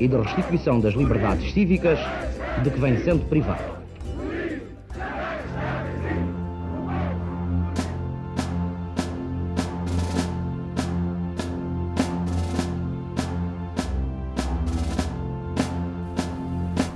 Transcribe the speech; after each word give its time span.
e 0.00 0.08
de 0.08 0.16
restituição 0.16 0.80
das 0.80 0.94
liberdades 0.94 1.52
cívicas 1.52 1.98
de 2.62 2.70
que 2.70 2.78
vem 2.78 2.98
sendo 3.04 3.24
privado. 3.28 3.78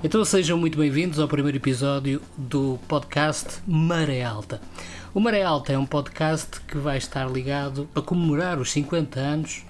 Então 0.05 0.25
sejam 0.25 0.59
muito 0.59 0.77
bem-vindos 0.77 1.19
ao 1.19 1.29
primeiro 1.29 1.57
episódio 1.57 2.21
do 2.37 2.79
podcast 2.87 3.61
Maré 3.67 4.23
Alta. 4.23 4.61
O 5.15 5.21
Maré 5.21 5.43
Alta 5.43 5.73
é 5.73 5.79
um 5.79 5.87
podcast 5.87 6.61
que 6.63 6.77
vai 6.77 6.99
estar 6.99 7.31
ligado 7.31 7.89
a 7.95 8.03
comemorar 8.03 8.59
os 8.59 8.73
50 8.73 9.19
anos 9.19 9.65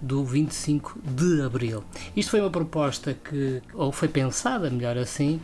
do 0.00 0.24
25 0.24 0.98
de 1.04 1.42
Abril. 1.42 1.82
Isto 2.16 2.30
foi 2.30 2.40
uma 2.40 2.50
proposta 2.50 3.14
que, 3.14 3.62
ou 3.74 3.90
foi 3.92 4.08
pensada, 4.08 4.70
melhor 4.70 4.96
assim, 4.98 5.40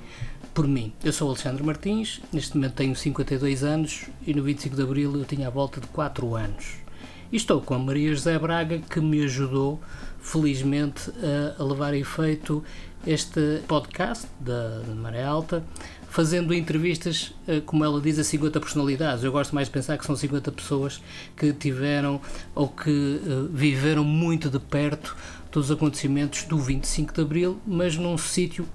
por 0.53 0.67
mim. 0.69 0.93
Eu 1.03 1.13
sou 1.13 1.29
Alexandre 1.29 1.63
Martins, 1.63 2.21
neste 2.33 2.57
momento 2.57 2.75
tenho 2.75 2.95
52 2.95 3.65
anos 3.65 4.07
e 4.27 4.35
no 4.35 4.43
25 4.43 4.77
de 4.77 4.83
Abril 4.83 5.17
eu 5.17 5.25
tinha 5.25 5.49
a 5.49 5.51
volta 5.51 5.81
de 5.81 5.87
4 5.89 6.35
anos. 6.37 6.83
E 7.31 7.37
estou 7.37 7.63
com 7.63 7.75
a 7.75 7.79
Maria 7.79 8.15
José 8.15 8.39
Braga 8.39 8.79
que 8.79 9.01
me 9.01 9.25
ajudou, 9.25 9.81
felizmente, 10.21 11.11
a 11.59 11.63
levar 11.63 11.95
a 11.95 11.97
efeito 11.97 12.63
este 13.07 13.63
podcast 13.67 14.27
da, 14.39 14.83
Maré 14.95 15.25
Alta, 15.25 15.65
fazendo 16.13 16.53
entrevistas, 16.53 17.33
eh, 17.49 17.63
como 17.65 17.83
ela 17.83 17.99
diz, 17.99 18.19
a 18.19 18.25
50 18.25 18.61
personalidades. 18.61 19.25
Eu 19.25 19.33
gosto 19.33 19.55
mais 19.55 19.69
de 19.69 19.73
pensar 19.73 19.97
que 19.97 20.05
são 20.05 20.15
50 20.15 20.53
pessoas 20.53 21.01
que 21.35 21.55
tiveram 21.55 22.21
ou 22.55 22.69
que 22.69 22.91
uh, 22.91 23.49
viveram 23.51 24.05
muito 24.05 24.51
de 24.51 24.59
perto 24.59 25.17
todos 25.51 25.71
os 25.71 25.77
acontecimentos 25.77 26.43
do 26.43 26.59
25 26.59 27.15
de 27.15 27.21
Abril, 27.23 27.59
mas 27.67 27.97
num 27.97 28.19
sítio 28.19 28.69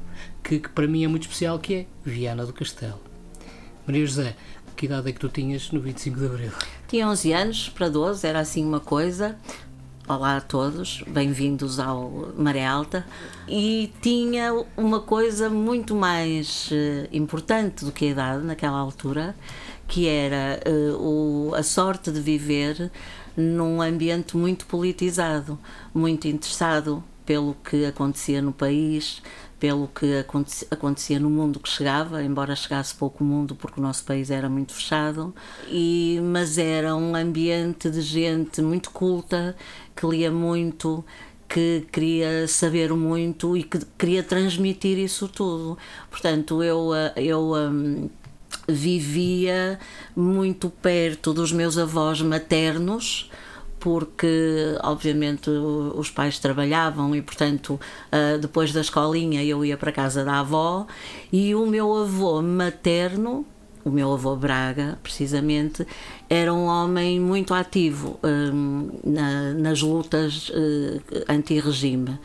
que, 0.44 0.58
que, 0.58 0.70
para 0.70 0.88
mim 0.88 1.04
é 1.04 1.08
muito 1.08 1.24
especial, 1.24 1.60
que 1.60 1.76
é 1.76 1.86
Viana 2.04 2.44
do 2.44 2.52
Castelo. 2.52 3.00
Maria 3.86 4.04
José, 4.04 4.36
que 4.76 4.88
idade 4.88 5.08
é 5.08 5.12
que 5.12 5.20
tu 5.20 5.30
tinhas 5.30 5.70
no 5.72 5.80
25 5.80 6.20
de 6.20 6.26
Abril? 6.26 6.52
Tinha 6.88 7.08
11 7.08 7.34
anos 7.34 7.70
para 7.70 7.88
12, 7.88 8.26
era 8.26 8.40
assim 8.40 8.66
uma 8.66 8.80
coisa. 8.80 9.38
Olá 10.10 10.38
a 10.38 10.42
todos, 10.42 11.04
bem-vindos 11.06 11.82
ao 11.82 12.32
Maré 12.38 12.66
Alta. 12.66 13.06
E 13.46 13.92
tinha 14.02 14.54
uma 14.78 15.02
coisa 15.02 15.50
muito 15.50 15.94
mais 15.94 16.70
uh, 16.72 17.10
importante 17.12 17.84
do 17.84 17.92
que 17.92 18.06
a 18.06 18.10
idade 18.12 18.46
naquela 18.46 18.78
altura, 18.78 19.36
que 19.86 20.08
era 20.08 20.62
uh, 20.66 21.50
o, 21.50 21.56
a 21.56 21.62
sorte 21.62 22.10
de 22.10 22.22
viver 22.22 22.90
num 23.36 23.82
ambiente 23.82 24.38
muito 24.38 24.66
politizado, 24.66 25.60
muito 25.94 26.26
interessado 26.26 27.04
pelo 27.26 27.54
que 27.56 27.86
acontecia 27.86 28.42
no 28.42 28.54
país, 28.54 29.22
pelo 29.60 29.88
que 29.88 30.24
acontecia 30.72 31.20
no 31.20 31.30
mundo 31.30 31.60
que 31.60 31.68
chegava, 31.68 32.24
embora 32.24 32.56
chegasse 32.56 32.96
pouco 32.96 33.24
mundo 33.24 33.56
porque 33.56 33.80
o 33.80 33.84
nosso 33.84 34.06
país 34.06 34.32
era 34.32 34.48
muito 34.48 34.74
fechado, 34.74 35.36
e, 35.68 36.20
mas 36.24 36.58
era 36.58 36.96
um 36.96 37.16
ambiente 37.16 37.90
de 37.90 38.02
gente 38.02 38.62
muito 38.62 38.92
culta, 38.92 39.56
que 39.98 40.06
lia 40.06 40.32
muito, 40.32 41.04
que 41.50 41.88
queria 41.92 42.48
saber 42.48 42.94
muito 42.94 43.58
e 43.58 43.64
que 43.64 43.80
queria 43.98 44.22
transmitir 44.22 45.00
isso 45.00 45.28
tudo. 45.28 45.78
Portanto, 46.12 46.62
eu, 46.62 46.92
eu 47.16 47.54
um, 47.56 48.08
vivia 48.68 49.80
muito 50.16 50.70
perto 50.70 51.34
dos 51.34 51.52
meus 51.52 51.78
avós 51.78 52.22
maternos 52.22 53.30
porque 53.80 54.76
obviamente 54.84 55.50
os 55.50 56.10
pais 56.10 56.40
trabalhavam 56.40 57.16
e 57.16 57.22
portanto 57.22 57.80
ah, 58.12 58.38
depois 58.42 58.74
da 58.74 58.82
escolinha 58.82 59.44
eu 59.44 59.64
ia 59.64 59.78
para 59.78 59.92
a 59.92 59.94
casa 59.94 60.26
da 60.26 60.40
avó 60.40 60.88
e 61.32 61.54
o 61.54 61.66
meu 61.66 61.96
avô 61.96 62.42
materno 62.42 63.46
o 63.88 63.90
meu 63.90 64.12
avô 64.14 64.36
Braga, 64.36 65.00
precisamente, 65.02 65.88
era 66.30 66.54
um 66.54 66.66
homem 66.66 67.20
muito 67.20 67.54
ativo 67.54 68.20
um, 68.24 68.90
na, 69.04 69.54
nas 69.54 69.82
lutas 69.82 70.50
uh, 70.50 71.02
anti-regime. 71.30 72.20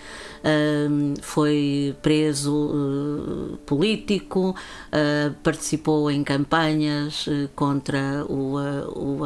Um, 0.45 1.15
foi 1.23 1.95
preso 2.03 2.53
uh, 2.53 3.57
político, 3.59 4.51
uh, 4.51 5.35
participou 5.43 6.11
em 6.11 6.25
campanhas 6.25 7.27
contra 7.55 8.25
o, 8.29 8.57
o 8.89 9.21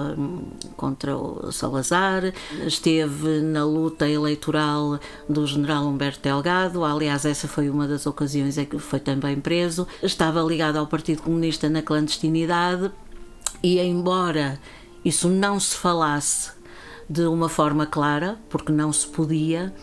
contra 0.77 1.17
o 1.17 1.51
Salazar, 1.51 2.35
esteve 2.67 3.41
na 3.41 3.65
luta 3.65 4.07
eleitoral 4.07 5.01
do 5.27 5.47
general 5.47 5.87
Humberto 5.87 6.21
Delgado, 6.23 6.85
aliás, 6.85 7.25
essa 7.25 7.49
foi 7.49 7.71
uma 7.71 7.89
das 7.89 8.07
ocasiões 8.07 8.59
em 8.59 8.67
que 8.67 8.79
foi 8.79 9.01
também 9.01 9.41
preso, 9.41 9.87
estava 10.03 10.43
ligado 10.43 10.77
ao 10.77 10.87
Partido 10.87 11.23
Comunista 11.23 11.71
na 11.71 11.81
clandestinidade 11.81 12.91
e, 13.67 13.81
embora 13.81 14.61
isso 15.05 15.29
não 15.29 15.59
se 15.59 15.77
falasse 15.77 16.53
de 17.11 17.23
uma 17.23 17.49
forma 17.49 17.85
clara, 17.85 18.39
porque 18.49 18.71
não 18.71 18.93
se 18.93 19.09
podia, 19.09 19.75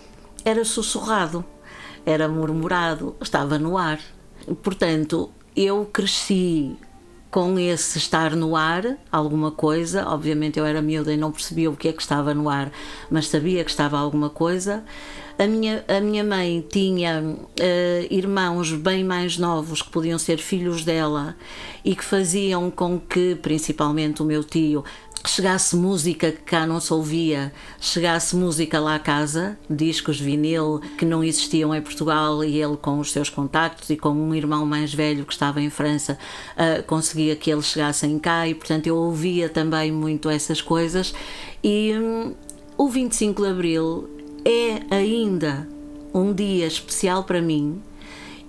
era 0.45 0.63
sussurrado, 0.63 1.44
era 2.05 2.29
murmurado, 2.29 3.13
estava 3.19 3.59
no 3.59 3.77
ar. 3.77 3.99
Portanto, 4.61 5.29
eu 5.53 5.85
cresci 5.91 6.77
com 7.29 7.59
esse 7.59 7.97
estar 7.97 8.38
no 8.38 8.55
ar, 8.55 8.97
alguma 9.11 9.51
coisa. 9.51 10.07
Obviamente 10.07 10.57
eu 10.57 10.65
era 10.65 10.81
miúda 10.81 11.11
e 11.11 11.17
não 11.17 11.33
percebia 11.33 11.69
o 11.69 11.75
que 11.75 11.89
é 11.89 11.91
que 11.91 12.01
estava 12.01 12.33
no 12.33 12.47
ar, 12.47 12.71
mas 13.11 13.27
sabia 13.27 13.65
que 13.65 13.71
estava 13.71 14.00
alguma 14.00 14.29
coisa. 14.29 14.85
A 15.38 15.47
minha, 15.47 15.83
a 15.88 15.99
minha 15.99 16.23
mãe 16.23 16.63
tinha 16.69 17.21
uh, 17.21 18.13
irmãos 18.13 18.71
bem 18.71 19.03
mais 19.03 19.38
novos 19.38 19.81
que 19.81 19.89
podiam 19.89 20.19
ser 20.19 20.38
filhos 20.38 20.83
dela 20.83 21.35
e 21.83 21.95
que 21.95 22.03
faziam 22.03 22.69
com 22.69 22.99
que, 22.99 23.35
principalmente 23.41 24.21
o 24.21 24.25
meu 24.25 24.44
tio, 24.44 24.83
chegasse 25.25 25.75
música 25.75 26.31
que 26.31 26.41
cá 26.41 26.67
não 26.67 26.79
se 26.79 26.94
ouvia, 26.94 27.51
chegasse 27.79 28.35
música 28.35 28.79
lá 28.79 28.95
à 28.95 28.99
casa, 28.99 29.57
discos 29.67 30.19
vinil 30.19 30.79
que 30.97 31.05
não 31.05 31.23
existiam 31.23 31.73
em 31.73 31.81
Portugal 31.81 32.44
e 32.44 32.61
ele 32.61 32.77
com 32.77 33.00
os 33.00 33.11
seus 33.11 33.29
contactos 33.29 33.89
e 33.89 33.97
com 33.97 34.09
um 34.09 34.35
irmão 34.35 34.65
mais 34.65 34.94
velho 34.94 35.25
que 35.25 35.33
estava 35.33 35.61
em 35.61 35.69
França 35.69 36.17
uh, 36.53 36.83
conseguia 36.83 37.35
que 37.35 37.50
eles 37.50 37.65
chegassem 37.65 38.19
cá 38.19 38.47
e 38.47 38.53
portanto 38.53 38.85
eu 38.85 38.97
ouvia 38.97 39.50
também 39.50 39.91
muito 39.91 40.29
essas 40.29 40.61
coisas. 40.61 41.13
E 41.63 41.94
um, 41.97 42.35
o 42.77 42.88
25 42.88 43.41
de 43.41 43.50
Abril 43.50 44.22
é 44.46 44.96
ainda 44.96 45.68
um 46.14 46.34
dia 46.34 46.68
especial 46.68 47.24
para 47.24 47.42
mim 47.42 47.81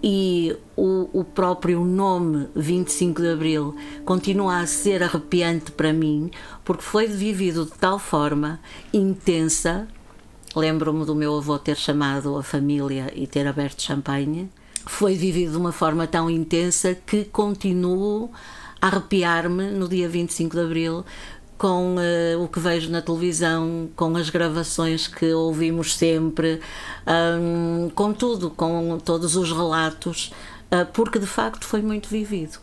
e 0.07 0.55
o, 0.77 1.09
o 1.21 1.25
próprio 1.25 1.83
nome 1.83 2.47
25 2.55 3.23
de 3.23 3.29
Abril 3.29 3.75
continua 4.05 4.59
a 4.59 4.67
ser 4.67 5.03
arrepiante 5.03 5.73
para 5.73 5.95
mim, 5.95 6.31
porque 6.63 6.83
foi 6.83 7.07
vivido 7.07 7.65
de 7.65 7.73
tal 7.73 7.99
forma 7.99 8.61
intensa. 8.93 9.89
Lembro-me 10.55 11.07
do 11.07 11.15
meu 11.15 11.39
avô 11.39 11.59
ter 11.59 11.77
chamado 11.77 12.37
a 12.37 12.43
família 12.43 13.11
e 13.15 13.27
ter 13.27 13.47
aberto 13.47 13.81
champanhe. 13.81 14.51
Foi 14.85 15.15
vivido 15.15 15.53
de 15.53 15.57
uma 15.57 15.73
forma 15.73 16.07
tão 16.07 16.29
intensa 16.29 16.95
que 16.95 17.25
continuo 17.25 18.31
a 18.79 18.89
arrepiar-me 18.89 19.71
no 19.71 19.89
dia 19.89 20.07
25 20.07 20.55
de 20.55 20.63
Abril 20.63 21.05
com 21.57 21.97
uh, 21.97 22.43
o 22.43 22.49
que 22.49 22.59
vejo 22.59 22.91
na 22.91 23.01
televisão, 23.01 23.89
com 23.95 24.17
as 24.17 24.29
gravações 24.31 25.07
que 25.07 25.33
ouvimos 25.33 25.95
sempre, 25.95 26.61
um, 27.07 27.91
com 27.91 28.13
tudo, 28.13 28.51
com 28.51 28.99
todos 28.99 29.37
os 29.37 29.53
relatos, 29.53 30.33
uh, 30.73 30.87
porque 30.93 31.19
de 31.19 31.27
facto 31.27 31.65
foi 31.65 31.81
muito 31.81 32.09
vivido. 32.09 32.59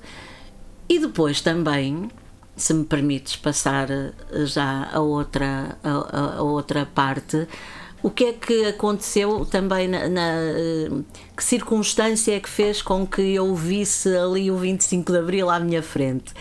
E 0.89 0.99
depois 0.99 1.39
também, 1.41 2.11
se 2.55 2.73
me 2.73 2.83
permites 2.83 3.35
passar 3.35 3.89
uh, 3.89 4.45
já 4.45 4.89
a 4.91 4.99
outra, 4.99 5.77
a, 5.83 6.37
a, 6.37 6.41
outra 6.41 6.85
parte, 6.85 7.47
o 8.03 8.09
que 8.09 8.25
é 8.25 8.33
que 8.33 8.65
aconteceu 8.65 9.45
também 9.45 9.87
na, 9.87 10.09
na, 10.09 10.33
que 11.37 11.43
circunstância 11.43 12.35
é 12.35 12.39
que 12.39 12.49
fez 12.49 12.81
com 12.81 13.05
que 13.05 13.21
eu 13.21 13.55
visse 13.55 14.09
ali 14.17 14.49
o 14.49 14.57
25 14.57 15.11
de 15.11 15.19
Abril 15.19 15.49
à 15.49 15.59
minha 15.59 15.83
frente? 15.83 16.33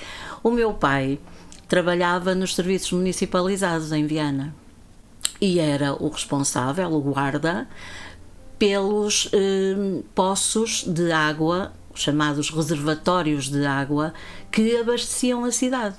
O 0.43 0.51
meu 0.51 0.73
pai 0.73 1.19
trabalhava 1.71 2.35
nos 2.35 2.57
serviços 2.57 2.91
municipalizados 2.91 3.93
em 3.93 4.05
Viana 4.05 4.53
e 5.41 5.61
era 5.61 5.95
o 5.95 6.09
responsável, 6.09 6.93
o 6.93 7.01
guarda, 7.01 7.69
pelos 8.59 9.31
eh, 9.33 10.03
poços 10.13 10.85
de 10.85 11.13
água, 11.13 11.73
chamados 11.95 12.51
reservatórios 12.51 13.49
de 13.49 13.65
água, 13.65 14.13
que 14.51 14.77
abasteciam 14.77 15.45
a 15.45 15.53
cidade. 15.53 15.95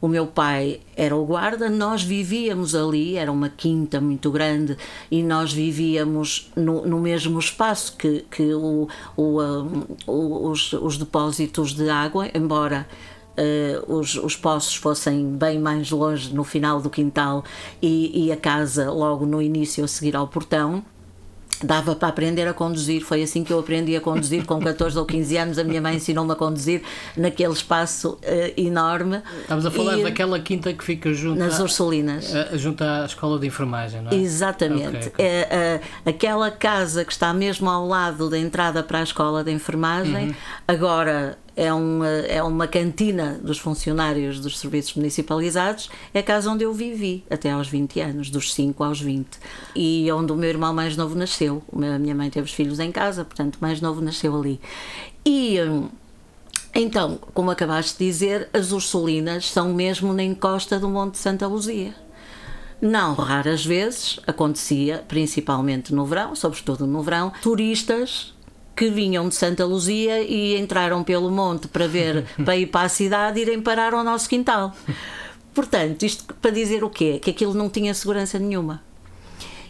O 0.00 0.08
meu 0.08 0.26
pai 0.26 0.80
era 0.96 1.14
o 1.14 1.24
guarda, 1.26 1.68
nós 1.68 2.02
vivíamos 2.02 2.74
ali, 2.74 3.16
era 3.16 3.30
uma 3.30 3.50
quinta 3.50 4.00
muito 4.00 4.30
grande 4.30 4.76
e 5.10 5.22
nós 5.22 5.52
vivíamos 5.52 6.50
no, 6.56 6.86
no 6.86 6.98
mesmo 6.98 7.38
espaço 7.38 7.94
que, 7.96 8.24
que 8.30 8.54
o, 8.54 8.88
o, 9.16 9.42
um, 9.42 9.84
os, 10.06 10.72
os 10.72 10.96
depósitos 10.96 11.74
de 11.74 11.90
água, 11.90 12.30
embora 12.32 12.86
Uh, 13.38 13.98
os, 13.98 14.16
os 14.16 14.34
poços 14.34 14.74
fossem 14.74 15.36
bem 15.36 15.60
mais 15.60 15.92
longe 15.92 16.34
no 16.34 16.42
final 16.42 16.80
do 16.80 16.90
quintal 16.90 17.44
e, 17.80 18.26
e, 18.26 18.32
a 18.32 18.36
casa 18.36 18.90
logo 18.90 19.24
no 19.24 19.40
início 19.40 19.84
a 19.84 19.86
seguir 19.86 20.16
ao 20.16 20.26
portão 20.26 20.82
dava 21.62 21.94
para 21.94 22.08
aprender 22.08 22.46
a 22.46 22.54
conduzir. 22.54 23.02
Foi 23.02 23.22
assim 23.22 23.42
que 23.42 23.52
eu 23.52 23.58
aprendi 23.58 23.96
a 23.96 24.00
conduzir 24.00 24.44
com 24.44 24.60
14 24.60 24.98
ou 24.98 25.04
15 25.04 25.36
anos. 25.36 25.58
A 25.58 25.64
minha 25.64 25.80
mãe 25.80 25.96
ensinou-me 25.96 26.32
a 26.32 26.36
conduzir 26.36 26.82
naquele 27.16 27.52
espaço 27.52 28.18
uh, 28.22 28.60
enorme. 28.60 29.22
Estamos 29.40 29.66
a 29.66 29.70
falar 29.70 29.98
e, 29.98 30.02
daquela 30.02 30.38
quinta 30.38 30.72
que 30.72 30.84
fica 30.84 31.12
junto 31.12 31.38
nas 31.38 31.58
a, 31.58 31.62
Ursulinas, 31.62 32.34
a, 32.34 32.56
junto 32.56 32.82
à 32.84 33.04
escola 33.04 33.38
de 33.38 33.46
enfermagem, 33.46 34.02
não 34.02 34.10
é? 34.10 34.14
Exatamente. 34.14 35.08
Okay, 35.08 35.08
okay. 35.08 35.26
É, 35.26 35.80
uh, 36.04 36.08
aquela 36.10 36.50
casa 36.50 37.04
que 37.04 37.12
está 37.12 37.32
mesmo 37.32 37.68
ao 37.68 37.86
lado 37.86 38.30
da 38.30 38.38
entrada 38.38 38.82
para 38.82 39.00
a 39.00 39.02
escola 39.02 39.42
de 39.42 39.50
enfermagem, 39.50 40.28
uhum. 40.28 40.34
agora 40.66 41.38
é 41.58 41.74
uma, 41.74 42.06
é 42.06 42.40
uma 42.40 42.68
cantina 42.68 43.40
dos 43.42 43.58
funcionários 43.58 44.38
dos 44.38 44.60
serviços 44.60 44.94
municipalizados, 44.94 45.90
é 46.14 46.20
a 46.20 46.22
casa 46.22 46.48
onde 46.48 46.62
eu 46.62 46.72
vivi 46.72 47.24
até 47.28 47.50
aos 47.50 47.66
20 47.66 48.00
anos, 48.00 48.30
dos 48.30 48.54
5 48.54 48.84
aos 48.84 49.00
20. 49.00 49.26
E 49.74 50.10
onde 50.12 50.30
o 50.30 50.36
meu 50.36 50.48
irmão 50.48 50.72
mais 50.72 50.96
novo 50.96 51.16
nasceu. 51.16 51.60
A 51.72 51.98
minha 51.98 52.14
mãe 52.14 52.30
teve 52.30 52.44
os 52.44 52.54
filhos 52.54 52.78
em 52.78 52.92
casa, 52.92 53.24
portanto, 53.24 53.58
mais 53.60 53.80
novo 53.80 54.00
nasceu 54.00 54.38
ali. 54.38 54.60
E. 55.26 55.56
Então, 56.72 57.18
como 57.34 57.50
acabaste 57.50 57.98
de 57.98 58.06
dizer, 58.06 58.48
as 58.52 58.70
Ursulinas 58.70 59.50
são 59.50 59.74
mesmo 59.74 60.12
na 60.12 60.22
encosta 60.22 60.78
do 60.78 60.88
Monte 60.88 61.18
Santa 61.18 61.48
Luzia. 61.48 61.92
Não 62.80 63.14
raras 63.14 63.66
vezes 63.66 64.20
acontecia, 64.24 65.04
principalmente 65.08 65.92
no 65.92 66.06
verão, 66.06 66.36
sobretudo 66.36 66.86
no 66.86 67.02
verão, 67.02 67.32
turistas 67.42 68.32
que 68.78 68.88
vinham 68.90 69.28
de 69.28 69.34
Santa 69.34 69.66
Luzia 69.66 70.22
e 70.22 70.56
entraram 70.56 71.02
pelo 71.02 71.32
monte 71.32 71.66
para 71.66 71.88
ver, 71.88 72.24
para 72.44 72.56
ir 72.56 72.66
para 72.66 72.86
a 72.86 72.88
cidade, 72.88 73.40
irem 73.40 73.60
parar 73.60 73.92
ao 73.92 74.04
nosso 74.04 74.28
quintal. 74.28 74.72
Portanto, 75.52 76.04
isto 76.04 76.32
para 76.34 76.52
dizer 76.52 76.84
o 76.84 76.88
quê? 76.88 77.18
Que 77.20 77.30
aquilo 77.30 77.54
não 77.54 77.68
tinha 77.68 77.92
segurança 77.92 78.38
nenhuma. 78.38 78.80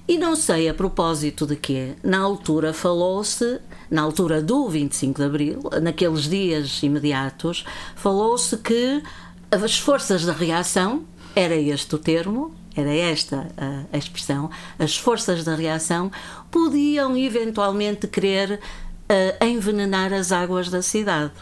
E 0.07 0.19
não 0.19 0.37
sei 0.37 0.69
a 0.69 0.75
propósito 0.75 1.47
de 1.47 1.57
quê. 1.57 1.95
Na 2.03 2.19
altura 2.19 2.75
falou-se, 2.75 3.59
na 3.91 4.03
altura 4.03 4.43
do 4.43 4.69
25 4.69 5.19
de 5.19 5.27
Abril, 5.27 5.63
naqueles 5.81 6.25
dias 6.25 6.83
imediatos, 6.83 7.65
falou-se 7.97 8.59
que 8.59 9.03
as 9.51 9.79
forças 9.79 10.27
da 10.27 10.35
reação, 10.35 11.05
era 11.35 11.57
este 11.57 11.95
o 11.95 11.99
termo, 11.99 12.55
era 12.77 12.95
esta 12.95 13.49
a, 13.91 13.97
expressão, 13.97 14.51
as 14.79 14.97
forças 14.97 15.45
da 15.45 15.55
reação 15.55 16.13
podiam 16.51 17.17
eventualmente 17.17 18.07
querer 18.07 18.61
a 19.41 19.47
envenenar 19.47 20.13
as 20.13 20.33
águas 20.33 20.71
da 20.71 20.83
cidade. 20.83 21.33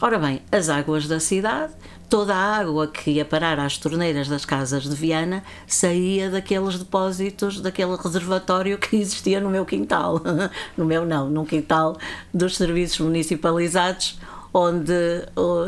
Ora 0.00 0.18
bem, 0.18 0.42
as 0.52 0.68
águas 0.68 1.08
da 1.08 1.18
cidade, 1.18 1.72
toda 2.08 2.34
a 2.34 2.56
água 2.58 2.86
que 2.86 3.12
ia 3.12 3.24
parar 3.24 3.58
às 3.58 3.78
torneiras 3.78 4.28
das 4.28 4.44
casas 4.44 4.82
de 4.82 4.94
Viana 4.94 5.42
saía 5.66 6.30
daqueles 6.30 6.78
depósitos, 6.78 7.60
daquele 7.60 7.96
reservatório 7.96 8.76
que 8.76 8.96
existia 8.96 9.40
no 9.40 9.48
meu 9.48 9.64
quintal. 9.64 10.20
no 10.76 10.84
meu 10.84 11.06
não, 11.06 11.30
no 11.30 11.46
quintal 11.46 11.96
dos 12.32 12.56
serviços 12.56 13.00
municipalizados 13.00 14.18
onde 14.52 14.92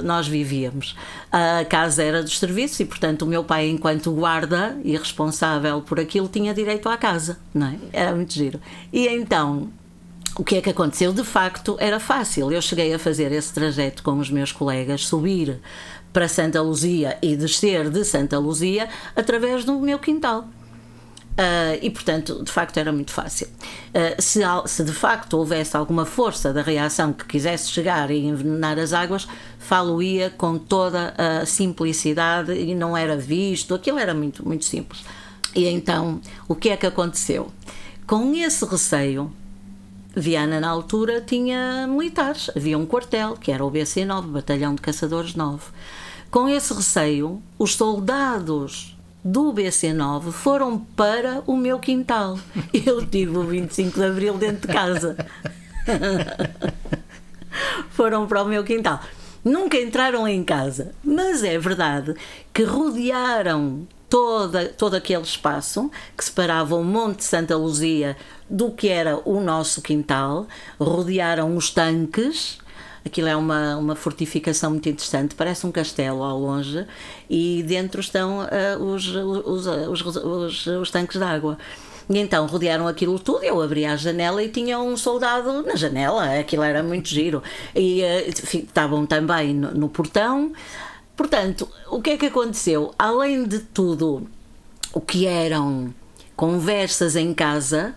nós 0.03 0.27
vivíamos. 0.27 0.97
A 1.31 1.65
casa 1.67 2.03
era 2.03 2.23
dos 2.23 2.39
serviços 2.39 2.81
e, 2.81 2.85
portanto, 2.87 3.23
o 3.23 3.27
meu 3.27 3.45
pai, 3.45 3.69
enquanto 3.69 4.11
guarda 4.13 4.79
e 4.83 4.97
responsável 4.97 5.83
por 5.83 6.01
aquilo, 6.01 6.27
tinha 6.27 6.55
direito 6.55 6.89
à 6.89 6.97
casa, 6.97 7.39
não 7.53 7.67
é? 7.67 7.77
Era 7.93 8.15
muito 8.15 8.33
giro. 8.33 8.59
E 8.91 9.07
então, 9.09 9.69
o 10.39 10.45
que 10.45 10.57
é 10.57 10.63
que 10.63 10.71
aconteceu? 10.71 11.13
De 11.13 11.25
facto, 11.25 11.77
era 11.81 11.99
fácil. 11.99 12.53
Eu 12.53 12.63
cheguei 12.63 12.95
a 12.95 12.99
fazer 12.99 13.33
esse 13.33 13.53
trajeto 13.53 14.05
com 14.05 14.19
os 14.19 14.31
meus 14.31 14.53
colegas, 14.53 15.05
subir 15.05 15.61
para 16.13 16.29
Santa 16.29 16.63
Luzia 16.63 17.19
e 17.21 17.37
descer 17.37 17.91
de 17.91 18.05
Santa 18.05 18.39
Luzia 18.39 18.89
através 19.17 19.65
do 19.65 19.79
meu 19.81 19.99
quintal. 19.99 20.49
Uh, 21.39 21.79
e 21.83 21.91
portanto, 21.91 22.43
de 22.43 22.51
facto, 22.51 22.79
era 22.79 22.93
muito 22.93 23.13
fácil. 23.13 23.49
Uh, 23.49 24.21
se, 24.21 24.41
se, 24.67 24.85
de 24.85 24.93
facto 24.93 25.35
houvesse 25.35 25.77
alguma 25.77 26.05
força 26.05 26.53
da 26.53 26.63
reação 26.63 27.13
que 27.13 27.25
quisesse 27.25 27.71
chegar 27.71 28.11
e 28.11 28.27
envenenar 28.27 28.79
as 28.79 28.93
águas, 28.93 29.27
falo-ia 29.59 30.31
com 30.31 30.57
toda 30.57 31.15
a 31.19 31.47
simplicidade 31.47 32.53
e 32.53 32.77
não 32.77 32.97
era 32.97 33.17
visto, 33.17 33.75
aquilo 33.75 33.99
era 33.99 34.15
muito, 34.15 34.47
muito 34.47 34.65
simples. 34.65 35.05
E 35.55 35.67
então, 35.67 36.21
o 36.47 36.55
que 36.55 36.71
é 36.71 36.77
que 36.77 36.87
aconteceu? 36.87 37.53
Com 38.07 38.35
esse 38.35 38.65
receio, 38.65 39.33
Viana, 40.19 40.61
na 40.61 40.69
altura, 40.69 41.21
tinha 41.21 41.87
militares. 41.87 42.51
Havia 42.55 42.77
um 42.77 42.85
quartel, 42.85 43.35
que 43.35 43.53
era 43.53 43.65
o 43.65 43.71
BC-9, 43.71 44.27
Batalhão 44.27 44.75
de 44.75 44.83
Caçadores 44.83 45.35
9. 45.35 45.63
Com 46.31 46.49
esse 46.49 46.75
receio, 46.75 47.41
os 47.59 47.75
soldados 47.75 48.97
do 49.25 49.53
BC-9 49.53 50.33
foram 50.33 50.79
para 50.79 51.43
o 51.47 51.57
meu 51.57 51.79
quintal. 51.79 52.39
Eu 52.73 53.07
tive 53.07 53.37
o 53.37 53.45
25 53.45 53.99
de 53.99 54.05
Abril 54.05 54.35
dentro 54.35 54.67
de 54.67 54.75
casa. 54.75 55.17
foram 57.91 58.27
para 58.27 58.43
o 58.43 58.49
meu 58.49 58.65
quintal. 58.65 59.01
Nunca 59.45 59.79
entraram 59.79 60.27
em 60.27 60.45
casa, 60.45 60.93
mas 61.03 61.43
é 61.43 61.59
verdade 61.59 62.15
que 62.53 62.65
rodearam 62.65 63.87
toda, 64.09 64.69
todo 64.69 64.95
aquele 64.95 65.23
espaço 65.23 65.91
que 66.17 66.25
separava 66.25 66.75
o 66.75 66.85
Monte 66.85 67.25
Santa 67.25 67.57
Luzia 67.57 68.17
do 68.49 68.71
que 68.71 68.89
era 68.89 69.21
o 69.25 69.41
nosso 69.41 69.83
quintal, 69.83 70.47
rodearam 70.79 71.57
os 71.57 71.71
tanques. 71.71 72.59
Aquilo 73.05 73.29
é 73.29 73.37
uma, 73.37 73.77
uma 73.77 73.95
fortificação 73.95 74.71
muito 74.71 74.89
interessante, 74.89 75.35
parece 75.35 75.67
um 75.67 75.73
castelo 75.73 76.23
ao 76.23 76.39
longe, 76.39 76.87
e 77.29 77.63
dentro 77.67 78.01
estão 78.01 78.41
uh, 78.41 78.83
os, 78.83 79.07
os, 79.07 79.67
os, 79.67 80.17
os, 80.17 80.67
os 80.67 80.91
tanques 80.91 81.17
de 81.17 81.25
água. 81.25 81.57
E 82.11 82.19
então 82.19 82.47
rodearam 82.47 82.89
aquilo 82.89 83.19
tudo, 83.19 83.45
eu 83.45 83.61
abri 83.61 83.85
a 83.85 83.95
janela 83.97 84.43
e 84.43 84.49
tinha 84.49 84.79
um 84.79 84.97
soldado 84.97 85.63
na 85.63 85.75
janela, 85.77 86.39
aquilo 86.39 86.63
era 86.63 86.83
muito 86.83 87.09
giro. 87.09 87.43
E 87.75 88.03
uh, 88.03 88.57
estavam 88.57 89.07
também 89.07 89.55
no, 89.55 89.73
no 89.73 89.89
portão. 89.89 90.53
Portanto, 91.17 91.69
o 91.91 92.01
que 92.01 92.11
é 92.11 92.17
que 92.17 92.27
aconteceu? 92.27 92.95
Além 92.99 93.45
de 93.45 93.59
tudo 93.61 94.27
o 94.93 95.01
que 95.01 95.27
eram 95.27 95.93
conversas 96.37 97.17
em 97.17 97.35
casa, 97.35 97.95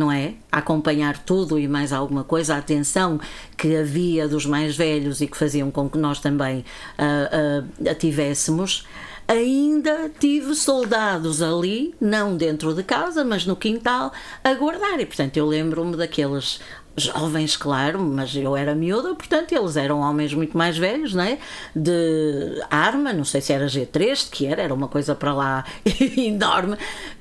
não 0.00 0.10
é? 0.10 0.32
A 0.50 0.58
acompanhar 0.58 1.18
tudo 1.18 1.58
e 1.58 1.68
mais 1.68 1.92
alguma 1.92 2.24
coisa, 2.24 2.54
a 2.54 2.58
atenção 2.58 3.20
que 3.56 3.76
havia 3.76 4.26
dos 4.26 4.46
mais 4.46 4.74
velhos 4.74 5.20
e 5.20 5.26
que 5.26 5.36
faziam 5.36 5.70
com 5.70 5.90
que 5.90 5.98
nós 5.98 6.20
também 6.20 6.64
uh, 6.98 7.62
uh, 7.84 7.90
a 7.90 7.94
tivéssemos. 7.94 8.86
Ainda 9.28 10.10
tive 10.18 10.54
soldados 10.56 11.40
ali, 11.40 11.94
não 12.00 12.36
dentro 12.36 12.74
de 12.74 12.82
casa, 12.82 13.24
mas 13.24 13.46
no 13.46 13.54
quintal, 13.54 14.10
a 14.42 14.54
guardar. 14.54 14.98
E 14.98 15.06
portanto 15.06 15.36
eu 15.36 15.46
lembro-me 15.46 15.96
daqueles 15.96 16.60
jovens, 16.96 17.56
claro, 17.56 18.00
mas 18.00 18.34
eu 18.34 18.56
era 18.56 18.74
miúda, 18.74 19.14
portanto 19.14 19.52
eles 19.52 19.76
eram 19.76 20.00
homens 20.00 20.34
muito 20.34 20.56
mais 20.56 20.76
velhos, 20.76 21.14
não 21.14 21.22
é? 21.22 21.38
De 21.76 22.60
arma, 22.70 23.12
não 23.12 23.24
sei 23.24 23.40
se 23.40 23.52
era 23.52 23.66
G3, 23.66 24.28
que 24.30 24.46
era, 24.46 24.62
era 24.62 24.74
uma 24.74 24.88
coisa 24.88 25.14
para 25.14 25.32
lá 25.32 25.64
enorme, 26.16 26.76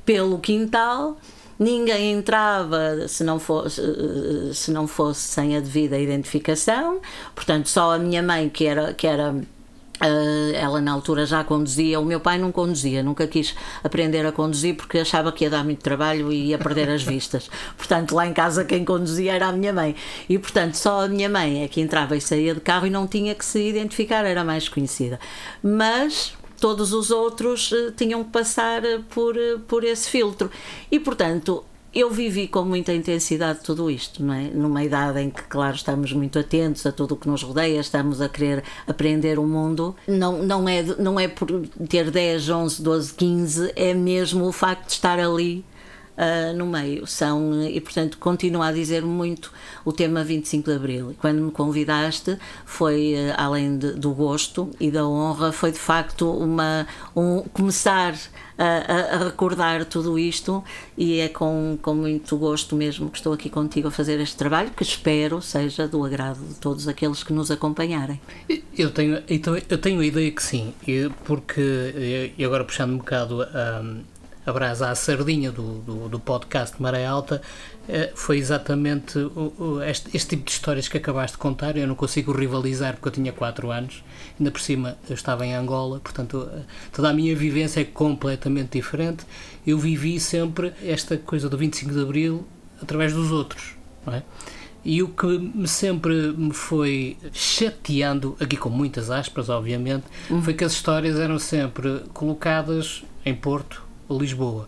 pelo 0.06 0.40
quintal. 0.40 1.18
Ninguém 1.60 2.14
entrava 2.14 3.06
se 3.10 3.22
não, 3.22 3.38
fosse, 3.38 3.82
se 4.54 4.72
não 4.72 4.88
fosse 4.88 5.20
sem 5.20 5.58
a 5.58 5.60
devida 5.60 6.00
identificação, 6.00 7.02
portanto, 7.36 7.68
só 7.68 7.94
a 7.94 8.00
minha 8.00 8.24
mãe, 8.24 8.48
que 8.48 8.66
era, 8.66 8.94
que 8.94 9.06
era 9.06 9.36
Uh, 10.02 10.56
ela 10.56 10.80
na 10.80 10.94
altura 10.94 11.26
já 11.26 11.44
conduzia, 11.44 12.00
o 12.00 12.06
meu 12.06 12.22
pai 12.22 12.38
não 12.38 12.54
conduzia, 12.54 13.04
nunca 13.04 13.28
quis 13.28 13.54
aprender 13.84 14.26
a 14.26 14.32
conduzir 14.32 14.78
porque 14.78 15.00
achava 15.00 15.30
que 15.30 15.44
ia 15.44 15.50
dar 15.50 15.62
muito 15.66 15.82
trabalho 15.82 16.32
e 16.32 16.48
ia 16.48 16.58
perder 16.58 16.90
as 16.90 17.04
vistas. 17.04 17.50
Portanto, 17.76 18.16
lá 18.16 18.26
em 18.26 18.32
casa 18.32 18.64
quem 18.64 18.86
conduzia 18.86 19.34
era 19.34 19.48
a 19.48 19.52
minha 19.52 19.74
mãe. 19.74 19.94
E 20.30 20.40
portanto, 20.40 20.76
só 20.76 21.04
a 21.04 21.08
minha 21.10 21.28
mãe 21.28 21.64
é 21.66 21.68
que 21.68 21.82
entrava 21.82 22.16
e 22.16 22.22
saía 22.22 22.56
de 22.56 22.62
carro 22.62 22.88
e 22.88 22.90
não 22.90 23.06
tinha 23.08 23.36
que 23.36 23.44
se 23.44 23.60
identificar, 23.60 24.24
era 24.24 24.42
mais 24.42 24.70
conhecida. 24.70 25.20
Mas 25.62 26.34
todos 26.60 26.94
os 26.94 27.12
outros 27.12 27.72
uh, 27.72 27.92
tinham 27.96 28.24
que 28.24 28.32
passar 28.32 28.84
uh, 28.84 29.04
por, 29.10 29.36
por 29.68 29.84
esse 29.84 30.10
filtro. 30.10 30.52
E 30.92 31.00
portanto, 31.00 31.64
eu 31.94 32.10
vivi 32.12 32.48
com 32.48 32.64
muita 32.64 32.94
intensidade 32.94 33.60
tudo 33.64 33.90
isto, 33.90 34.24
não 34.24 34.34
é? 34.34 34.44
Numa 34.44 34.84
idade 34.84 35.20
em 35.20 35.30
que, 35.30 35.42
claro, 35.44 35.76
estamos 35.76 36.14
muito 36.14 36.38
atentos 36.38 36.86
a 36.86 36.92
tudo 36.92 37.16
o 37.16 37.18
que 37.18 37.28
nos 37.28 37.42
rodeia, 37.42 37.80
estamos 37.80 38.22
a 38.22 38.30
querer 38.30 38.64
aprender 38.86 39.40
o 39.40 39.44
mundo. 39.44 39.96
Não, 40.08 40.44
não, 40.44 40.70
é, 40.70 40.84
não 40.84 41.20
é 41.20 41.28
por 41.28 41.50
ter 41.90 42.12
10, 42.12 42.50
11, 42.50 42.82
12, 42.82 43.14
15, 43.14 43.74
é 43.76 43.94
mesmo 43.94 44.46
o 44.46 44.52
facto 44.52 44.86
de 44.86 44.94
estar 44.94 45.20
ali 45.20 45.66
uh, 46.20 46.56
no 46.56 46.68
meio. 46.68 47.08
São, 47.08 47.64
e 47.64 47.80
portanto, 47.80 48.18
continuo 48.18 48.62
a 48.62 48.72
dizer 48.72 49.04
muito 49.04 49.52
o 49.86 49.94
tema 49.94 50.24
25 50.24 50.70
de 50.70 50.76
Abril. 50.76 51.16
Quando 51.20 51.42
me 51.42 51.52
convidaste, 51.52 52.38
foi, 52.66 53.14
uh, 53.16 53.34
além 53.38 53.78
de, 53.78 53.94
do 53.94 54.12
gosto 54.12 54.70
e 54.80 54.92
da 54.92 55.08
honra, 55.08 55.52
foi 55.52 55.72
de 55.72 55.80
facto 55.80 56.30
uma, 56.30 56.86
um, 57.16 57.42
começar 57.54 58.14
a, 58.58 59.16
a, 59.16 59.24
recordar 59.24 59.86
tudo 59.86 60.20
isto 60.20 60.62
e 60.98 61.20
é 61.20 61.30
com, 61.30 61.80
com 61.82 61.96
muito 61.96 62.38
gosto 62.38 62.76
mesmo 62.76 63.10
que 63.10 63.18
estou 63.18 63.32
aqui 63.32 63.50
contigo 63.50 63.88
a 63.88 63.92
fazer 63.92 64.20
este 64.20 64.36
trabalho 64.36 64.70
que 64.72 64.84
espero 64.84 65.42
seja 65.42 65.88
do 65.88 66.04
agrado 66.04 66.46
de 66.46 66.56
todos 66.56 66.86
aqueles 66.86 67.24
que 67.24 67.32
nos 67.32 67.50
acompanharem. 67.50 68.20
Eu 68.78 68.92
tenho, 68.92 69.24
então, 69.30 69.56
eu 69.70 69.78
tenho 69.78 70.02
a 70.02 70.06
ideia 70.06 70.30
que 70.30 70.44
sim, 70.44 70.74
porque, 71.24 72.34
e 72.38 72.44
agora 72.44 72.66
puxando 72.66 72.92
um 72.92 72.98
bocado 72.98 73.44
a, 73.44 73.82
a 74.50 74.54
brasa 74.54 74.90
à 74.90 74.96
sardinha 74.96 75.52
do, 75.52 75.80
do, 75.80 76.10
do 76.10 76.20
podcast 76.20 76.82
Maré 76.82 77.06
Alta, 77.06 77.42
eh, 77.88 78.12
foi 78.16 78.38
exatamente 78.38 79.20
este, 79.88 80.16
este, 80.16 80.30
tipo 80.30 80.46
de 80.46 80.52
histórias 80.52 80.88
que 80.88 80.98
acabaste 80.98 81.38
de 81.38 81.42
contar. 81.42 81.78
Eu 81.78 81.88
não 81.88 81.96
consigo 81.96 82.32
rivalizar 82.32 82.94
porque 82.94 83.08
eu 83.10 83.12
tinha 83.12 83.32
4 83.32 83.72
anos, 83.72 84.04
ainda 84.40 84.52
por 84.52 84.60
cima 84.60 84.98
eu 85.08 85.14
estava 85.14 85.46
em 85.46 85.54
Angola, 85.54 86.00
portanto 86.00 86.50
eh, 86.52 86.62
toda 86.92 87.10
a 87.10 87.14
minha 87.14 87.36
vivência 87.36 87.82
é 87.82 87.84
completamente 87.84 88.72
diferente. 88.72 89.24
Eu 89.66 89.78
vivi 89.78 90.20
sempre 90.20 90.74
esta 90.84 91.16
coisa 91.18 91.48
do 91.48 91.58
25 91.58 91.94
de 91.94 92.02
Abril 92.02 92.48
através 92.82 93.14
dos 93.14 93.32
outros, 93.32 93.76
não 94.06 94.14
é? 94.14 94.24
E 94.84 95.04
o 95.04 95.10
que 95.10 95.28
me 95.28 95.68
sempre 95.68 96.32
me 96.32 96.54
foi 96.54 97.18
chateando, 97.34 98.36
aqui 98.40 98.56
com 98.56 98.70
muitas 98.70 99.12
aspas, 99.12 99.50
obviamente, 99.50 100.06
uhum. 100.30 100.42
foi 100.42 100.54
que 100.54 100.64
as 100.64 100.72
histórias 100.72 101.20
eram 101.20 101.38
sempre 101.38 102.02
colocadas 102.14 103.04
em 103.26 103.36
Porto 103.36 103.89
Lisboa 104.18 104.68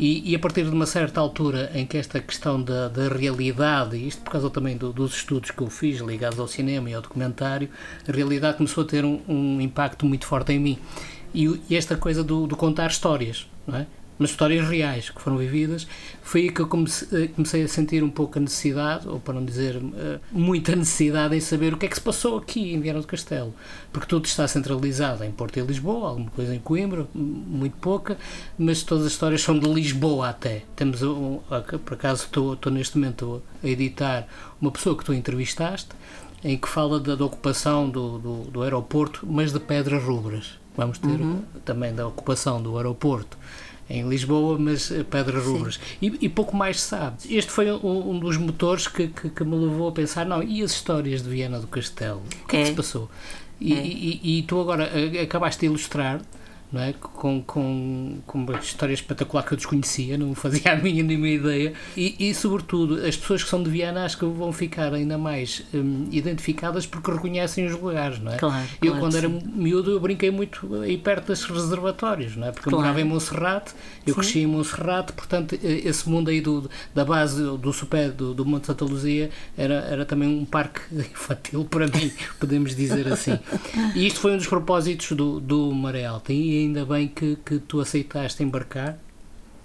e, 0.00 0.30
e, 0.30 0.34
a 0.34 0.38
partir 0.38 0.64
de 0.64 0.70
uma 0.70 0.86
certa 0.86 1.20
altura 1.20 1.70
em 1.74 1.84
que 1.84 1.98
esta 1.98 2.18
questão 2.20 2.62
da, 2.62 2.88
da 2.88 3.06
realidade, 3.08 3.98
isto 3.98 4.22
por 4.22 4.32
causa 4.32 4.48
também 4.48 4.74
do, 4.74 4.94
dos 4.94 5.14
estudos 5.14 5.50
que 5.50 5.60
eu 5.60 5.68
fiz 5.68 6.00
ligados 6.00 6.38
ao 6.38 6.48
cinema 6.48 6.88
e 6.88 6.94
ao 6.94 7.02
documentário, 7.02 7.68
a 8.08 8.10
realidade 8.10 8.56
começou 8.56 8.82
a 8.82 8.86
ter 8.86 9.04
um, 9.04 9.20
um 9.28 9.60
impacto 9.60 10.06
muito 10.06 10.24
forte 10.24 10.54
em 10.54 10.58
mim. 10.58 10.78
E, 11.34 11.60
e 11.68 11.76
esta 11.76 11.98
coisa 11.98 12.24
do, 12.24 12.46
do 12.46 12.56
contar 12.56 12.86
histórias, 12.86 13.46
não 13.66 13.76
é? 13.76 13.86
Mas 14.20 14.30
histórias 14.30 14.68
reais 14.68 15.08
que 15.08 15.18
foram 15.18 15.38
vividas, 15.38 15.88
foi 16.22 16.42
aí 16.42 16.50
que 16.50 16.60
eu 16.60 16.66
comecei, 16.66 17.28
comecei 17.28 17.62
a 17.62 17.68
sentir 17.68 18.04
um 18.04 18.10
pouco 18.10 18.38
a 18.38 18.42
necessidade, 18.42 19.08
ou 19.08 19.18
para 19.18 19.32
não 19.32 19.42
dizer 19.42 19.76
uh, 19.76 20.20
muita 20.30 20.76
necessidade, 20.76 21.34
em 21.34 21.40
saber 21.40 21.72
o 21.72 21.78
que 21.78 21.86
é 21.86 21.88
que 21.88 21.94
se 21.94 22.02
passou 22.02 22.36
aqui 22.36 22.74
em 22.74 22.80
Viana 22.80 23.00
do 23.00 23.06
Castelo. 23.06 23.54
Porque 23.90 24.06
tudo 24.06 24.26
está 24.26 24.46
centralizado 24.46 25.24
em 25.24 25.32
Porto 25.32 25.58
e 25.58 25.62
Lisboa, 25.62 26.10
alguma 26.10 26.30
coisa 26.30 26.54
em 26.54 26.58
Coimbra, 26.58 27.06
muito 27.14 27.78
pouca, 27.78 28.18
mas 28.58 28.82
todas 28.82 29.06
as 29.06 29.12
histórias 29.12 29.40
são 29.40 29.58
de 29.58 29.66
Lisboa 29.66 30.28
até. 30.28 30.64
Temos, 30.76 31.02
um, 31.02 31.38
por 31.82 31.94
acaso, 31.94 32.24
estou, 32.24 32.52
estou 32.52 32.70
neste 32.70 32.98
momento 32.98 33.42
a 33.64 33.66
editar 33.66 34.28
uma 34.60 34.70
pessoa 34.70 34.94
que 34.98 35.04
tu 35.04 35.14
entrevistaste, 35.14 35.88
em 36.44 36.58
que 36.58 36.68
fala 36.68 37.00
da, 37.00 37.14
da 37.14 37.24
ocupação 37.24 37.88
do, 37.88 38.18
do, 38.18 38.36
do, 38.50 38.62
aeroporto, 38.62 39.26
mas 39.26 39.50
de 39.50 39.60
Pedras 39.60 40.02
Rubras. 40.02 40.58
Vamos 40.76 40.98
ter 40.98 41.08
uhum. 41.08 41.42
também 41.64 41.94
da 41.94 42.06
ocupação 42.06 42.62
do 42.62 42.76
aeroporto 42.76 43.38
em 43.90 44.08
Lisboa, 44.08 44.56
mas 44.58 44.90
eh, 44.92 45.02
Pedras 45.02 45.44
Rubras. 45.44 45.80
E, 46.00 46.16
e, 46.20 46.28
pouco 46.28 46.56
mais 46.56 46.80
se 46.80 46.88
sabe. 46.88 47.16
Este 47.28 47.50
foi 47.50 47.70
um, 47.70 48.10
um 48.12 48.18
dos 48.18 48.36
motores 48.36 48.86
que, 48.86 49.08
que, 49.08 49.28
que, 49.28 49.44
me 49.44 49.56
levou 49.56 49.88
a 49.88 49.92
pensar: 49.92 50.24
não, 50.24 50.42
e 50.42 50.62
as 50.62 50.70
histórias 50.70 51.22
de 51.22 51.28
Viena 51.28 51.58
do 51.58 51.66
Castelo? 51.66 52.22
O 52.44 52.46
que 52.46 52.56
é, 52.56 52.60
é 52.60 52.62
que 52.62 52.68
se 52.70 52.76
passou? 52.76 53.10
E, 53.60 53.74
é. 53.74 53.84
e, 53.84 54.38
e, 54.38 54.42
tu 54.44 54.60
agora 54.60 54.84
eh, 54.94 55.22
acabaste 55.22 55.60
de 55.60 55.66
ilustrar 55.66 56.22
não 56.72 56.80
é? 56.80 56.92
com, 56.92 57.42
com, 57.42 58.18
com 58.26 58.38
uma 58.38 58.58
história 58.58 58.94
espetacular 58.94 59.44
que 59.44 59.52
eu 59.52 59.56
desconhecia, 59.56 60.16
não 60.16 60.34
fazia 60.34 60.72
a 60.72 60.76
mínima 60.76 61.28
ideia, 61.28 61.72
e, 61.96 62.30
e 62.30 62.34
sobretudo 62.34 62.94
as 63.06 63.16
pessoas 63.16 63.42
que 63.42 63.48
são 63.48 63.62
de 63.62 63.70
Viana 63.70 64.04
acho 64.04 64.18
que 64.18 64.24
vão 64.24 64.52
ficar 64.52 64.92
ainda 64.94 65.18
mais 65.18 65.62
hum, 65.74 66.06
identificadas 66.10 66.86
porque 66.86 67.10
reconhecem 67.10 67.66
os 67.66 67.72
lugares, 67.72 68.18
não 68.18 68.32
é? 68.32 68.36
Claro, 68.36 68.66
eu 68.82 68.92
claro, 68.92 69.00
quando 69.00 69.12
sim. 69.12 69.18
era 69.18 69.28
miúdo 69.28 69.90
eu 69.90 70.00
brinquei 70.00 70.30
muito 70.30 70.74
aí 70.82 70.96
perto 70.96 71.26
dos 71.26 71.44
reservatórios, 71.44 72.36
não 72.36 72.48
é? 72.48 72.52
Porque 72.52 72.70
claro. 72.70 72.76
eu 72.76 72.80
morava 72.80 73.00
em 73.00 73.04
Monserrate, 73.04 73.72
eu 74.06 74.14
sim. 74.14 74.20
cresci 74.20 74.38
em 74.40 74.46
Monserrate, 74.46 75.12
portanto 75.12 75.58
esse 75.62 76.08
mundo 76.08 76.30
aí 76.30 76.40
do, 76.40 76.70
da 76.94 77.04
base 77.04 77.42
do 77.42 77.72
Supé 77.72 78.08
do, 78.08 78.34
do 78.34 78.44
Monte 78.44 78.66
Santa 78.66 78.84
Luzia 78.84 79.30
era, 79.56 79.74
era 79.74 80.04
também 80.04 80.28
um 80.28 80.44
parque 80.44 80.80
infantil 80.92 81.64
para 81.64 81.86
mim, 81.86 82.10
podemos 82.38 82.74
dizer 82.74 83.10
assim. 83.12 83.38
E 83.94 84.06
isto 84.06 84.20
foi 84.20 84.32
um 84.32 84.36
dos 84.36 84.46
propósitos 84.46 85.12
do, 85.12 85.40
do 85.40 85.72
Maré 85.72 86.04
Alta, 86.04 86.32
e 86.32 86.58
ainda 86.60 86.84
bem 86.84 87.08
que, 87.08 87.36
que 87.44 87.58
tu 87.58 87.80
aceitaste 87.80 88.42
embarcar 88.42 88.98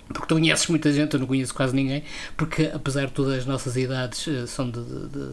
porque 0.07 0.27
tu 0.27 0.35
conheces 0.35 0.67
muita 0.67 0.91
gente, 0.91 1.13
eu 1.13 1.19
não 1.19 1.27
conheço 1.27 1.53
quase 1.53 1.75
ninguém, 1.75 2.03
porque 2.38 2.69
apesar 2.74 3.07
de 3.07 3.12
todas 3.12 3.39
as 3.39 3.45
nossas 3.45 3.75
idades 3.75 4.27
eh, 4.27 4.45
são 4.45 4.69
de, 4.69 4.83
de, 4.83 5.29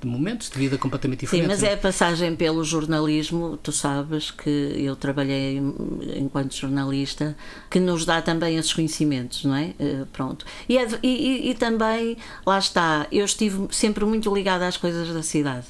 de 0.00 0.06
momentos 0.06 0.48
de 0.48 0.58
vida 0.58 0.78
completamente 0.78 1.20
diferentes. 1.20 1.56
Sim, 1.56 1.62
mas 1.64 1.70
é 1.70 1.74
a 1.74 1.76
passagem 1.76 2.36
pelo 2.36 2.62
jornalismo, 2.64 3.58
tu 3.62 3.72
sabes 3.72 4.30
que 4.30 4.48
eu 4.76 4.94
trabalhei 4.94 5.60
enquanto 6.16 6.54
jornalista, 6.54 7.36
que 7.70 7.80
nos 7.80 8.04
dá 8.04 8.22
também 8.22 8.56
esses 8.56 8.72
conhecimentos, 8.72 9.44
não 9.44 9.56
é? 9.56 9.74
Eh, 9.78 10.04
pronto. 10.12 10.44
E, 10.68 10.78
é, 10.78 10.86
e, 11.02 11.50
e 11.50 11.54
também, 11.54 12.16
lá 12.46 12.58
está, 12.58 13.06
eu 13.10 13.24
estive 13.24 13.68
sempre 13.70 14.04
muito 14.04 14.32
ligada 14.32 14.66
às 14.66 14.76
coisas 14.76 15.12
da 15.12 15.22
cidade 15.22 15.66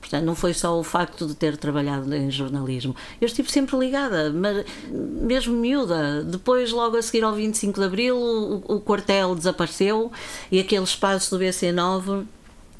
Portanto, 0.00 0.24
não 0.24 0.34
foi 0.34 0.54
só 0.54 0.78
o 0.78 0.82
facto 0.82 1.26
de 1.26 1.34
ter 1.34 1.56
trabalhado 1.56 2.12
em 2.14 2.30
jornalismo. 2.30 2.96
Eu 3.20 3.26
estive 3.26 3.50
sempre 3.50 3.76
ligada, 3.76 4.32
mas 4.32 4.64
mesmo 4.90 5.54
miúda. 5.54 6.24
Depois, 6.24 6.72
logo 6.72 6.96
a 6.96 7.02
seguir 7.02 7.22
ao 7.22 7.34
25 7.34 7.78
de 7.78 7.86
Abril, 7.86 8.16
o, 8.16 8.76
o 8.76 8.80
quartel 8.80 9.34
desapareceu 9.34 10.10
e 10.50 10.58
aquele 10.58 10.84
espaço 10.84 11.36
do 11.36 11.44
BC9 11.44 12.24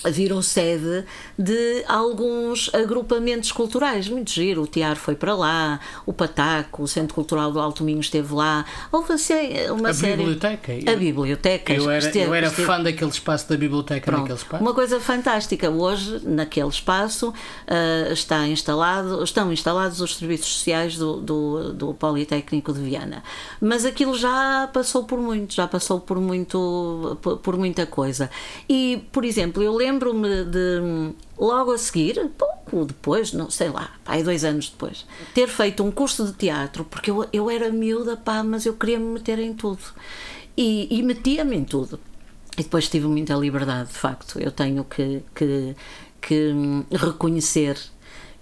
viram 0.08 0.40
sede 0.40 1.04
de 1.38 1.84
alguns 1.86 2.70
agrupamentos 2.74 3.52
culturais, 3.52 4.08
muito 4.08 4.30
giro. 4.30 4.62
O 4.62 4.66
Tiar 4.66 4.96
foi 4.96 5.14
para 5.14 5.34
lá, 5.34 5.80
o 6.06 6.12
Pataco, 6.12 6.82
o 6.82 6.88
Centro 6.88 7.14
Cultural 7.14 7.52
do 7.52 7.60
Alto 7.60 7.84
Minho 7.84 8.00
esteve 8.00 8.32
lá. 8.32 8.64
Houve 8.90 9.12
assim, 9.12 9.34
uma 9.70 9.90
a 9.90 9.94
série. 9.94 10.16
Biblioteca. 10.16 10.72
A 10.72 10.96
biblioteca. 10.96 11.72
Eu 11.72 11.90
era, 11.90 12.06
esteve, 12.06 12.26
eu 12.26 12.34
era 12.34 12.46
esteve... 12.46 12.66
fã 12.66 12.82
daquele 12.82 13.10
espaço 13.10 13.48
da 13.48 13.56
biblioteca 13.56 14.06
Pronto, 14.06 14.20
naquele 14.20 14.38
espaço. 14.38 14.62
Uma 14.62 14.74
coisa 14.74 15.00
fantástica. 15.00 15.70
Hoje, 15.70 16.20
naquele 16.24 16.68
espaço, 16.68 17.28
uh, 17.30 18.12
está 18.12 18.46
instalado, 18.46 19.22
estão 19.22 19.52
instalados 19.52 20.00
os 20.00 20.16
serviços 20.16 20.54
sociais 20.54 20.96
do, 20.96 21.20
do, 21.20 21.72
do 21.72 21.94
Politécnico 21.94 22.72
de 22.72 22.80
Viana. 22.80 23.22
Mas 23.60 23.84
aquilo 23.84 24.16
já 24.16 24.68
passou 24.72 25.04
por 25.04 25.20
muito, 25.20 25.54
já 25.54 25.66
passou 25.66 26.00
por 26.00 26.18
muito, 26.18 27.18
por, 27.20 27.38
por 27.38 27.56
muita 27.56 27.86
coisa. 27.86 28.30
E, 28.68 29.04
por 29.12 29.24
exemplo, 29.24 29.62
eu 29.62 29.74
lembro 29.74 29.89
lembro-me 29.90 30.44
de, 30.44 31.12
logo 31.36 31.72
a 31.72 31.78
seguir, 31.78 32.30
pouco 32.38 32.84
depois, 32.84 33.32
não 33.32 33.50
sei 33.50 33.68
lá, 33.68 33.90
aí 34.06 34.22
dois 34.22 34.44
anos 34.44 34.68
depois, 34.70 35.04
ter 35.34 35.48
feito 35.48 35.82
um 35.82 35.90
curso 35.90 36.26
de 36.26 36.32
teatro, 36.34 36.84
porque 36.84 37.10
eu, 37.10 37.26
eu 37.32 37.50
era 37.50 37.70
miúda, 37.70 38.16
pá, 38.16 38.42
mas 38.42 38.66
eu 38.66 38.74
queria 38.74 38.98
me 38.98 39.14
meter 39.14 39.38
em 39.38 39.52
tudo. 39.52 39.82
E, 40.56 40.86
e 40.90 41.02
metia-me 41.02 41.56
em 41.56 41.64
tudo. 41.64 41.98
E 42.56 42.62
depois 42.62 42.88
tive 42.88 43.06
muita 43.06 43.34
liberdade, 43.34 43.88
de 43.88 43.94
facto. 43.94 44.38
Eu 44.38 44.50
tenho 44.50 44.84
que, 44.84 45.22
que, 45.34 45.74
que 46.20 46.52
reconhecer 46.92 47.78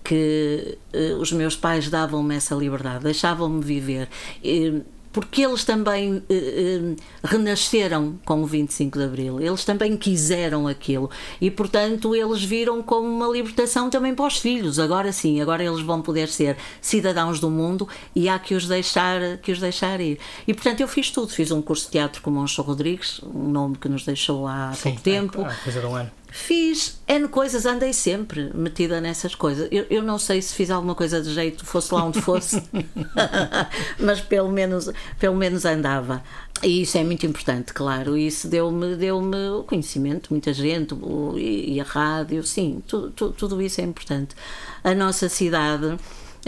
que 0.02 0.78
uh, 0.95 1.21
os 1.21 1.31
meus 1.33 1.55
pais 1.55 1.88
davam-me 1.88 2.35
essa 2.35 2.55
liberdade, 2.55 3.05
deixavam-me 3.05 3.62
viver. 3.62 4.09
E, 4.43 4.83
porque 5.12 5.43
eles 5.43 5.65
também 5.65 6.23
eh, 6.29 6.35
eh, 6.35 6.97
renasceram 7.25 8.19
com 8.25 8.43
o 8.43 8.47
25 8.47 8.99
de 8.99 9.05
Abril, 9.05 9.41
eles 9.41 9.65
também 9.65 9.97
quiseram 9.97 10.67
aquilo 10.67 11.11
e, 11.41 11.50
portanto, 11.50 12.15
eles 12.15 12.43
viram 12.43 12.83
como 12.83 13.09
uma 13.09 13.27
libertação 13.27 13.91
também 13.91 14.15
para 14.15 14.27
os 14.27 14.38
filhos. 14.38 14.79
Agora 14.79 15.12
sim, 15.12 15.41
agora 15.41 15.65
eles 15.65 15.81
vão 15.81 16.03
poder 16.03 16.29
ser 16.29 16.57
cidadãos 16.81 17.41
do 17.41 17.50
mundo 17.50 17.88
e 18.15 18.29
há 18.29 18.38
que 18.38 18.55
os 18.55 18.67
deixar, 18.67 19.38
que 19.38 19.53
os 19.53 19.59
deixar 19.59 20.00
ir. 20.00 20.19
E, 20.47 20.55
portanto, 20.55 20.81
eu 20.81 20.88
fiz 20.88 21.11
tudo. 21.11 21.29
Fiz 21.29 21.50
um 21.50 21.62
curso 21.62 21.87
de 21.87 21.93
teatro 21.93 22.23
com 22.23 22.31
o 22.31 22.33
Moncho 22.33 22.62
Rodrigues, 22.62 23.21
um 23.23 23.49
nome 23.49 23.77
que 23.77 23.88
nos 23.88 24.05
deixou 24.05 24.47
há 24.47 24.73
sim, 24.75 24.91
pouco 24.91 25.00
tempo. 25.00 25.43
Há 25.43 25.55
coisa 25.55 25.81
de 25.81 25.87
um 25.87 25.95
ano. 25.95 26.18
Fiz 26.30 27.00
N 27.08 27.26
coisas, 27.28 27.64
andei 27.64 27.92
sempre 27.92 28.50
metida 28.54 29.00
nessas 29.00 29.35
coisas. 29.35 29.66
Eu, 29.70 29.87
eu 29.88 30.02
não 30.02 30.18
sei 30.18 30.42
se 30.42 30.54
fiz 30.54 30.70
alguma 30.70 30.94
coisa 30.94 31.23
de 31.23 31.32
jeito, 31.32 31.64
fosse 31.64 31.92
lá 31.92 32.04
onde 32.04 32.20
fosse, 32.20 32.62
mas 33.99 34.20
pelo 34.20 34.50
menos, 34.50 34.90
pelo 35.18 35.35
menos 35.35 35.64
andava. 35.64 36.23
E 36.62 36.82
isso 36.82 36.99
é 36.99 37.04
muito 37.04 37.25
importante, 37.25 37.73
claro. 37.73 38.16
Isso 38.16 38.49
deu-me 38.49 38.97
deu 38.97 39.18
o 39.18 39.64
conhecimento, 39.64 40.28
muita 40.30 40.52
gente, 40.52 40.92
o, 40.94 41.38
e, 41.38 41.80
a 41.80 41.85
rádio, 41.85 42.42
sim, 42.44 42.82
tu, 42.87 43.11
tu, 43.11 43.30
tudo 43.30 43.62
isso 43.62 43.80
é 43.80 43.85
importante. 43.85 44.35
A 44.82 44.94
nossa 44.94 45.28
cidade 45.28 45.97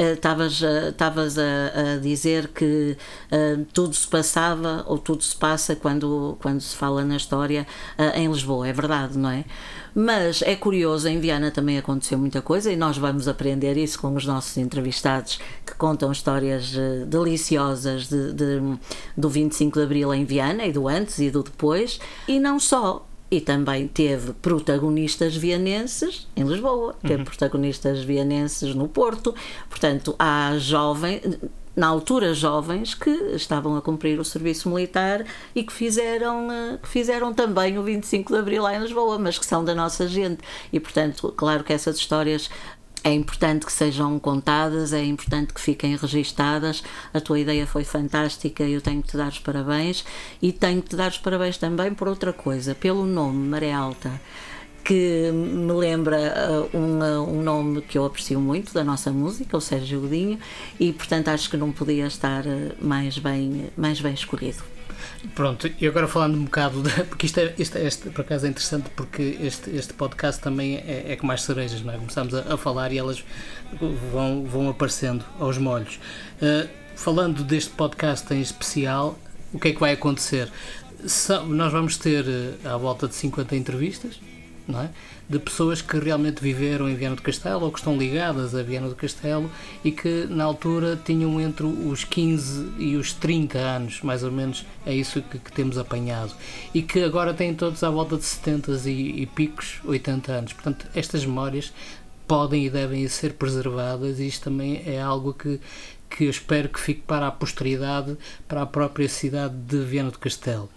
Estavas 0.00 0.62
estavas 0.88 1.38
a, 1.38 1.42
a, 1.42 1.96
dizer 1.98 2.48
que 2.48 2.96
uh, 3.30 3.64
tudo 3.72 3.94
se 3.94 4.06
passava 4.06 4.84
ou 4.86 4.98
tudo 4.98 5.22
se 5.22 5.36
passa 5.36 5.76
quando, 5.76 6.36
quando 6.40 6.60
se 6.60 6.74
fala 6.74 7.04
na 7.04 7.16
história 7.16 7.66
uh, 7.98 8.18
em 8.18 8.30
Lisboa, 8.30 8.66
é 8.66 8.72
verdade, 8.72 9.18
não 9.18 9.30
é? 9.30 9.44
Mas 9.94 10.40
é 10.42 10.54
curioso, 10.54 11.08
em 11.08 11.18
Viana 11.18 11.50
também 11.50 11.76
aconteceu 11.76 12.16
muita 12.16 12.40
coisa 12.40 12.72
e 12.72 12.76
nós 12.76 12.96
vamos 12.96 13.26
aprender 13.26 13.76
isso 13.76 13.98
com 14.00 14.14
os 14.14 14.24
nossos 14.24 14.56
entrevistados 14.56 15.40
que 15.66 15.74
contam 15.74 16.12
histórias 16.12 16.72
uh, 16.74 17.04
deliciosas 17.06 18.08
de, 18.08 18.32
de, 18.32 18.60
do 19.16 19.28
25 19.28 19.78
de 19.78 19.84
Abril 19.84 20.14
em 20.14 20.24
Viana 20.24 20.64
e 20.64 20.72
do 20.72 20.86
antes 20.86 21.18
e 21.18 21.30
do 21.30 21.42
depois. 21.42 21.98
E 22.28 22.38
não 22.38 22.60
só, 22.60 23.06
e 23.30 23.40
também 23.40 23.86
teve 23.86 24.32
protagonistas 24.34 25.36
vienenses 25.36 26.26
em 26.34 26.42
Lisboa, 26.44 26.94
teve 27.00 27.16
uhum. 27.16 27.24
protagonistas 27.24 28.02
vienenses 28.02 28.74
no 28.74 28.88
Porto. 28.88 29.34
Portanto, 29.68 30.16
há 30.18 30.56
jovens, 30.58 31.38
na 31.76 31.86
altura 31.86 32.34
jovens 32.34 32.94
que 32.94 33.10
estavam 33.34 33.76
a 33.76 33.80
cumprir 33.80 34.18
o 34.18 34.24
serviço 34.24 34.68
militar 34.68 35.24
e 35.54 35.62
que 35.62 35.72
fizeram, 35.72 36.50
eh, 36.50 36.78
que 36.82 36.88
fizeram 36.88 37.32
também 37.32 37.78
o 37.78 37.82
25 37.82 38.32
de 38.32 38.38
Abril 38.38 38.62
lá 38.64 38.74
em 38.74 38.80
Lisboa, 38.80 39.18
mas 39.18 39.38
que 39.38 39.46
são 39.46 39.64
da 39.64 39.74
nossa 39.74 40.08
gente. 40.08 40.40
E, 40.72 40.80
portanto, 40.80 41.32
claro 41.36 41.62
que 41.62 41.72
essas 41.72 41.96
histórias 41.96 42.50
é 43.02 43.12
importante 43.12 43.66
que 43.66 43.72
sejam 43.72 44.18
contadas, 44.18 44.92
é 44.92 45.04
importante 45.04 45.54
que 45.54 45.60
fiquem 45.60 45.96
registadas. 45.96 46.82
A 47.12 47.20
tua 47.20 47.38
ideia 47.40 47.66
foi 47.66 47.84
fantástica, 47.84 48.62
eu 48.64 48.80
tenho 48.80 49.02
que 49.02 49.08
te 49.08 49.16
dar 49.16 49.28
os 49.28 49.38
parabéns 49.38 50.04
e 50.40 50.52
tenho 50.52 50.82
que 50.82 50.90
te 50.90 50.96
dar 50.96 51.10
os 51.10 51.18
parabéns 51.18 51.56
também 51.56 51.94
por 51.94 52.08
outra 52.08 52.32
coisa, 52.32 52.74
pelo 52.74 53.06
nome 53.06 53.48
Maré 53.48 53.72
Alta 53.72 54.10
que 54.82 55.30
me 55.30 55.72
lembra 55.72 56.68
uh, 56.72 56.76
um, 56.76 56.98
uh, 56.98 57.30
um, 57.30 57.42
nome 57.42 57.82
que 57.82 57.98
eu 57.98 58.04
aprecio 58.04 58.40
muito 58.40 58.72
da 58.72 58.82
nossa 58.82 59.12
música, 59.12 59.56
o 59.56 59.60
Sérgio 59.60 60.00
Godinho, 60.00 60.38
e 60.80 60.92
portanto 60.92 61.28
acho 61.28 61.50
que 61.50 61.56
não 61.56 61.70
podia 61.70 62.06
estar 62.06 62.44
uh, 62.46 62.74
mais 62.80 63.18
bem, 63.18 63.70
mais 63.76 64.00
bem 64.00 64.14
escolhido. 64.14 64.64
Pronto, 65.34 65.70
e 65.78 65.86
agora 65.86 66.08
falando 66.08 66.36
um 66.36 66.44
bocado, 66.44 66.82
de, 66.82 66.90
porque 67.04 67.26
isto, 67.26 67.38
é, 67.40 67.54
isto, 67.58 67.76
é, 67.76 67.86
este, 67.86 68.08
por 68.08 68.22
acaso 68.22 68.46
é 68.46 68.48
interessante 68.48 68.88
porque 68.96 69.36
este, 69.40 69.70
este 69.70 69.92
podcast 69.92 70.40
também 70.40 70.76
é, 70.76 71.12
é 71.12 71.16
com 71.16 71.26
mais 71.26 71.42
cerejas, 71.42 71.82
não 71.82 71.92
é? 71.92 71.98
Começamos 71.98 72.34
a, 72.34 72.54
a, 72.54 72.56
falar 72.56 72.90
e 72.90 72.98
elas 72.98 73.22
vão, 74.12 74.44
vão 74.44 74.70
aparecendo 74.70 75.24
aos 75.38 75.58
molhos. 75.58 76.00
Uh, 76.40 76.68
falando 76.96 77.44
deste 77.44 77.70
podcast 77.70 78.32
em 78.32 78.40
especial, 78.40 79.18
o 79.52 79.58
que 79.58 79.68
é 79.68 79.72
que 79.72 79.80
vai 79.80 79.92
acontecer? 79.92 80.50
nós 81.46 81.72
vamos 81.72 81.96
ter 81.96 82.26
à 82.62 82.76
volta 82.76 83.08
de 83.08 83.14
50 83.14 83.56
entrevistas, 83.56 84.20
não 84.70 84.82
é? 84.82 84.90
de 85.30 85.38
pessoas 85.38 85.80
que 85.80 85.96
realmente 85.96 86.42
viveram 86.42 86.88
em 86.88 86.96
Viana 86.96 87.14
do 87.14 87.22
Castelo 87.22 87.64
ou 87.64 87.70
que 87.70 87.78
estão 87.78 87.96
ligadas 87.96 88.52
a 88.52 88.64
Viana 88.64 88.88
do 88.88 88.96
Castelo 88.96 89.48
e 89.84 89.92
que 89.92 90.26
na 90.28 90.42
altura 90.42 91.00
tinham 91.04 91.40
entre 91.40 91.64
os 91.64 92.02
15 92.02 92.72
e 92.78 92.96
os 92.96 93.12
30 93.12 93.56
anos, 93.56 94.00
mais 94.02 94.24
ou 94.24 94.32
menos 94.32 94.66
é 94.84 94.92
isso 94.92 95.22
que, 95.22 95.38
que 95.38 95.52
temos 95.52 95.78
apanhado, 95.78 96.32
e 96.74 96.82
que 96.82 97.04
agora 97.04 97.32
têm 97.32 97.54
todos 97.54 97.84
à 97.84 97.90
volta 97.90 98.16
de 98.16 98.24
70 98.24 98.72
e, 98.86 99.22
e 99.22 99.26
picos, 99.26 99.80
80 99.84 100.32
anos. 100.32 100.52
Portanto, 100.52 100.86
estas 100.96 101.24
memórias 101.24 101.72
podem 102.26 102.66
e 102.66 102.70
devem 102.70 103.06
ser 103.06 103.34
preservadas 103.34 104.18
e 104.18 104.26
isto 104.26 104.44
também 104.44 104.82
é 104.84 105.00
algo 105.00 105.32
que, 105.32 105.60
que 106.08 106.24
eu 106.24 106.30
espero 106.30 106.68
que 106.68 106.80
fique 106.80 107.02
para 107.02 107.28
a 107.28 107.30
posteridade, 107.30 108.16
para 108.48 108.62
a 108.62 108.66
própria 108.66 109.08
cidade 109.08 109.54
de 109.54 109.78
Viana 109.84 110.10
do 110.10 110.18
Castelo. 110.18 110.68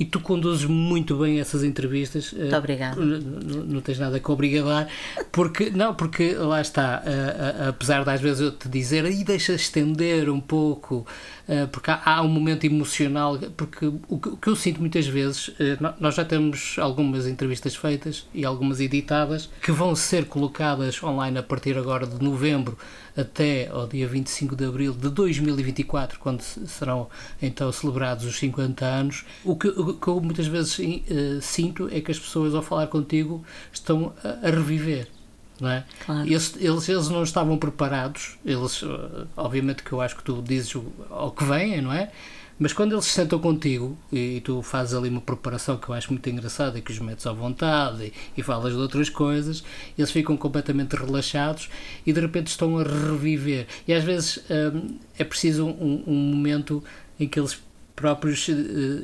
E 0.00 0.06
tu 0.06 0.18
conduzes 0.18 0.64
muito 0.64 1.14
bem 1.18 1.40
essas 1.40 1.62
entrevistas. 1.62 2.32
Muito 2.32 2.56
obrigada. 2.56 2.98
Não, 2.98 3.64
não, 3.64 3.80
tens 3.82 3.98
nada 3.98 4.18
que 4.18 4.30
obrigadar, 4.30 4.88
porque 5.30 5.68
não, 5.68 5.94
porque 5.94 6.32
lá 6.32 6.62
está, 6.62 7.02
uh, 7.04 7.66
uh, 7.66 7.68
apesar 7.68 8.02
de 8.02 8.10
às 8.10 8.18
vezes 8.18 8.40
eu 8.40 8.50
te 8.50 8.66
dizer 8.66 9.04
aí 9.04 9.22
deixa 9.22 9.52
estender 9.52 10.30
um 10.30 10.40
pouco, 10.40 11.06
porque 11.70 11.90
há, 11.90 12.00
há, 12.02 12.22
um 12.22 12.28
momento 12.28 12.64
emocional, 12.64 13.38
porque 13.56 13.84
o, 13.84 14.00
o, 14.08 14.18
que 14.18 14.48
eu 14.48 14.56
sinto 14.56 14.80
muitas 14.80 15.06
vezes, 15.06 15.50
nós 15.98 16.14
já 16.14 16.24
temos 16.24 16.76
algumas 16.78 17.26
entrevistas 17.26 17.74
feitas 17.74 18.26
e 18.32 18.44
algumas 18.44 18.80
editadas 18.80 19.50
que 19.60 19.72
vão 19.72 19.94
ser 19.94 20.26
colocadas 20.26 21.02
online 21.02 21.38
a 21.38 21.42
partir 21.42 21.76
agora 21.76 22.06
de 22.06 22.24
novembro 22.24 22.78
até 23.16 23.68
ao 23.68 23.86
dia 23.86 24.06
25 24.06 24.56
de 24.56 24.64
abril 24.64 24.92
de 24.92 25.10
2024, 25.10 26.18
quando 26.18 26.42
serão 26.42 27.08
então 27.40 27.70
celebrados 27.72 28.24
os 28.24 28.38
50 28.38 28.84
anos. 28.84 29.24
O 29.44 29.56
que, 29.56 29.68
que 29.94 30.08
eu 30.08 30.20
muitas 30.20 30.46
vezes 30.46 30.78
uh, 30.78 31.40
sinto 31.40 31.88
é 31.92 32.00
que 32.00 32.10
as 32.10 32.18
pessoas, 32.18 32.54
ao 32.54 32.62
falar 32.62 32.86
contigo, 32.88 33.44
estão 33.72 34.12
a, 34.22 34.48
a 34.48 34.50
reviver. 34.50 35.08
Não 35.60 35.68
é? 35.68 35.84
Claro. 36.06 36.26
eles, 36.26 36.56
eles, 36.58 36.88
eles 36.88 37.08
não 37.10 37.22
estavam 37.22 37.58
preparados, 37.58 38.38
eles, 38.46 38.80
uh, 38.82 39.26
obviamente 39.36 39.82
que 39.82 39.92
eu 39.92 40.00
acho 40.00 40.16
que 40.16 40.24
tu 40.24 40.42
dizes 40.42 40.74
ao 41.10 41.30
que 41.32 41.44
vem, 41.44 41.82
não 41.82 41.92
é? 41.92 42.10
Mas 42.60 42.74
quando 42.74 42.92
eles 42.92 43.06
se 43.06 43.12
sentam 43.12 43.38
contigo 43.38 43.96
e, 44.12 44.36
e, 44.36 44.40
tu 44.42 44.60
fazes 44.60 44.92
ali 44.92 45.08
uma 45.08 45.22
preparação 45.22 45.78
que 45.78 45.88
eu 45.88 45.94
acho 45.94 46.12
muito 46.12 46.28
engraçada 46.28 46.78
e 46.78 46.82
que 46.82 46.92
os 46.92 46.98
metes 46.98 47.26
à 47.26 47.32
vontade 47.32 48.04
e, 48.04 48.12
e, 48.36 48.42
falas 48.42 48.74
de 48.74 48.78
outras 48.78 49.08
coisas, 49.08 49.64
eles 49.96 50.10
ficam 50.10 50.36
completamente 50.36 50.94
relaxados 50.94 51.70
e 52.04 52.12
de 52.12 52.20
repente 52.20 52.48
estão 52.48 52.78
a 52.78 52.82
reviver. 52.82 53.66
E 53.88 53.94
às 53.94 54.04
vezes 54.04 54.44
hum, 54.50 54.98
é 55.18 55.24
preciso 55.24 55.66
um, 55.66 56.04
um 56.06 56.14
momento 56.14 56.84
em 57.18 57.26
que 57.26 57.40
eles 57.40 57.58
próprios 58.00 58.48
uh, 58.48 58.52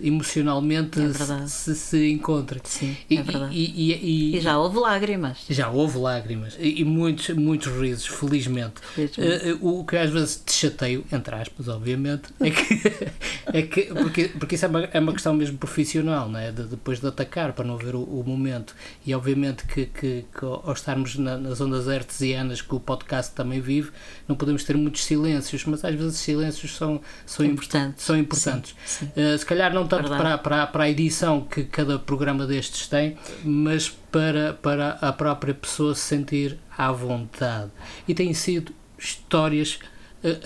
emocionalmente 0.03 0.99
é 1.01 1.47
se, 1.47 1.75
se 1.75 2.11
encontrem. 2.11 2.63
Sim, 2.65 2.97
e, 3.11 3.19
é 3.19 3.23
verdade. 3.23 3.55
E, 3.55 3.93
e, 3.93 4.37
e, 4.37 4.41
já 4.41 4.59
houve 4.59 4.79
lágrimas. 4.79 5.45
Já 5.51 5.69
houve 5.69 5.99
lágrimas 5.99 6.57
e, 6.59 6.83
muitos, 6.85 7.29
muitos 7.37 7.71
risos, 7.73 8.07
felizmente. 8.07 8.81
felizmente. 8.95 9.53
Uh, 9.53 9.81
o 9.81 9.85
que 9.85 9.97
às 9.97 10.11
vezes 10.11 10.43
te 10.45 10.53
chateio, 10.53 11.05
entre 11.13 11.35
aspas, 11.35 11.69
obviamente, 11.69 12.31
é 12.41 12.51
que, 12.51 12.83
é 13.59 13.63
que 13.63 13.83
porque, 13.95 14.29
porque 14.29 14.55
isso 14.55 14.65
é 14.65 14.69
uma, 14.69 14.85
é 14.85 14.99
uma 14.99 15.13
questão 15.13 15.35
mesmo 15.35 15.59
profissional, 15.59 16.29
não 16.29 16.41
é? 16.41 16.51
De, 16.51 16.65
depois 16.65 17.01
de 17.01 17.07
atacar 17.07 17.53
para 17.53 17.65
não 17.65 17.77
ver 17.77 17.95
o, 17.95 18.03
o 18.03 18.25
momento. 18.25 18.75
E 19.05 19.15
obviamente 19.15 19.67
que, 19.67 19.87
que, 19.87 20.25
que 20.33 20.45
ao 20.45 20.73
estarmos 20.73 21.17
na, 21.17 21.37
nas 21.37 21.61
ondas 21.61 21.89
artesianas 21.89 22.63
que 22.63 22.75
o 22.75 22.81
podcast 22.81 23.35
também 23.35 23.61
vive, 23.61 23.91
não 24.27 24.37
podemos 24.37 24.65
ter 24.65 24.77
muitos 24.77 25.05
silêncios, 25.05 25.65
mas 25.65 25.85
às 25.85 25.95
vezes 25.95 26.17
silêncios 26.17 26.77
são, 26.77 27.01
são, 27.25 27.45
importantes. 27.45 28.05
São 28.05 28.17
importantes. 28.17 28.75
Uh, 29.03 29.37
se 29.37 29.45
calhar 29.45 29.73
não 29.73 29.87
tanto 29.87 30.09
para, 30.09 30.39
para, 30.39 30.67
para 30.67 30.85
a 30.85 30.91
edição 30.91 31.41
que 31.41 31.65
cada 31.65 31.99
programa 31.99 32.47
destes 32.47 32.87
tem, 32.87 33.17
mas 33.45 33.89
para, 33.89 34.55
para 34.55 34.91
a 35.01 35.13
própria 35.13 35.55
pessoa 35.55 35.95
se 35.95 36.03
sentir 36.03 36.59
à 36.77 36.93
vontade. 36.93 37.71
E 38.07 38.15
têm 38.15 38.33
sido 38.33 38.73
histórias 38.99 39.79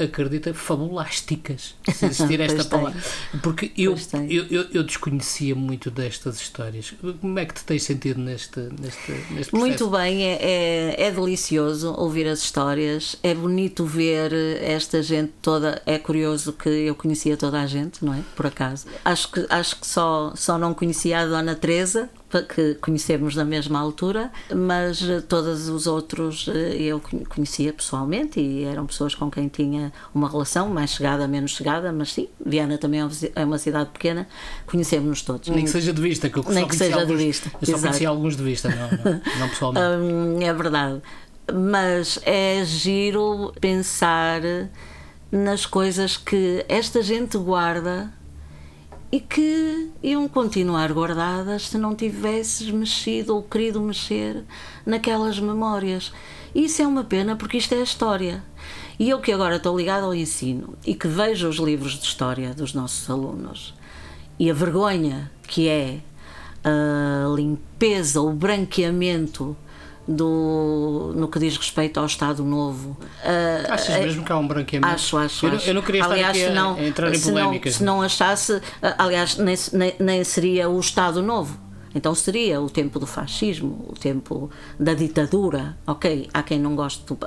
acredita, 0.03 0.53
fabulásticas, 0.55 1.75
se 1.93 2.07
existir 2.07 2.41
esta 2.41 2.65
palavra. 2.65 3.01
Porque 3.43 3.73
eu, 3.77 3.97
eu, 4.29 4.47
eu, 4.51 4.67
eu, 4.73 4.83
desconhecia 4.83 5.55
muito 5.55 5.91
destas 5.91 6.41
histórias. 6.41 6.93
Como 7.21 7.39
é 7.39 7.45
que 7.45 7.55
te 7.55 7.65
tens 7.65 7.83
sentido 7.83 8.21
neste, 8.21 8.61
neste, 8.61 9.13
neste 9.13 9.31
processo? 9.31 9.57
Muito 9.57 9.89
bem, 9.89 10.25
é, 10.25 10.39
é, 10.41 11.07
é, 11.07 11.11
delicioso 11.11 11.95
ouvir 11.95 12.27
as 12.27 12.41
histórias, 12.43 13.17
é 13.23 13.35
bonito 13.35 13.85
ver 13.85 14.33
esta 14.63 15.03
gente 15.03 15.33
toda. 15.43 15.81
É 15.87 15.99
curioso 15.99 16.53
que 16.53 16.69
eu 16.69 16.95
conhecia 16.95 17.37
toda 17.37 17.61
a 17.61 17.67
gente, 17.67 18.05
não 18.05 18.15
é? 18.15 18.21
Por 18.37 18.47
acaso. 18.47 18.87
Acho 19.05 19.31
que, 19.31 19.47
acho 19.49 19.81
que 19.81 19.87
só, 19.87 20.33
só 20.37 20.59
não 20.59 20.75
conhecia 20.75 21.21
a 21.21 21.27
Dona 21.27 21.55
Teresa, 21.55 22.09
que 22.39 22.75
conhecemos 22.75 23.35
na 23.35 23.45
mesma 23.45 23.81
altura, 23.81 24.31
mas 24.55 25.03
eh, 25.03 25.21
todos 25.21 25.69
os 25.69 25.87
outros 25.87 26.49
eh, 26.49 26.77
eu 26.77 27.03
conhecia 27.29 27.73
pessoalmente 27.73 28.39
e 28.39 28.65
eram 28.65 28.87
pessoas 28.87 29.15
com 29.15 29.31
quem 29.31 29.49
tinha 29.49 29.93
uma 30.15 30.29
relação, 30.29 30.69
mais 30.69 30.91
chegada, 30.91 31.27
menos 31.27 31.51
chegada, 31.53 31.93
mas 31.93 32.13
sim, 32.13 32.29
Viana 32.45 32.79
também 32.79 33.01
é 33.01 33.45
uma 33.45 33.57
é 33.57 33.59
cidade 33.59 33.91
pequena, 33.91 34.29
conhecemos-nos 34.67 35.23
todos. 35.23 35.49
Nem 35.49 35.65
que 35.65 35.71
seja 35.71 35.93
de 35.93 36.01
vista, 36.01 36.31
que 36.31 36.39
eu 36.39 36.45
Nem 36.49 36.69
que 36.69 36.77
seja 36.77 37.01
alguns, 37.01 37.19
de 37.19 37.27
vista. 37.27 37.51
Eu 37.61 37.67
só 37.67 37.79
conhecia 37.79 38.09
alguns 38.09 38.37
de 38.37 38.43
vista, 38.43 38.69
não, 38.69 39.13
não, 39.13 39.21
não 39.41 39.49
pessoalmente. 39.49 39.87
hum, 40.01 40.39
é 40.41 40.55
verdade. 40.55 41.03
Mas 41.53 42.21
é 42.25 42.65
giro 42.65 43.53
pensar 43.61 44.41
nas 45.33 45.67
coisas 45.67 46.17
que 46.17 46.65
esta 46.69 47.03
gente 47.03 47.37
guarda 47.37 48.13
e 49.13 49.19
que 49.19 49.91
iam 50.03 50.29
continuar 50.29 50.93
guardadas 50.93 51.69
se 51.69 51.79
não 51.79 51.95
tivesses 51.95 52.71
mexido 52.71 53.35
ou 53.35 53.43
querido 53.43 53.81
mexer 53.81 54.45
naquelas 54.87 55.39
memórias. 55.41 56.13
E 56.55 56.65
isso 56.65 56.81
é 56.83 56.87
uma 56.87 57.05
pena 57.05 57.35
porque 57.37 57.57
isto 57.57 57.75
é 57.75 57.83
história. 57.83 58.45
E 58.99 59.11
eu 59.11 59.21
que 59.21 59.33
agora 59.33 59.57
estou 59.57 59.77
ligado 59.77 60.05
ao 60.05 60.15
ensino 60.15 60.75
e 60.87 60.95
que 60.95 61.09
vejo 61.09 61.49
os 61.49 61.57
livros 61.57 61.93
de 61.99 62.05
história 62.05 62.55
dos 62.55 62.75
nossos 62.75 63.09
alunos 63.09 63.75
e 64.39 64.51
a 64.51 64.55
vergonha 64.55 65.31
que 65.43 65.69
é 65.69 66.01
a 66.63 67.35
limpeza, 67.35 68.21
o 68.21 68.33
branqueamento 68.33 69.57
do, 70.11 71.13
no 71.15 71.29
que 71.29 71.39
diz 71.39 71.57
respeito 71.57 72.01
ao 72.01 72.07
Estado 72.07 72.45
Novo. 72.45 72.97
Uh, 73.25 73.73
Achas 73.73 73.97
uh, 73.97 74.01
mesmo 74.01 74.25
que 74.25 74.33
há 74.33 74.37
um 74.37 74.47
branqueamento? 74.47 74.93
Acho, 74.93 75.17
acho. 75.17 75.47
Eu, 75.47 75.53
acho. 75.55 75.69
eu 75.71 75.75
não 75.75 75.83
queria 75.83 76.01
estar 76.01 76.15
aliás, 76.15 76.37
aqui 76.37 76.47
a, 76.47 76.53
não, 76.53 76.75
a 76.75 76.85
entrar 76.85 77.15
em 77.15 77.21
polémicas. 77.21 77.73
Não, 77.75 77.79
se 77.79 77.85
não 77.85 78.03
achasse, 78.03 78.61
aliás, 78.99 79.37
nem, 79.37 79.57
nem, 79.73 79.95
nem 79.99 80.25
seria 80.25 80.69
o 80.69 80.79
Estado 80.81 81.23
Novo 81.23 81.70
Então 81.95 82.15
seria 82.15 82.61
o 82.61 82.71
tempo 82.71 82.99
do 82.99 83.07
fascismo, 83.07 83.87
o 83.89 83.95
tempo 83.95 84.51
da 84.79 84.95
ditadura. 84.95 85.77
Ok, 85.87 86.29
há 86.33 86.43
quem 86.43 86.59
não 86.59 86.77
goste 86.77 87.05
do, 87.05 87.19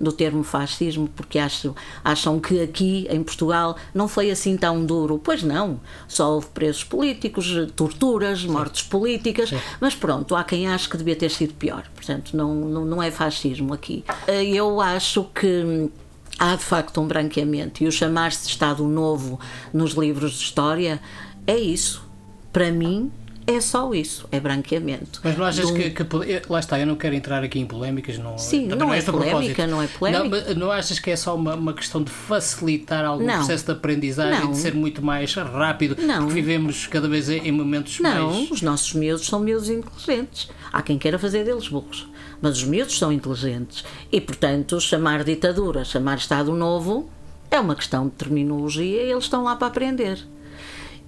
do 0.00 0.12
termo 0.12 0.42
fascismo 0.42 1.08
porque 1.14 1.38
acham, 1.38 1.74
acham 2.02 2.40
que 2.40 2.60
aqui 2.62 3.06
em 3.10 3.22
Portugal 3.22 3.76
não 3.94 4.08
foi 4.08 4.30
assim 4.30 4.56
tão 4.56 4.84
duro. 4.84 5.20
Pois 5.22 5.42
não, 5.42 5.80
só 6.06 6.34
houve 6.34 6.46
presos 6.48 6.84
políticos, 6.84 7.46
torturas, 7.76 8.44
mortes 8.44 8.82
políticas, 8.82 9.50
Sim. 9.50 9.58
mas 9.80 9.94
pronto, 9.94 10.34
há 10.34 10.42
quem 10.42 10.66
ache 10.66 10.88
que 10.88 10.96
devia 10.96 11.16
ter 11.16 11.30
sido 11.30 11.54
pior. 11.54 11.84
Portanto, 11.94 12.36
não, 12.36 12.54
não, 12.54 12.84
não 12.84 13.02
é 13.02 13.10
fascismo 13.10 13.74
aqui. 13.74 14.04
Eu 14.26 14.80
acho 14.80 15.24
que 15.34 15.90
há 16.38 16.54
de 16.54 16.62
facto 16.62 17.00
um 17.00 17.06
branqueamento 17.06 17.82
e 17.82 17.86
o 17.86 17.92
chamar-se 17.92 18.48
Estado 18.48 18.84
Novo 18.84 19.38
nos 19.72 19.92
livros 19.92 20.32
de 20.32 20.44
história 20.44 21.00
é 21.46 21.56
isso. 21.56 22.06
Para 22.52 22.70
mim, 22.70 23.10
é 23.48 23.62
só 23.62 23.94
isso, 23.94 24.28
é 24.30 24.38
branqueamento. 24.38 25.22
Mas 25.24 25.34
não 25.38 25.46
achas 25.46 25.70
um... 25.70 25.74
que, 25.74 25.88
que, 25.88 26.04
Lá 26.50 26.60
está, 26.60 26.78
eu 26.78 26.86
não 26.86 26.96
quero 26.96 27.14
entrar 27.14 27.42
aqui 27.42 27.58
em 27.58 27.64
polémicas. 27.64 28.18
Não, 28.18 28.36
Sim, 28.36 28.66
não, 28.66 28.76
não 28.76 28.92
é, 28.92 28.98
é 28.98 29.02
polémica, 29.02 29.66
não 29.66 29.82
é 29.82 29.86
polémica. 29.86 30.54
Não, 30.54 30.66
não 30.66 30.70
achas 30.70 30.98
que 30.98 31.10
é 31.10 31.16
só 31.16 31.34
uma, 31.34 31.54
uma 31.54 31.72
questão 31.72 32.02
de 32.02 32.10
facilitar 32.10 33.06
algum 33.06 33.24
não. 33.24 33.36
processo 33.36 33.64
de 33.64 33.72
aprendizagem 33.72 34.40
não. 34.40 34.50
e 34.50 34.52
de 34.52 34.58
ser 34.58 34.74
muito 34.74 35.02
mais 35.02 35.32
rápido? 35.32 35.96
Não. 35.98 36.18
Porque 36.18 36.34
vivemos 36.34 36.86
cada 36.88 37.08
vez 37.08 37.30
em 37.30 37.50
momentos 37.50 37.98
não, 38.00 38.10
mais. 38.10 38.48
Não, 38.48 38.52
os 38.52 38.60
nossos 38.60 38.92
miúdos 38.92 39.24
são 39.24 39.40
miúdos 39.40 39.70
inteligentes. 39.70 40.50
Há 40.70 40.82
quem 40.82 40.98
queira 40.98 41.18
fazer 41.18 41.42
deles 41.42 41.68
burros. 41.68 42.06
Mas 42.42 42.58
os 42.58 42.64
miúdos 42.64 42.98
são 42.98 43.10
inteligentes. 43.10 43.82
E, 44.12 44.20
portanto, 44.20 44.78
chamar 44.78 45.24
ditadura, 45.24 45.86
chamar 45.86 46.18
Estado 46.18 46.52
Novo, 46.52 47.08
é 47.50 47.58
uma 47.58 47.74
questão 47.74 48.08
de 48.08 48.12
terminologia 48.12 49.04
e 49.04 49.10
eles 49.10 49.24
estão 49.24 49.42
lá 49.42 49.56
para 49.56 49.68
aprender. 49.68 50.18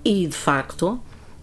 E, 0.03 0.27
de 0.27 0.35
facto, 0.35 0.99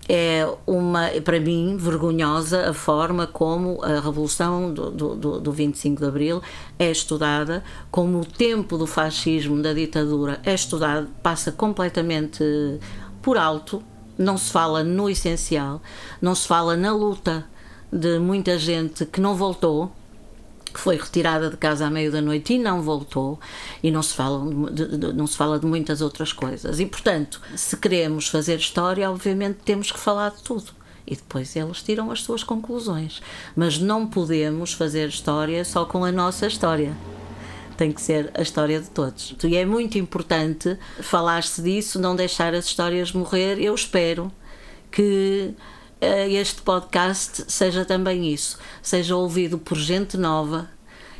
é 0.09 0.47
uma, 0.65 1.09
para 1.23 1.39
mim, 1.39 1.75
vergonhosa 1.77 2.69
a 2.69 2.73
forma 2.73 3.27
como 3.27 3.83
a 3.83 3.99
Revolução 3.99 4.73
do, 4.73 4.89
do, 4.89 5.39
do 5.39 5.51
25 5.51 6.01
de 6.01 6.07
Abril 6.07 6.41
é 6.79 6.89
estudada, 6.89 7.63
como 7.91 8.21
o 8.21 8.25
tempo 8.25 8.77
do 8.77 8.87
fascismo, 8.87 9.61
da 9.61 9.73
ditadura 9.73 10.39
é 10.45 10.53
estudado, 10.53 11.07
passa 11.21 11.51
completamente 11.51 12.43
por 13.21 13.37
alto, 13.37 13.83
não 14.17 14.37
se 14.37 14.51
fala 14.51 14.83
no 14.83 15.09
essencial, 15.09 15.81
não 16.21 16.33
se 16.33 16.47
fala 16.47 16.77
na 16.77 16.93
luta 16.93 17.45
de 17.91 18.19
muita 18.19 18.57
gente 18.57 19.05
que 19.05 19.19
não 19.19 19.35
voltou, 19.35 19.91
que 20.77 20.83
foi 20.83 20.95
retirada 20.95 21.49
de 21.49 21.57
casa 21.57 21.87
à 21.87 21.89
meio 21.89 22.11
da 22.11 22.21
noite 22.21 22.53
e 22.53 22.59
não 22.59 22.83
voltou, 22.83 23.39
e 23.81 23.89
não 23.89 24.03
se, 24.03 24.13
fala 24.13 24.71
de, 24.71 24.95
de, 24.95 25.11
não 25.11 25.25
se 25.25 25.35
fala 25.35 25.59
de 25.59 25.65
muitas 25.65 26.01
outras 26.01 26.31
coisas. 26.31 26.79
E, 26.79 26.85
portanto, 26.85 27.41
se 27.55 27.75
queremos 27.77 28.27
fazer 28.27 28.57
história, 28.57 29.09
obviamente 29.09 29.57
temos 29.65 29.91
que 29.91 29.97
falar 29.97 30.29
de 30.29 30.43
tudo. 30.43 30.67
E 31.07 31.15
depois 31.15 31.55
eles 31.55 31.81
tiram 31.81 32.11
as 32.11 32.21
suas 32.21 32.43
conclusões. 32.43 33.23
Mas 33.55 33.79
não 33.79 34.05
podemos 34.05 34.71
fazer 34.71 35.09
história 35.09 35.65
só 35.65 35.83
com 35.83 36.05
a 36.05 36.11
nossa 36.11 36.45
história 36.45 36.95
tem 37.75 37.91
que 37.91 38.01
ser 38.01 38.31
a 38.33 38.41
história 38.41 38.81
de 38.81 38.89
todos. 38.89 39.35
E 39.43 39.55
é 39.55 39.63
muito 39.63 39.99
importante 39.99 40.77
falar-se 40.99 41.61
disso, 41.61 41.99
não 41.99 42.15
deixar 42.15 42.55
as 42.55 42.65
histórias 42.65 43.11
morrer. 43.11 43.59
Eu 43.59 43.75
espero 43.75 44.31
que 44.91 45.53
este 46.01 46.61
podcast 46.61 47.45
seja 47.47 47.83
também 47.83 48.31
isso, 48.31 48.59
seja 48.81 49.15
ouvido 49.15 49.57
por 49.57 49.77
gente 49.77 50.15
nova 50.17 50.69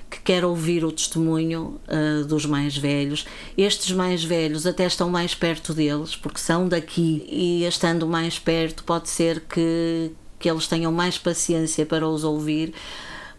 que 0.09 0.21
quer 0.21 0.45
ouvir 0.45 0.85
o 0.85 0.91
testemunho 0.91 1.79
uh, 1.87 2.25
dos 2.25 2.45
mais 2.45 2.77
velhos. 2.77 3.25
Estes 3.57 3.91
mais 3.91 4.23
velhos 4.23 4.65
até 4.65 4.85
estão 4.85 5.09
mais 5.09 5.35
perto 5.35 5.73
deles, 5.73 6.15
porque 6.15 6.39
são 6.39 6.67
daqui, 6.67 7.25
e 7.29 7.65
estando 7.65 8.07
mais 8.07 8.39
perto, 8.39 8.83
pode 8.83 9.09
ser 9.09 9.41
que, 9.41 10.11
que 10.39 10.49
eles 10.49 10.67
tenham 10.67 10.91
mais 10.91 11.17
paciência 11.17 11.85
para 11.85 12.07
os 12.07 12.23
ouvir. 12.23 12.73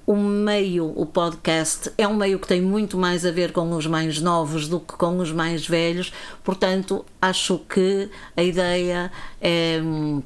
O 0.07 0.17
meio, 0.17 0.93
o 0.97 1.05
podcast, 1.05 1.91
é 1.99 2.09
um 2.09 2.17
meio 2.17 2.39
que 2.39 2.49
tem 2.49 2.63
muito 2.63 2.97
mais 2.97 3.27
a 3.27 3.31
ver 3.31 3.53
com 3.53 3.71
os 3.73 3.87
mais 3.87 4.21
novos 4.21 4.67
do 4.67 4.81
que 4.81 4.95
com 4.95 5.19
os 5.19 5.31
mais 5.33 5.67
velhos, 5.67 6.13
portanto, 6.43 7.05
acho 7.21 7.59
que 7.69 8.09
a 8.35 8.43
ideia 8.43 9.13
é 9.39 9.81
hum, 9.83 10.23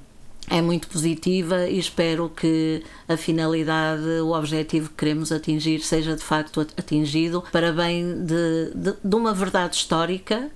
é 0.53 0.61
muito 0.61 0.87
positiva 0.87 1.67
e 1.67 1.79
espero 1.79 2.29
que 2.29 2.83
a 3.09 3.17
finalidade, 3.17 4.05
o 4.23 4.33
objetivo 4.37 4.91
que 4.91 4.97
queremos 4.97 5.33
atingir 5.33 5.81
seja 5.81 6.15
de 6.15 6.23
facto 6.23 6.61
atingido 6.61 7.43
para 7.51 7.73
bem 7.73 8.23
de, 8.23 8.71
de, 8.75 8.95
de 9.03 9.17
uma 9.17 9.33
verdade 9.33 9.77
histórica 9.77 10.51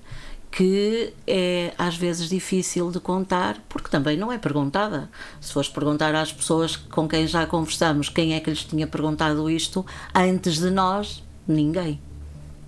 que 0.50 1.14
é 1.26 1.72
às 1.78 1.96
vezes 1.96 2.28
difícil 2.28 2.90
de 2.90 3.00
contar, 3.00 3.58
porque 3.70 3.88
também 3.88 4.18
não 4.18 4.30
é 4.30 4.36
perguntada. 4.36 5.08
Se 5.40 5.52
fores 5.52 5.68
perguntar 5.68 6.14
às 6.14 6.30
pessoas 6.30 6.76
com 6.76 7.08
quem 7.08 7.26
já 7.26 7.46
conversamos 7.46 8.10
quem 8.10 8.34
é 8.34 8.40
que 8.40 8.50
lhes 8.50 8.64
tinha 8.64 8.86
perguntado 8.86 9.48
isto 9.48 9.84
antes 10.14 10.58
de 10.58 10.70
nós, 10.70 11.22
ninguém 11.48 12.00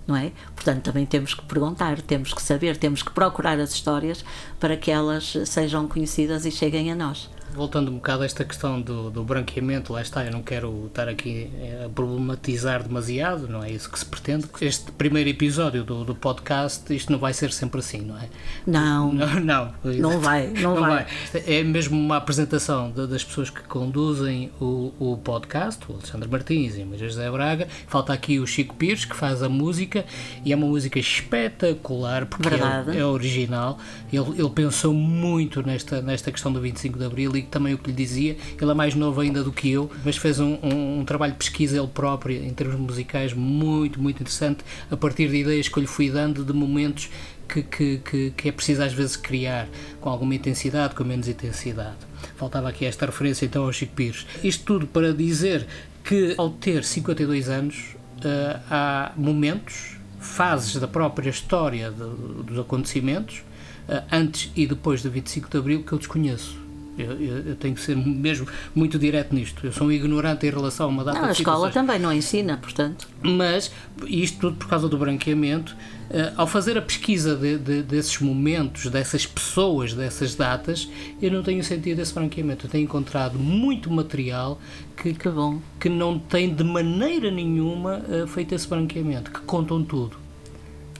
não 0.09 0.17
é? 0.17 0.31
Portanto, 0.55 0.83
também 0.83 1.05
temos 1.05 1.33
que 1.33 1.43
perguntar, 1.45 2.01
temos 2.01 2.33
que 2.33 2.41
saber, 2.41 2.75
temos 2.75 3.01
que 3.01 3.11
procurar 3.11 3.59
as 3.59 3.71
histórias 3.71 4.25
para 4.59 4.75
que 4.75 4.91
elas 4.91 5.37
sejam 5.45 5.87
conhecidas 5.87 6.45
e 6.45 6.51
cheguem 6.51 6.91
a 6.91 6.95
nós 6.95 7.29
voltando 7.53 7.91
um 7.91 7.95
bocado 7.95 8.23
a 8.23 8.25
esta 8.25 8.43
questão 8.43 8.81
do, 8.81 9.09
do 9.09 9.23
branqueamento, 9.23 9.93
lá 9.93 10.01
está, 10.01 10.25
eu 10.25 10.31
não 10.31 10.41
quero 10.41 10.85
estar 10.87 11.07
aqui 11.07 11.49
a 11.85 11.89
problematizar 11.89 12.83
demasiado, 12.83 13.47
não 13.47 13.63
é 13.63 13.71
isso 13.71 13.89
que 13.89 13.97
se 13.97 14.05
pretende. 14.05 14.47
Este 14.61 14.91
primeiro 14.91 15.29
episódio 15.29 15.83
do, 15.83 16.03
do 16.03 16.15
podcast, 16.15 16.93
isto 16.93 17.11
não 17.11 17.19
vai 17.19 17.33
ser 17.33 17.51
sempre 17.51 17.79
assim, 17.79 18.01
não 18.01 18.17
é? 18.17 18.29
Não. 18.65 19.13
Não, 19.39 19.39
não, 19.39 19.73
não 19.83 20.19
vai, 20.19 20.47
não, 20.59 20.75
não 20.75 20.81
vai. 20.81 21.05
vai. 21.31 21.43
É 21.45 21.63
mesmo 21.63 21.97
uma 21.97 22.17
apresentação 22.17 22.91
de, 22.91 23.07
das 23.07 23.23
pessoas 23.23 23.49
que 23.49 23.61
conduzem 23.63 24.51
o, 24.59 24.93
o 24.99 25.17
podcast, 25.17 25.83
o 25.89 25.93
Alexandre 25.93 26.29
Martins 26.29 26.77
e 26.77 26.83
o 26.83 26.97
José 26.97 27.29
Braga. 27.31 27.67
Falta 27.87 28.13
aqui 28.13 28.39
o 28.39 28.45
Chico 28.45 28.75
Pires, 28.75 29.05
que 29.05 29.15
faz 29.15 29.41
a 29.41 29.49
música, 29.49 30.05
e 30.43 30.51
é 30.51 30.55
uma 30.55 30.67
música 30.67 30.99
espetacular, 30.99 32.25
porque 32.25 32.49
é, 32.49 32.99
é, 32.99 33.05
original. 33.05 33.79
Ele, 34.11 34.39
ele 34.39 34.49
pensou 34.49 34.93
muito 34.93 35.65
nesta, 35.65 36.01
nesta 36.01 36.31
questão 36.31 36.51
do 36.51 36.59
25 36.59 36.97
de 36.97 37.05
Abril 37.05 37.37
também 37.47 37.73
o 37.73 37.77
que 37.77 37.89
lhe 37.89 37.95
dizia. 37.95 38.37
Ele 38.59 38.71
é 38.71 38.73
mais 38.73 38.95
novo 38.95 39.21
ainda 39.21 39.43
do 39.43 39.51
que 39.51 39.71
eu, 39.71 39.89
mas 40.03 40.17
fez 40.17 40.39
um, 40.39 40.57
um, 40.63 40.99
um, 40.99 41.05
trabalho 41.05 41.33
de 41.33 41.39
pesquisa 41.39 41.77
ele 41.77 41.87
próprio, 41.87 42.43
em 42.43 42.53
termos 42.53 42.79
musicais, 42.79 43.33
muito, 43.33 44.01
muito 44.01 44.21
interessante, 44.21 44.63
a 44.89 44.97
partir 44.97 45.29
de 45.29 45.37
ideias 45.37 45.67
que 45.67 45.77
eu 45.77 45.81
lhe 45.81 45.87
fui 45.87 46.09
dando 46.09 46.43
de 46.43 46.53
momentos 46.53 47.09
que, 47.47 47.63
que, 47.63 47.97
que, 47.97 48.31
que 48.31 48.49
é 48.49 48.51
preciso 48.51 48.83
às 48.83 48.93
vezes 48.93 49.15
criar 49.15 49.67
com 49.99 50.09
alguma 50.09 50.35
intensidade, 50.35 50.93
com 50.93 51.03
menos 51.03 51.27
intensidade. 51.27 51.97
Faltava 52.35 52.69
aqui 52.69 52.85
esta 52.85 53.05
referência 53.05 53.45
então 53.45 53.63
ao 53.63 53.73
Chico 53.73 53.95
Pires. 53.95 54.25
Isto 54.43 54.63
tudo 54.63 54.87
para 54.87 55.13
dizer 55.13 55.65
que, 56.03 56.35
ao 56.37 56.49
ter 56.51 56.83
52 56.83 57.49
anos, 57.49 57.95
uh, 58.19 58.61
há 58.69 59.11
momentos, 59.17 59.97
fases 60.19 60.75
da 60.75 60.87
própria 60.87 61.29
história 61.29 61.91
de, 61.91 62.43
dos 62.43 62.59
acontecimentos, 62.59 63.39
uh, 63.87 64.03
antes 64.11 64.51
e 64.55 64.67
depois 64.67 65.01
do 65.01 65.09
25 65.09 65.49
de 65.49 65.57
Abril, 65.57 65.83
que 65.83 65.91
eu 65.91 65.97
desconheço 65.97 66.68
eu, 67.01 67.13
eu, 67.13 67.37
eu, 67.49 67.55
tenho 67.55 67.75
que 67.75 67.81
ser 67.81 67.95
mesmo 67.95 68.47
muito 68.75 68.97
direto 68.99 69.33
nisto. 69.33 69.65
Eu 69.65 69.71
sou 69.71 69.87
um 69.87 69.91
ignorante 69.91 70.45
em 70.45 70.49
relação 70.49 70.87
a 70.87 70.89
uma 70.89 71.03
data 71.03 71.17
não, 71.17 71.25
de 71.25 71.29
a 71.29 71.33
escola 71.33 71.69
também 71.69 71.99
não 71.99 72.13
ensina, 72.13 72.57
portanto. 72.57 73.07
Mas, 73.21 73.71
isto 74.07 74.39
tudo 74.39 74.57
por 74.57 74.67
causa 74.67 74.87
do 74.87 74.97
branqueamento, 74.97 75.75
uh, 76.09 76.33
ao 76.35 76.47
fazer 76.47 76.77
a 76.77 76.81
pesquisa 76.81 77.35
de, 77.35 77.57
de, 77.57 77.83
desses 77.83 78.19
momentos, 78.19 78.87
dessas 78.87 79.25
pessoas, 79.25 79.93
dessas 79.93 80.35
datas, 80.35 80.89
eu 81.21 81.31
não 81.31 81.43
tenho 81.43 81.63
sentido 81.63 81.99
esse 81.99 82.13
branqueamento. 82.13 82.65
Eu 82.65 82.69
tenho 82.69 82.83
encontrado 82.83 83.37
muito 83.37 83.89
material 83.91 84.59
que, 84.95 85.13
que, 85.13 85.29
bom. 85.29 85.59
que 85.79 85.89
não 85.89 86.19
tem 86.19 86.53
de 86.53 86.63
maneira 86.63 87.31
nenhuma 87.31 87.99
uh, 87.99 88.27
feito 88.27 88.53
esse 88.53 88.67
branqueamento, 88.67 89.31
que 89.31 89.41
contam 89.41 89.83
tudo 89.83 90.28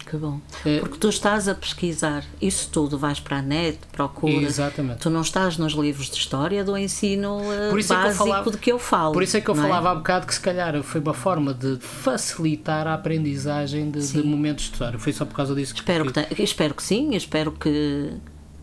que 0.10 0.18
bom. 0.18 0.40
É. 0.66 0.80
Porque 0.80 0.98
tu 0.98 1.10
estás 1.10 1.48
a 1.48 1.56
pesquisar 1.56 2.26
isso 2.42 2.70
tudo, 2.72 2.98
vais 2.98 3.20
para 3.20 3.38
a 3.38 3.42
net, 3.42 3.80
procuras. 3.92 4.44
Exatamente. 4.44 5.00
Tu 5.00 5.10
não 5.10 5.22
estás 5.22 5.58
nos 5.58 5.74
livros 5.74 6.10
de 6.10 6.18
história 6.18 6.64
do 6.64 6.78
ensino 6.78 7.38
uh, 7.38 7.72
básico 7.74 7.94
é 7.94 8.10
que 8.10 8.14
falava, 8.16 8.52
de 8.52 8.58
que 8.58 8.72
eu 8.72 8.80
falo. 8.80 9.14
Por 9.14 9.24
isso 9.24 9.38
é 9.38 9.42
que 9.42 9.50
eu 9.50 9.56
é? 9.56 9.58
falava 9.58 9.90
é? 9.90 9.92
há 9.92 9.96
bocado 9.96 10.28
que 10.28 10.34
se 10.34 10.42
calhar 10.42 10.82
foi 10.84 11.02
uma 11.02 11.14
forma 11.14 11.54
de 11.54 11.78
facilitar 11.80 12.88
a 12.88 12.94
aprendizagem 12.94 13.92
de, 13.92 14.06
de 14.06 14.24
momentos 14.24 14.66
de 14.66 14.72
história. 14.72 14.98
Foi 14.98 15.14
só 15.14 15.26
por 15.26 15.36
causa 15.36 15.54
disso 15.56 15.74
que 15.74 15.80
espero 15.80 16.12
que, 16.12 16.44
espero 16.44 16.74
que 16.74 16.84
sim, 16.84 17.16
espero 17.16 17.52
que 17.52 18.14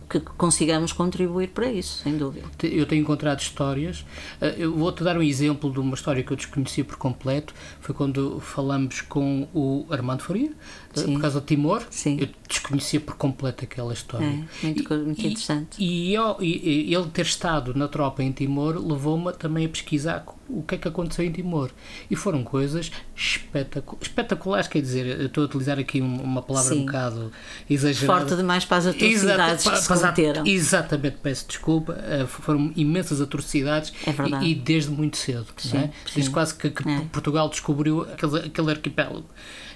que 0.08 0.20
consigamos 0.20 0.92
contribuir 0.92 1.48
para 1.48 1.70
isso, 1.70 2.02
sem 2.02 2.16
dúvida. 2.16 2.46
Eu 2.62 2.86
tenho 2.86 3.02
encontrado 3.02 3.40
histórias. 3.40 4.04
Eh, 4.40 4.54
eu 4.58 4.74
vou-te 4.74 5.02
dar 5.02 5.16
um 5.16 5.22
exemplo 5.22 5.70
de 5.72 5.80
uma 5.80 5.94
história 5.94 6.22
que 6.22 6.32
eu 6.32 6.36
desconhecia 6.36 6.84
por 6.84 6.96
completo. 6.96 7.52
Foi 7.80 7.94
quando 7.94 8.38
falamos 8.38 9.00
com 9.00 9.48
o 9.52 9.84
Armando 9.90 10.22
Faria, 10.22 10.52
eh, 10.94 11.00
Sim. 11.00 11.14
por 11.14 11.20
causa 11.20 11.40
de 11.40 11.46
Timor. 11.46 11.82
Sim. 11.90 12.18
Eu 12.20 12.28
desconhecia 12.48 13.00
por 13.00 13.16
completo 13.16 13.64
aquela 13.64 13.92
história. 13.92 14.26
É, 14.26 14.66
muito, 14.66 14.94
e, 14.94 15.10
interessante. 15.10 15.82
E, 15.82 16.14
e, 16.14 16.90
e, 16.90 16.94
ele 16.94 17.06
ter 17.06 17.26
estado 17.26 17.74
na 17.74 17.88
tropa 17.88 18.22
em 18.22 18.30
Timor 18.30 18.76
levou-me 18.76 19.32
também 19.32 19.66
a 19.66 19.68
pesquisar 19.68 20.24
o 20.48 20.62
que 20.62 20.74
é 20.76 20.78
que 20.78 20.88
aconteceu 20.88 21.24
em 21.24 21.32
Timor. 21.32 21.70
E 22.10 22.16
foram 22.16 22.42
coisas 22.44 22.90
espetacu 23.14 23.96
espetaculares, 24.00 24.68
quer 24.68 24.80
dizer, 24.80 25.20
estou 25.22 25.42
a 25.44 25.46
utilizar 25.46 25.78
aqui 25.78 26.00
uma 26.00 26.42
palavra 26.42 26.74
Sim. 26.74 26.82
um 26.82 26.86
bocado 26.86 27.32
exagerada. 27.68 28.20
Forte 28.20 28.36
demais 28.36 28.64
para 28.64 28.76
as 28.78 28.86
atrocidades 28.86 29.66
Exato, 29.66 29.76
que 29.76 29.82
se 29.82 29.88
cometeram. 29.88 30.46
Exatamente, 30.46 31.16
peço 31.22 31.46
desculpa. 31.48 31.98
eh, 32.02 32.26
Foram 32.26 32.72
imensas 32.76 33.20
atrocidades 33.20 33.92
É 34.06 34.44
e, 34.44 34.50
e 34.50 34.54
desde 34.54 34.90
muito 34.90 35.16
cedo. 35.16 35.46
não 35.72 35.80
é? 35.80 35.82
Sim, 35.84 35.90
Desde 36.04 36.22
sim. 36.24 36.30
quase 36.30 36.54
que, 36.54 36.70
que 36.70 36.88
É. 36.88 37.00
Portugal 37.12 37.48
descobriu 37.48 38.02
aquele, 38.02 38.38
aquele 38.40 38.70
arquipélago. 38.70 39.24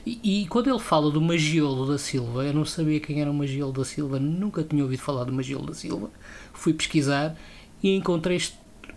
E, 0.07 0.43
e 0.43 0.47
quando 0.47 0.71
ele 0.71 0.79
fala 0.79 1.11
do 1.11 1.21
Magiolo 1.21 1.87
da 1.87 1.99
Silva, 1.99 2.45
eu 2.45 2.55
não 2.55 2.65
sabia 2.65 2.99
quem 3.01 3.21
era 3.21 3.31
o 3.31 3.35
Magiolo 3.35 3.73
da 3.73 3.85
Silva, 3.85 4.19
nunca 4.19 4.63
tinha 4.63 4.83
ouvido 4.83 5.01
falar 5.01 5.25
do 5.25 5.33
Magiolo 5.33 5.67
da 5.67 5.75
Silva. 5.75 6.09
Fui 6.55 6.73
pesquisar 6.73 7.37
e 7.83 7.95
encontrei 7.95 8.41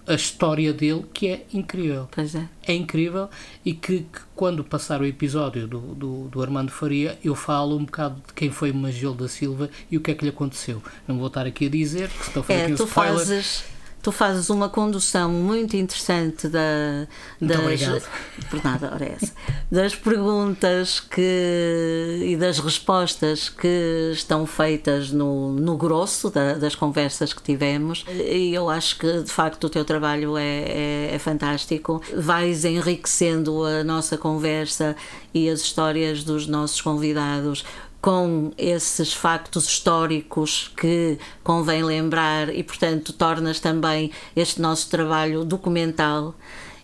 a 0.05 0.13
história 0.15 0.73
dele 0.73 1.05
que 1.13 1.27
é 1.27 1.45
incrível 1.53 2.07
Pois 2.11 2.35
é. 2.35 2.47
é 2.67 2.73
incrível 2.73 3.29
e 3.63 3.73
que, 3.73 3.99
que 3.99 4.19
quando 4.35 4.63
passar 4.63 5.01
o 5.01 5.05
episódio 5.05 5.67
do, 5.67 5.79
do, 5.79 6.27
do 6.27 6.41
Armando 6.41 6.71
Faria 6.71 7.17
eu 7.23 7.35
falo 7.35 7.77
um 7.77 7.85
bocado 7.85 8.15
de 8.27 8.33
quem 8.33 8.51
foi 8.51 8.71
Magil 8.73 9.13
da 9.13 9.27
Silva 9.29 9.69
e 9.89 9.95
o 9.97 10.01
que 10.01 10.11
é 10.11 10.13
que 10.15 10.23
lhe 10.25 10.29
aconteceu. 10.29 10.81
Não 11.07 11.17
vou 11.17 11.27
estar 11.27 11.45
aqui 11.45 11.67
a 11.67 11.69
dizer, 11.69 12.09
porque 12.09 12.27
estou 12.27 12.41
a 12.41 12.43
fazer 12.43 12.59
É, 12.59 12.63
aqui 12.63 12.71
um 12.73 12.85
spoiler. 12.85 13.13
fazes, 13.13 13.63
tu 14.03 14.11
fazes 14.11 14.49
uma 14.51 14.69
condução 14.69 15.31
muito 15.31 15.75
interessante 15.75 16.47
da, 16.47 17.07
Muito 17.41 17.53
das, 17.53 17.59
obrigado. 17.63 18.03
por 18.49 18.63
nada, 18.63 18.91
ora 18.93 19.05
é 19.05 19.15
essa, 19.19 19.33
das 19.71 19.95
perguntas 19.95 20.99
que, 20.99 22.19
e 22.21 22.35
das 22.37 22.59
respostas 22.59 23.49
que 23.49 24.11
estão 24.13 24.45
feitas 24.45 25.09
no, 25.11 25.53
no 25.53 25.75
grosso 25.77 26.29
da- 26.29 26.53
das 26.55 26.75
conversas 26.75 27.33
que 27.33 27.41
tivemos 27.41 28.05
e 28.09 28.53
eu 28.53 28.69
acho 28.69 28.97
que 28.99 29.21
de 29.23 29.31
facto 29.31 29.63
o 29.63 29.69
teu 29.69 29.85
trabalho 29.85 30.37
é, 30.37 30.43
é, 30.43 31.09
é 31.13 31.19
fantástico. 31.19 32.01
Vais 32.15 32.65
enriquecendo 32.65 33.63
a 33.63 33.83
nossa 33.83 34.17
conversa 34.17 34.95
e 35.33 35.49
as 35.49 35.61
histórias 35.61 36.23
dos 36.23 36.45
nossos 36.45 36.81
convidados 36.81 37.63
com 38.03 38.51
esses 38.57 39.13
factos 39.13 39.65
históricos 39.65 40.69
que 40.75 41.17
convém 41.41 41.85
lembrar 41.85 42.53
e, 42.53 42.61
portanto, 42.61 43.13
tornas 43.13 43.61
também 43.61 44.11
este 44.35 44.61
nosso 44.61 44.89
trabalho 44.89 45.45
documental. 45.45 46.35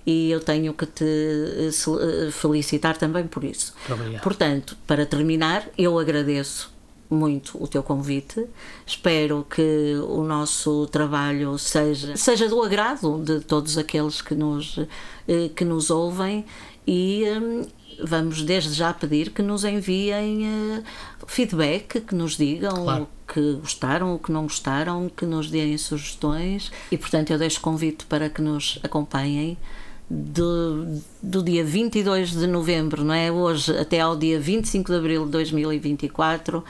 E 0.06 0.32
eu 0.32 0.40
tenho 0.40 0.74
que 0.74 0.86
te 0.86 1.04
eh, 1.04 1.68
eh, 1.68 2.32
felicitar 2.32 2.96
também 2.96 3.28
por 3.28 3.44
isso. 3.44 3.74
Obrigado. 3.90 4.24
Portanto, 4.24 4.78
para 4.88 5.06
terminar, 5.06 5.68
eu 5.78 6.00
agradeço 6.00 6.72
muito 7.10 7.62
o 7.62 7.68
teu 7.68 7.84
convite. 7.84 8.46
Espero 8.88 9.46
que 9.54 9.96
o 10.08 10.24
nosso 10.24 10.88
trabalho 10.88 11.58
seja, 11.58 12.16
seja 12.16 12.48
do 12.48 12.64
agrado 12.64 13.22
de 13.22 13.42
todos 13.42 13.78
aqueles 13.78 14.22
que 14.22 14.36
nos, 14.36 14.80
eh, 15.28 15.50
que 15.54 15.66
nos 15.66 15.90
ouvem 15.90 16.46
e 16.88 17.26
hum, 17.30 17.68
vamos 18.04 18.42
desde 18.44 18.74
já 18.74 18.94
pedir 18.94 19.30
que 19.32 19.42
nos 19.42 19.64
enviem 19.64 20.46
eh, 20.46 20.84
feedback, 21.28 22.02
que 22.02 22.16
nos 22.16 22.38
digam 22.38 22.84
Claro. 22.84 23.04
o 23.04 23.34
que 23.34 23.54
gostaram, 23.62 24.16
o 24.16 24.20
que 24.20 24.32
não 24.32 24.44
gostaram, 24.44 25.10
que 25.10 25.26
nos 25.26 25.50
deem 25.50 25.78
sugestões 25.78 26.72
e, 26.92 26.98
portanto, 26.98 27.32
eu 27.32 27.38
deixo 27.38 27.62
convite 27.62 28.06
para 28.06 28.30
que 28.30 28.42
nos 28.42 28.80
acompanhem 28.84 29.58
do, 30.10 31.02
do 31.22 31.44
dia 31.44 31.64
22 31.64 32.32
de 32.32 32.48
novembro, 32.48 33.04
não 33.04 33.14
é? 33.14 33.32
Hoje 33.32 33.78
até 33.78 34.00
ao 34.00 34.16
dia 34.16 34.40
25 34.40 34.92
de 34.92 34.98
abril 34.98 35.26
de 35.26 35.32
2024, 35.32 36.64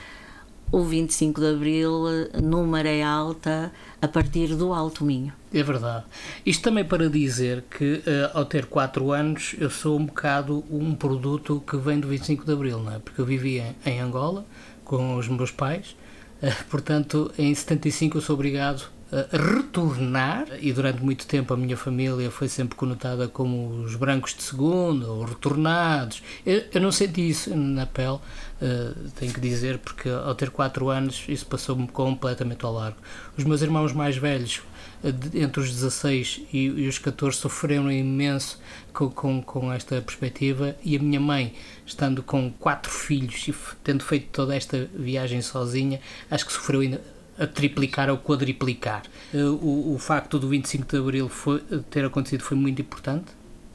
o 0.71 0.83
25 0.83 1.41
de 1.41 1.47
abril 1.47 2.03
no 2.41 2.65
Maré 2.65 3.01
Alta, 3.01 3.71
a 4.01 4.07
partir 4.07 4.55
do 4.55 4.73
Alto 4.73 5.03
Minho. 5.03 5.33
É 5.53 5.63
verdade. 5.63 6.05
Isto 6.45 6.63
também 6.63 6.85
para 6.85 7.09
dizer 7.09 7.63
que 7.69 8.03
eh, 8.05 8.31
ao 8.33 8.45
ter 8.45 8.65
4 8.65 9.11
anos 9.11 9.55
eu 9.59 9.69
sou 9.69 9.97
um 9.97 10.05
bocado 10.05 10.63
um 10.69 10.93
produto 10.93 11.63
que 11.65 11.75
vem 11.77 11.99
do 11.99 12.07
25 12.07 12.45
de 12.45 12.53
Abril, 12.53 12.79
não 12.79 12.93
é? 12.93 12.99
Porque 12.99 13.19
eu 13.19 13.25
vivia 13.25 13.75
em 13.85 13.99
Angola 13.99 14.45
com 14.85 15.15
os 15.15 15.27
meus 15.27 15.51
pais, 15.51 15.95
eh, 16.41 16.53
portanto 16.69 17.31
em 17.37 17.53
75 17.53 18.17
eu 18.17 18.21
sou 18.21 18.35
obrigado 18.35 18.89
retornar 19.31 20.47
e 20.59 20.71
durante 20.71 21.01
muito 21.01 21.25
tempo 21.25 21.53
a 21.53 21.57
minha 21.57 21.75
família 21.75 22.29
foi 22.29 22.47
sempre 22.47 22.75
conotada 22.75 23.27
como 23.27 23.69
os 23.81 23.95
brancos 23.95 24.33
de 24.35 24.43
segunda 24.43 25.07
ou 25.07 25.23
retornados. 25.23 26.21
Eu, 26.45 26.63
eu 26.73 26.81
não 26.81 26.91
senti 26.91 27.27
isso 27.29 27.55
na 27.55 27.85
pele, 27.85 28.19
eh, 28.61 28.91
tenho 29.15 29.33
que 29.33 29.39
dizer, 29.39 29.79
porque 29.79 30.09
ao 30.09 30.35
ter 30.35 30.49
4 30.51 30.89
anos 30.89 31.23
isso 31.27 31.45
passou-me 31.45 31.87
completamente 31.87 32.63
ao 32.65 32.73
largo. 32.73 32.97
Os 33.37 33.43
meus 33.43 33.61
irmãos 33.61 33.93
mais 33.93 34.15
velhos 34.17 34.61
de- 35.03 35.39
entre 35.41 35.61
os 35.61 35.69
16 35.71 36.41
e, 36.53 36.65
e 36.65 36.87
os 36.87 36.99
14 36.99 37.37
sofreram 37.37 37.91
imenso 37.91 38.59
com, 38.93 39.09
com, 39.09 39.41
com 39.41 39.71
esta 39.73 40.01
perspectiva 40.01 40.75
e 40.83 40.95
a 40.95 40.99
minha 40.99 41.19
mãe, 41.19 41.53
estando 41.85 42.21
com 42.21 42.51
quatro 42.51 42.91
filhos 42.91 43.47
e 43.47 43.55
tendo 43.83 44.03
feito 44.03 44.27
toda 44.31 44.55
esta 44.55 44.89
viagem 44.93 45.41
sozinha, 45.41 45.99
acho 46.29 46.45
que 46.45 46.53
sofreu 46.53 46.81
ainda 46.81 47.01
a 47.39 47.47
triplicar 47.47 48.09
ou 48.09 48.17
quadriplicar. 48.17 49.03
Eh, 49.33 49.43
O, 49.43 49.95
o 49.95 49.97
facto 49.99 50.37
do 50.39 50.47
25 50.49 50.87
de 50.87 50.97
Abril 50.97 51.29
foi, 51.29 51.59
ter 51.89 52.05
acontecido 52.05 52.41
foi 52.43 52.57
muito 52.57 52.81
importante, 52.81 53.31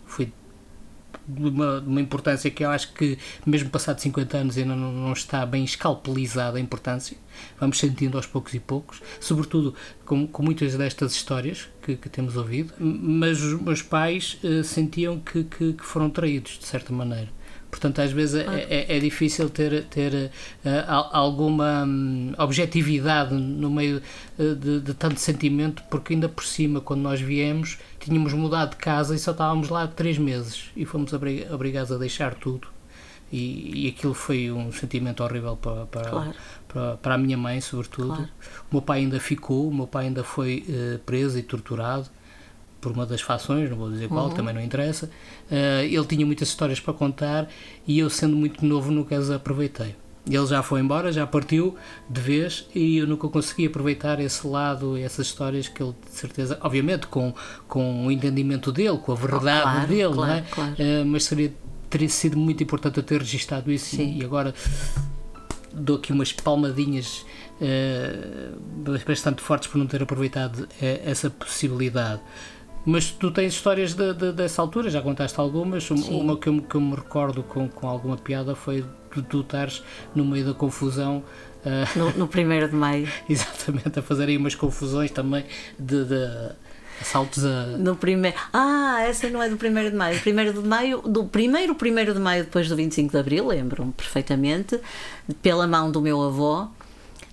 foi 0.06 0.32
de 1.26 1.48
uma, 1.48 1.78
uma 1.80 2.00
importância 2.00 2.50
que 2.50 2.64
eu 2.64 2.70
acho 2.70 2.92
que, 2.92 3.18
mesmo 3.46 3.70
passado 3.70 3.98
50 4.00 4.36
anos, 4.36 4.58
ainda 4.58 4.76
não, 4.76 4.92
não 4.92 5.12
está 5.12 5.44
bem 5.46 5.64
escalpelizada 5.64 6.58
a 6.58 6.60
importância. 6.60 7.16
Vamos 7.58 7.78
sentindo 7.78 8.16
aos 8.16 8.26
poucos 8.26 8.52
e 8.54 8.60
poucos, 8.60 9.00
sobretudo 9.20 9.74
com, 10.04 10.26
com 10.26 10.42
muitas 10.42 10.74
destas 10.76 11.12
histórias 11.14 11.68
que, 11.82 11.96
que 11.96 12.08
temos 12.08 12.36
ouvido. 12.36 12.74
Mas 12.78 13.40
os 13.42 13.60
meus 13.60 13.82
pais 13.82 14.38
eh, 14.44 14.62
sentiam 14.62 15.18
que, 15.18 15.44
que, 15.44 15.72
que 15.72 15.84
foram 15.84 16.10
traídos, 16.10 16.58
de 16.58 16.66
certa 16.66 16.92
maneira. 16.92 17.28
Portanto, 17.74 18.00
às 18.00 18.12
vezes 18.12 18.36
é, 18.36 18.66
é, 18.70 18.96
é 18.96 19.00
difícil 19.00 19.50
ter, 19.50 19.82
ter 19.86 20.30
al- 20.86 21.10
alguma 21.12 21.82
hum, 21.84 22.32
objetividade 22.38 23.34
no 23.34 23.68
meio 23.68 24.00
eh, 24.38 24.54
de, 24.54 24.80
de 24.80 24.94
tanto 24.94 25.18
sentimento, 25.18 25.82
porque 25.90 26.14
ainda 26.14 26.28
por 26.28 26.44
cima, 26.44 26.80
quando 26.80 27.00
nós 27.00 27.20
viemos, 27.20 27.76
tínhamos 27.98 28.32
mudado 28.32 28.70
de 28.70 28.76
casa 28.76 29.12
e 29.16 29.18
só 29.18 29.32
estávamos 29.32 29.70
lá 29.70 29.88
três 29.88 30.16
meses 30.18 30.66
e 30.76 30.84
fomos 30.84 31.12
obri- 31.12 31.46
obrigados 31.50 31.90
a 31.90 31.98
deixar 31.98 32.34
tudo. 32.34 32.68
E, 33.32 33.86
e 33.86 33.88
aquilo 33.88 34.14
foi 34.14 34.52
um 34.52 34.70
sentimento 34.70 35.24
horrível 35.24 35.56
para, 35.56 35.86
para, 35.86 36.08
Claro. 36.10 36.32
para, 36.68 36.96
para 36.98 37.14
a 37.16 37.18
minha 37.18 37.36
mãe, 37.36 37.60
sobretudo. 37.60 38.06
Claro. 38.14 38.28
O 38.70 38.74
meu 38.76 38.82
pai 38.82 39.00
ainda 39.00 39.18
ficou, 39.18 39.68
o 39.68 39.74
meu 39.74 39.88
pai 39.88 40.06
ainda 40.06 40.22
foi 40.22 40.64
eh, 40.68 41.00
preso 41.04 41.36
e 41.40 41.42
torturado 41.42 42.08
por 42.84 42.92
uma 42.92 43.06
das 43.06 43.22
fações, 43.22 43.70
não 43.70 43.76
vou 43.78 43.90
dizer 43.90 44.08
qual, 44.08 44.26
Uhum. 44.28 44.34
também 44.34 44.52
não 44.54 44.60
interessa. 44.60 45.10
Eh, 45.50 45.86
ele 45.90 46.04
tinha 46.04 46.24
muitas 46.26 46.48
histórias 46.48 46.78
para 46.78 46.92
contar 46.92 47.48
e 47.86 47.98
eu, 47.98 48.10
sendo 48.10 48.36
muito 48.36 48.64
novo, 48.64 48.90
nunca 48.92 49.16
as 49.16 49.30
aproveitei. 49.30 49.96
Ele 50.28 50.46
já 50.46 50.62
foi 50.62 50.80
embora, 50.80 51.12
já 51.12 51.26
partiu 51.26 51.74
de 52.08 52.20
vez 52.20 52.66
e 52.74 52.98
eu 52.98 53.06
nunca 53.06 53.28
consegui 53.28 53.66
aproveitar 53.66 54.20
esse 54.20 54.46
lado, 54.46 54.96
essas 54.96 55.26
histórias 55.26 55.68
que 55.68 55.82
ele, 55.82 55.94
de 56.10 56.16
certeza, 56.16 56.58
obviamente 56.62 57.06
com, 57.06 57.34
com 57.68 58.06
o 58.06 58.10
entendimento 58.10 58.70
dele, 58.72 58.96
com 58.98 59.12
a 59.12 59.14
verdade 59.14 59.62
claro, 59.62 59.86
dele, 59.88 60.14
não 60.14 60.26
é? 60.26 60.40
claro, 60.42 60.46
claro. 60.50 60.74
Eh, 60.78 61.04
mas 61.04 61.24
seria, 61.24 61.52
teria 61.90 62.08
sido 62.08 62.36
muito 62.38 62.62
importante 62.62 62.96
eu 62.98 63.02
ter 63.02 63.18
registado 63.20 63.70
isso 63.72 63.96
Sim. 63.96 64.18
e 64.18 64.24
agora 64.24 64.54
dou 65.72 65.96
aqui 65.96 66.12
umas 66.12 66.32
palmadinhas 66.32 67.24
eh, 67.60 68.50
bastante 69.06 69.42
fortes 69.42 69.68
por 69.68 69.78
não 69.78 69.86
ter 69.86 70.02
aproveitado 70.02 70.66
eh, 70.80 71.02
essa 71.04 71.28
possibilidade. 71.30 72.20
Mas 72.86 73.10
tu 73.10 73.30
tens 73.30 73.54
histórias 73.54 73.94
de, 73.94 74.12
de- 74.12 74.32
dessa 74.32 74.60
altura, 74.60 74.90
já 74.90 75.00
contaste 75.00 75.38
algumas. 75.40 75.90
Um- 75.90 75.96
Sim. 75.96 76.20
Uma 76.20 76.36
que 76.36 76.48
eu, 76.48 76.52
me- 76.52 76.62
que 76.62 76.74
eu 76.74 76.80
me 76.80 76.94
recordo 76.94 77.42
com, 77.42 77.68
com 77.68 77.88
alguma 77.88 78.16
piada 78.16 78.54
foi 78.54 78.84
de 79.14 79.22
tu 79.22 79.40
estares 79.40 79.82
no 80.14 80.24
meio 80.24 80.44
da 80.44 80.52
confusão, 80.54 81.22
eh, 81.64 81.84
No, 81.96 82.10
no 82.12 82.24
1 82.26 82.68
de 82.68 82.74
maio. 82.74 83.08
exatamente, 83.28 83.98
a 83.98 84.02
fazer 84.02 84.24
aí 84.28 84.36
umas 84.36 84.54
confusões 84.54 85.10
também 85.10 85.44
de, 85.78 86.04
de 86.04 86.50
assaltos 87.00 87.44
a. 87.44 87.66
No 87.78 87.96
primeiro. 87.96 88.36
Ah, 88.52 88.98
essa 89.08 89.30
não 89.30 89.42
é 89.42 89.48
do 89.48 89.54
1 89.54 89.58
de 89.90 89.96
maio. 89.96 90.18
1 90.18 90.62
de 90.62 90.68
maio, 90.68 91.00
do 91.02 91.24
primeiro 91.24 91.72
1 91.74 92.12
de 92.14 92.20
maio 92.20 92.44
depois 92.44 92.68
do 92.68 92.76
25 92.76 93.12
de 93.12 93.18
abril, 93.18 93.46
lembro-me 93.46 93.92
perfeitamente, 93.92 94.78
pela 95.40 95.66
mão 95.66 95.90
do 95.90 96.00
meu 96.02 96.20
avô. 96.22 96.66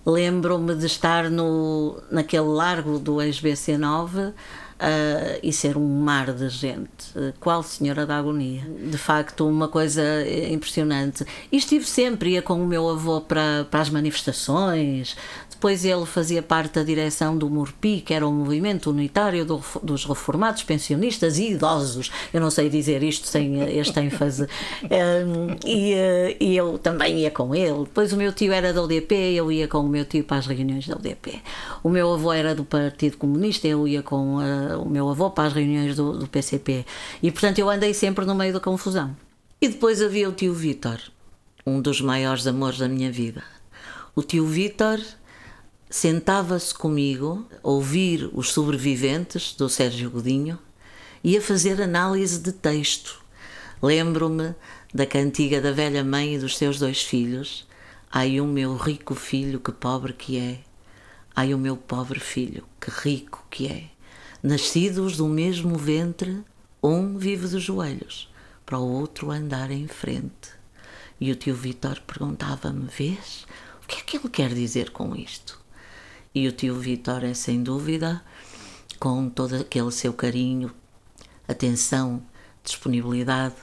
Lembro-me 0.05 0.73
de 0.75 0.85
estar 0.87 1.29
no, 1.29 2.01
naquele 2.09 2.45
largo 2.47 2.97
do 2.97 3.21
ex-BC9 3.21 4.33
ah, 4.83 5.37
e 5.43 5.53
ser 5.53 5.77
um 5.77 5.87
mar 5.87 6.33
de 6.33 6.49
gente. 6.49 7.13
Qual 7.39 7.61
Senhora 7.61 8.03
da 8.03 8.17
Agonia? 8.17 8.63
De 8.89 8.97
facto, 8.97 9.47
uma 9.47 9.67
coisa 9.67 10.01
eh, 10.01 10.51
impressionante. 10.51 11.23
E 11.51 11.57
estive 11.57 11.85
sempre, 11.85 12.31
ia 12.31 12.41
com 12.41 12.55
o 12.55 12.65
meu 12.65 12.89
avô 12.89 13.21
para, 13.21 13.67
para 13.69 13.79
as 13.79 13.91
manifestações. 13.91 15.15
Depois 15.61 15.85
ele 15.85 16.07
fazia 16.07 16.41
parte 16.41 16.73
da 16.73 16.83
direção 16.83 17.37
do 17.37 17.47
MURPI, 17.47 18.01
que 18.01 18.15
era 18.15 18.27
o 18.27 18.31
Movimento 18.31 18.89
Unitário 18.89 19.45
do- 19.45 19.61
dos 19.83 20.05
Reformados, 20.05 20.63
Pensionistas 20.63 21.37
e 21.37 21.51
Idosos. 21.51 22.09
Eu 22.33 22.41
não 22.41 22.49
sei 22.49 22.67
dizer 22.67 23.03
isto 23.03 23.27
sem 23.27 23.61
eh, 23.61 23.77
este 23.77 23.99
ênfase. 23.99 24.47
Um, 24.83 25.55
e, 25.63 25.93
eh, 25.93 26.37
e 26.39 26.57
eu 26.57 26.79
também 26.79 27.19
ia 27.19 27.29
com 27.29 27.53
ele. 27.53 27.83
Depois 27.83 28.11
o 28.11 28.17
meu 28.17 28.33
tio 28.33 28.51
era 28.51 28.73
da 28.73 28.81
UDP, 28.81 29.13
eu 29.35 29.51
ia 29.51 29.67
com 29.67 29.77
o 29.81 29.87
meu 29.87 30.03
tio 30.03 30.23
para 30.23 30.37
as 30.37 30.47
reuniões 30.47 30.87
da 30.87 30.95
UDP. 30.95 31.39
O 31.83 31.89
meu 31.89 32.11
avô 32.11 32.33
era 32.33 32.55
do 32.55 32.63
Partido 32.65 33.17
Comunista, 33.17 33.67
eu 33.67 33.87
ia 33.87 34.01
com 34.01 34.39
a, 34.39 34.43
levava 34.45 34.81
o 34.81 34.89
meu 34.89 35.09
avô 35.09 35.29
para 35.29 35.43
as 35.47 35.53
reuniões 35.53 35.95
do, 35.95 36.17
do 36.17 36.27
PCP. 36.27 36.85
E 37.21 37.31
portanto 37.31 37.59
eu 37.59 37.69
andei 37.69 37.93
sempre 37.93 38.25
no 38.25 38.33
meio 38.33 38.51
da 38.53 38.59
confusão. 38.59 39.15
E 39.61 39.67
depois 39.67 40.01
havia 40.01 40.27
o 40.27 40.31
tio 40.31 40.55
Vítor, 40.55 40.99
um 41.67 41.79
dos 41.79 42.01
maiores 42.01 42.47
amores 42.47 42.79
da 42.79 42.87
minha 42.89 43.11
vida. 43.11 43.43
O 44.15 44.23
tio 44.23 44.45
Vítor 44.45 44.99
sentava-se 45.91 46.73
comigo 46.73 47.45
a 47.61 47.67
ouvir 47.69 48.29
os 48.31 48.53
sobreviventes 48.53 49.53
do 49.53 49.67
Sérgio 49.67 50.09
Godinho 50.09 50.57
e 51.21 51.37
a 51.37 51.41
fazer 51.41 51.81
análise 51.81 52.39
de 52.39 52.53
texto. 52.53 53.21
Lembro-me 53.83 54.55
da 54.93 55.05
cantiga 55.05 55.59
da 55.59 55.73
velha 55.73 56.01
mãe 56.01 56.35
e 56.35 56.39
dos 56.39 56.57
seus 56.57 56.79
dois 56.79 57.01
filhos. 57.01 57.67
Ai, 58.09 58.39
o 58.39 58.45
meu 58.45 58.77
rico 58.77 59.13
filho, 59.13 59.59
que 59.59 59.73
pobre 59.73 60.13
que 60.13 60.39
é. 60.39 60.59
Ai, 61.35 61.53
o 61.53 61.57
meu 61.57 61.75
pobre 61.75 62.21
filho, 62.21 62.63
que 62.79 62.89
rico 62.89 63.45
que 63.51 63.67
é. 63.67 63.89
Nascidos 64.41 65.17
do 65.17 65.27
mesmo 65.27 65.77
ventre, 65.77 66.41
um 66.81 67.17
vive 67.17 67.49
de 67.49 67.59
joelhos, 67.59 68.31
para 68.65 68.79
o 68.79 68.89
outro 68.89 69.29
andar 69.29 69.69
em 69.69 69.89
frente. 69.89 70.51
E 71.19 71.31
o 71.33 71.35
tio 71.35 71.53
Vitor 71.53 71.99
perguntava-me: 72.07 72.87
Vês? 72.87 73.45
O 73.83 73.87
que 73.87 73.97
é 73.97 74.01
que 74.01 74.17
ele 74.17 74.29
quer 74.29 74.53
dizer 74.53 74.91
com 74.91 75.13
isto? 75.13 75.60
E 76.33 76.47
o 76.47 76.51
tio 76.53 76.75
Vitor 76.75 77.25
é 77.25 77.33
sem 77.33 77.61
dúvida, 77.61 78.21
com 78.97 79.29
todo 79.29 79.57
aquele 79.57 79.91
seu 79.91 80.13
carinho, 80.13 80.71
atenção, 81.45 82.21
disponibilidade, 82.63 83.55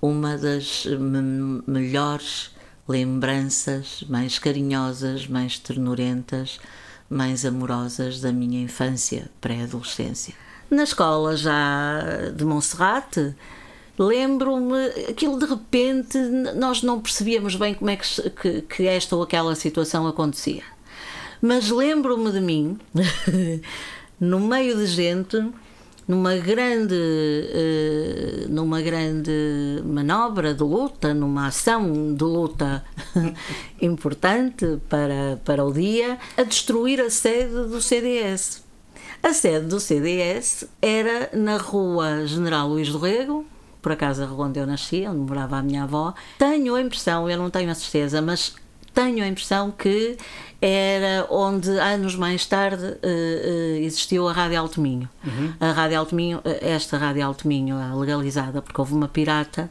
uma 0.00 0.38
das 0.38 0.86
me 0.86 1.62
melhores 1.66 2.50
lembranças, 2.88 4.04
mais 4.08 4.38
carinhosas, 4.38 5.26
mais 5.26 5.58
ternurentas, 5.58 6.58
mais 7.10 7.44
amorosas 7.44 8.22
da 8.22 8.32
minha 8.32 8.62
infância, 8.62 9.30
pré-adolescência. 9.38 10.32
Na 10.70 10.84
escola 10.84 11.36
já 11.36 12.30
de 12.34 12.42
Monserrate, 12.42 13.34
lembro-me, 13.98 14.86
aquilo 15.10 15.38
de 15.38 15.44
repente, 15.44 16.16
nós 16.56 16.82
não 16.82 17.02
percebíamos 17.02 17.54
bem 17.54 17.74
como 17.74 17.90
é 17.90 17.96
que, 17.96 18.30
que, 18.30 18.62
que 18.62 18.86
esta 18.86 19.14
ou 19.14 19.22
aquela 19.22 19.54
situação 19.54 20.06
acontecia 20.06 20.77
mas 21.40 21.70
lembro-me 21.70 22.30
de 22.32 22.40
mim, 22.40 22.78
no 24.20 24.40
meio 24.40 24.76
de 24.76 24.86
gente, 24.86 25.36
numa 26.08 26.36
grande, 26.36 26.94
uh, 26.94 28.48
numa 28.48 28.80
grande 28.80 29.30
manobra 29.84 30.54
de 30.54 30.62
luta, 30.62 31.12
numa 31.12 31.48
ação 31.48 32.14
de 32.14 32.24
luta 32.24 32.82
importante 33.82 34.78
para, 34.88 35.38
para 35.44 35.64
o 35.64 35.72
dia, 35.72 36.18
a 36.36 36.42
destruir 36.42 37.00
a 37.00 37.10
sede 37.10 37.68
do 37.68 37.80
CDS. 37.82 38.66
A 39.22 39.34
sede 39.34 39.66
do 39.66 39.78
CDS 39.78 40.64
era 40.80 41.28
na 41.32 41.58
rua 41.58 42.26
General 42.26 42.68
Luís 42.68 42.88
do 42.88 42.98
Rego, 42.98 43.44
por 43.82 43.92
acaso 43.92 44.22
a 44.22 44.26
rua 44.26 44.46
onde 44.46 44.58
eu 44.58 44.66
nasci, 44.66 45.06
onde 45.06 45.18
morava 45.18 45.58
a 45.58 45.62
minha 45.62 45.82
avó. 45.82 46.14
Tenho 46.38 46.74
a 46.74 46.80
impressão, 46.80 47.28
eu 47.28 47.36
não 47.36 47.50
tenho 47.50 47.70
a 47.70 47.74
certeza, 47.74 48.22
mas 48.22 48.54
tenho 48.94 49.22
a 49.22 49.28
impressão 49.28 49.70
que 49.70 50.16
era 50.60 51.26
onde 51.30 51.70
anos 51.78 52.16
mais 52.16 52.44
tarde 52.44 52.84
uh, 52.84 52.88
uh, 52.88 53.76
existiu 53.84 54.28
a 54.28 54.32
Rádio 54.32 54.58
Alto 54.58 54.80
Minho. 54.80 55.08
Uhum. 55.24 55.52
A 55.60 55.72
Rádio 55.72 55.98
Alto 55.98 56.14
Minho, 56.14 56.40
eh, 56.44 56.72
esta 56.72 56.98
Rádio 56.98 57.24
Alto 57.24 57.46
Minho 57.46 57.76
legalizada 57.98 58.60
porque 58.60 58.80
houve 58.80 58.94
uma 58.94 59.08
pirata 59.08 59.70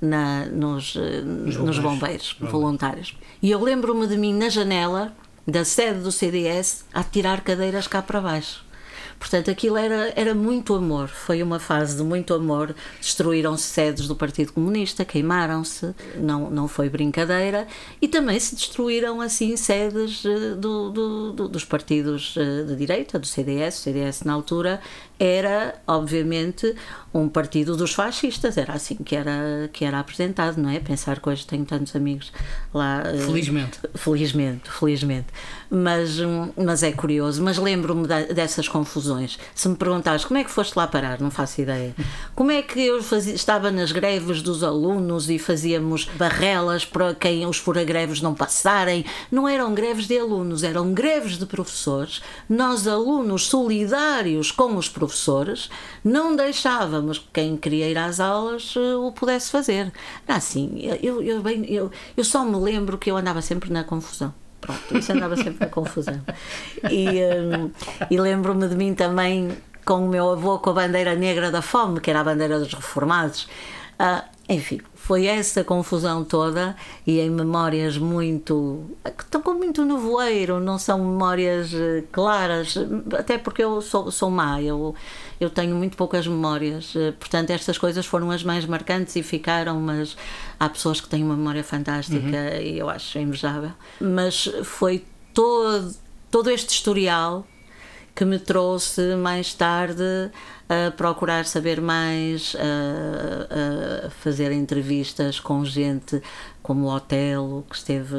na, 0.00 0.46
nos, 0.46 0.96
nos, 1.24 1.56
nos 1.56 1.78
bombeiros, 1.78 2.36
voluntários. 2.40 3.16
E 3.40 3.50
eu 3.50 3.62
lembro-me 3.62 4.06
de 4.06 4.16
mim 4.16 4.34
na 4.34 4.48
janela 4.48 5.12
da 5.46 5.64
sede 5.64 6.00
do 6.00 6.10
CDS 6.10 6.84
a 6.92 7.02
tirar 7.04 7.42
cadeiras 7.42 7.86
cá 7.86 8.02
para 8.02 8.20
baixo. 8.20 8.64
Portanto, 9.24 9.50
aquilo 9.50 9.78
era, 9.78 10.12
era 10.16 10.34
muito 10.34 10.74
amor, 10.74 11.08
foi 11.08 11.42
uma 11.42 11.58
fase 11.58 11.96
de 11.96 12.02
muito 12.02 12.34
amor. 12.34 12.76
Destruíram-se 13.00 13.62
sedes 13.62 14.06
do 14.06 14.14
Partido 14.14 14.52
Comunista, 14.52 15.02
queimaram-se, 15.02 15.94
não, 16.16 16.50
não 16.50 16.68
foi 16.68 16.90
brincadeira, 16.90 17.66
e 18.02 18.06
também 18.06 18.38
se 18.38 18.54
destruíram 18.54 19.22
assim 19.22 19.56
sedes 19.56 20.26
eh, 20.26 20.54
do, 20.56 20.90
do, 20.90 21.32
do, 21.32 21.48
dos 21.48 21.64
partidos 21.64 22.34
eh, 22.36 22.64
de 22.64 22.76
direita, 22.76 23.18
do 23.18 23.26
CDS. 23.26 23.78
O 23.78 23.82
CDS, 23.84 24.24
na 24.24 24.34
altura, 24.34 24.78
era, 25.18 25.74
obviamente, 25.86 26.74
um 27.14 27.28
partido 27.28 27.76
dos 27.76 27.92
fascistas, 27.92 28.58
era 28.58 28.72
assim 28.72 28.96
que 28.96 29.14
era, 29.14 29.70
que 29.72 29.84
era 29.84 30.00
apresentado, 30.00 30.60
não 30.60 30.68
é? 30.68 30.80
Pensar 30.80 31.20
que 31.20 31.28
hoje 31.28 31.46
tenho 31.46 31.64
tantos 31.64 31.94
amigos 31.94 32.32
lá. 32.72 33.04
Eh, 33.06 33.18
felizmente. 33.18 33.78
Felizmente, 33.94 34.70
felizmente. 34.70 35.28
Mas, 35.70 36.18
hum, 36.18 36.50
mas 36.56 36.82
é 36.82 36.90
curioso, 36.90 37.40
mas 37.42 37.56
lembro-me 37.56 38.08
dessas 38.08 38.68
confusões. 38.68 39.38
Se 39.54 39.68
me 39.68 39.76
perguntares 39.76 40.24
como 40.24 40.38
é 40.38 40.44
que 40.44 40.50
foste 40.50 40.74
lá 40.76 40.88
parar, 40.88 41.20
não 41.20 41.30
faço 41.30 41.60
ideia. 41.60 41.94
Como 42.34 42.50
é 42.50 42.62
que 42.62 42.80
eu 42.80 43.00
fazia, 43.00 43.34
estava 43.34 43.70
nas 43.70 43.92
greves 43.92 44.42
dos 44.42 44.64
alunos 44.64 45.30
e 45.30 45.38
fazíamos 45.38 46.06
barrelas 46.16 46.84
para 46.84 47.14
quem 47.14 47.46
os 47.46 47.58
furagreves 47.58 48.20
não 48.20 48.34
passarem? 48.34 49.04
Não 49.30 49.48
eram 49.48 49.72
greves 49.72 50.08
de 50.08 50.18
alunos, 50.18 50.64
eram 50.64 50.92
greves 50.92 51.38
de 51.38 51.46
professores. 51.46 52.20
Nós, 52.48 52.88
alunos 52.88 53.46
solidários 53.46 54.50
com 54.50 54.76
os 54.76 54.88
professores, 54.88 55.03
não 56.02 56.36
deixávamos 56.36 57.26
quem 57.32 57.56
queria 57.56 57.88
ir 57.88 57.98
às 57.98 58.20
aulas 58.20 58.74
eh, 58.76 58.94
o 58.96 59.12
pudesse 59.12 59.50
fazer. 59.50 59.92
Era 60.26 60.38
assim, 60.38 60.80
eu, 61.02 61.22
eu, 61.22 61.42
bem, 61.42 61.64
eu, 61.70 61.90
eu 62.16 62.24
só 62.24 62.44
me 62.44 62.56
lembro 62.56 62.98
que 62.98 63.10
eu 63.10 63.16
andava 63.16 63.42
sempre 63.42 63.72
na 63.72 63.84
confusão. 63.84 64.32
Pronto, 64.60 64.96
isso 64.96 65.12
andava 65.12 65.36
sempre 65.36 65.60
na 65.60 65.66
confusão. 65.66 66.20
E, 66.90 67.10
um, 67.22 67.70
e 68.10 68.18
lembro-me 68.18 68.66
de 68.68 68.74
mim 68.74 68.94
também 68.94 69.56
com 69.84 70.06
o 70.06 70.08
meu 70.08 70.30
avô 70.30 70.58
com 70.58 70.70
a 70.70 70.72
bandeira 70.72 71.14
negra 71.14 71.50
da 71.50 71.60
fome, 71.60 72.00
que 72.00 72.10
era 72.10 72.20
a 72.20 72.24
bandeira 72.24 72.58
dos 72.58 72.72
reformados. 72.72 73.46
Uh, 74.00 74.24
enfim, 74.48 74.80
foi 75.04 75.26
essa 75.26 75.62
confusão 75.62 76.24
toda 76.24 76.74
e 77.06 77.20
em 77.20 77.28
memórias 77.28 77.98
muito. 77.98 78.86
que 79.04 79.22
estão 79.22 79.42
com 79.42 79.52
muito 79.52 79.84
nevoeiro, 79.84 80.58
não 80.58 80.78
são 80.78 80.98
memórias 80.98 81.74
eh, 81.74 82.04
claras, 82.10 82.74
até 83.12 83.36
porque 83.36 83.62
eu 83.62 83.82
sou, 83.82 84.10
sou 84.10 84.30
má, 84.30 84.62
eu, 84.62 84.94
eu 85.38 85.50
tenho 85.50 85.76
muito 85.76 85.94
poucas 85.94 86.26
memórias, 86.26 86.94
eh, 86.96 87.12
portanto, 87.20 87.50
estas 87.50 87.76
coisas 87.76 88.06
foram 88.06 88.30
as 88.30 88.42
mais 88.42 88.64
marcantes 88.64 89.14
e 89.16 89.22
ficaram, 89.22 89.78
mas 89.78 90.16
há 90.58 90.70
pessoas 90.70 91.02
que 91.02 91.08
têm 91.08 91.22
uma 91.22 91.36
memória 91.36 91.62
fantástica 91.62 92.38
uhum. 92.38 92.62
e 92.62 92.78
eu 92.78 92.88
acho 92.88 93.18
invejável. 93.18 93.72
Mas 94.00 94.50
foi 94.62 95.04
todo, 95.34 95.94
todo 96.30 96.48
este 96.48 96.70
historial 96.70 97.46
que 98.14 98.24
me 98.24 98.38
trouxe 98.38 99.16
mais 99.16 99.52
tarde 99.54 100.30
a 100.68 100.90
procurar 100.92 101.44
saber 101.44 101.80
mais, 101.80 102.56
a, 102.56 104.06
a 104.06 104.10
fazer 104.10 104.52
entrevistas 104.52 105.40
com 105.40 105.64
gente 105.64 106.22
como 106.62 106.86
o 106.86 106.94
Otelo, 106.94 107.64
que 107.68 107.76
esteve. 107.76 108.14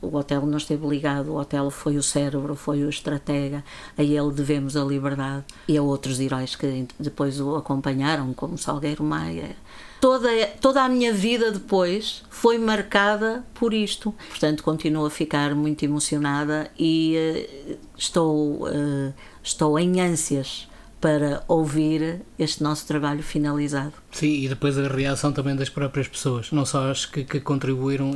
O 0.00 0.16
Otelo 0.16 0.46
não 0.46 0.58
esteve 0.58 0.86
ligado, 0.86 1.32
o 1.32 1.36
Otelo 1.36 1.70
foi 1.70 1.96
o 1.96 2.02
cérebro, 2.02 2.54
foi 2.54 2.84
o 2.84 2.90
estratega, 2.90 3.64
a 3.96 4.02
ele 4.02 4.30
devemos 4.32 4.76
a 4.76 4.84
liberdade. 4.84 5.44
E 5.66 5.76
a 5.76 5.82
outros 5.82 6.20
heróis 6.20 6.54
que 6.54 6.86
depois 7.00 7.40
o 7.40 7.56
acompanharam, 7.56 8.32
como 8.34 8.58
Salgueiro 8.58 9.02
Maia. 9.02 9.56
Toda, 10.00 10.28
toda 10.60 10.82
a 10.82 10.88
minha 10.88 11.12
vida 11.12 11.50
depois 11.50 12.22
foi 12.28 12.58
marcada 12.58 13.44
por 13.54 13.72
isto. 13.72 14.14
Portanto, 14.28 14.62
continuo 14.62 15.06
a 15.06 15.10
ficar 15.10 15.54
muito 15.54 15.82
emocionada 15.84 16.70
e 16.78 17.16
uh, 17.16 17.76
estou, 17.96 18.68
uh, 18.68 19.14
estou 19.42 19.78
em 19.78 20.00
ânsias 20.00 20.68
para 21.04 21.44
ouvir 21.46 22.22
este 22.38 22.62
nosso 22.62 22.86
trabalho 22.86 23.22
finalizado. 23.22 23.92
Sim, 24.10 24.42
e 24.42 24.48
depois 24.48 24.78
a 24.78 24.88
reação 24.88 25.32
também 25.32 25.54
das 25.54 25.68
próprias 25.68 26.08
pessoas, 26.08 26.50
não 26.50 26.64
só 26.64 26.90
as 26.90 27.04
que, 27.04 27.24
que 27.24 27.40
contribuíram, 27.40 28.12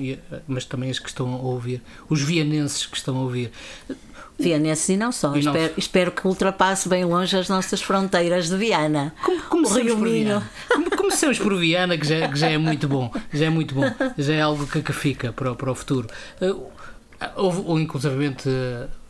mas 0.47 0.65
também 0.65 0.89
as 0.89 0.99
que 0.99 1.07
estão 1.07 1.35
a 1.35 1.37
ouvir, 1.37 1.83
os 2.09 2.23
vianenses 2.23 2.87
que 2.87 2.97
estão 2.97 3.19
a 3.19 3.21
ouvir. 3.21 3.53
Vianenses 4.39 4.89
e 4.89 4.97
não 4.97 5.13
só. 5.13 5.37
E 5.37 5.41
espero, 5.41 5.75
espero, 5.77 6.13
que 6.13 6.27
ultrapasse 6.27 6.89
bem 6.89 7.05
longe 7.05 7.37
as 7.37 7.47
nossas 7.51 7.83
fronteiras 7.83 8.49
de 8.49 8.57
Viana. 8.57 9.13
Como, 9.23 9.43
comecemos, 9.43 9.93
por 9.93 10.09
Viana. 10.09 10.51
Como, 10.73 10.88
comecemos 10.99 11.39
por 11.39 11.57
Viana, 11.57 11.97
que 11.97 12.07
já, 12.07 12.29
que 12.29 12.39
já 12.39 12.49
é 12.49 12.59
muito 12.59 12.89
bom. 12.89 13.11
Já 13.33 13.47
é 13.47 13.51
muito 13.51 13.75
bom. 13.75 13.85
Já 14.19 14.35
é 14.35 14.41
algo 14.41 14.67
que, 14.67 14.83
que 14.83 14.93
fica 14.93 15.33
para, 15.33 15.55
para 15.55 15.71
o 15.71 15.75
futuro. 15.75 16.09
Uh, 16.41 16.67
houve, 17.37 17.63
ou 17.65 17.81
inclusivamente 17.81 18.49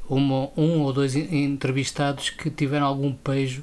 uma, 0.09 0.51
um 0.57 0.83
ou 0.83 0.93
dois 0.93 1.17
entrevistados 1.17 2.31
que 2.31 2.51
tiveram 2.51 2.87
algum 2.87 3.13
pejo 3.13 3.63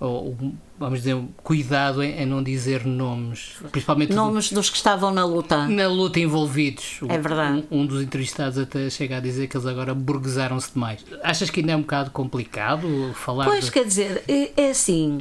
ou 0.00 0.34
vamos 0.78 1.00
dizer, 1.00 1.22
cuidado 1.44 2.02
em, 2.02 2.22
em, 2.22 2.24
não 2.24 2.42
dizer 2.42 2.86
nomes, 2.86 3.56
principalmente 3.70 4.14
nomes 4.14 4.48
do, 4.48 4.54
dos 4.54 4.70
que 4.70 4.76
estavam 4.76 5.12
na 5.12 5.26
luta. 5.26 5.68
Na 5.68 5.86
luta 5.88 6.18
envolvidos. 6.18 7.00
É 7.06 7.18
verdade. 7.18 7.64
Um, 7.70 7.80
um, 7.82 7.86
dos 7.86 8.02
entrevistados 8.02 8.56
até 8.56 8.88
chega 8.88 9.18
a 9.18 9.20
dizer 9.20 9.46
que 9.46 9.58
eles 9.58 9.66
agora 9.66 9.94
burguesaram-se 9.94 10.72
demais. 10.72 11.04
Achas 11.22 11.50
que 11.50 11.60
ainda 11.60 11.72
é 11.72 11.76
um 11.76 11.82
bocado 11.82 12.10
complicado 12.10 13.12
falar? 13.14 13.44
Pois, 13.44 13.66
de... 13.66 13.72
quer 13.72 13.84
dizer, 13.84 14.24
é, 14.26 14.52
é, 14.56 14.70
assim, 14.70 15.20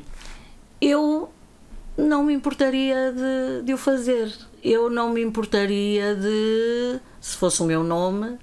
eu 0.79 1.29
não 1.99 2.23
me 2.23 2.33
importaria 2.33 3.11
de, 3.11 3.65
de 3.65 3.73
o 3.73 3.77
fazer. 3.77 4.33
Eu 4.63 4.89
não 4.89 5.09
me 5.11 5.21
importaria 5.21 6.15
de, 6.15 6.99
se 7.19 7.35
fosse 7.35 7.61
o 7.61 7.65
meu 7.65 7.83
nome, 7.83 8.37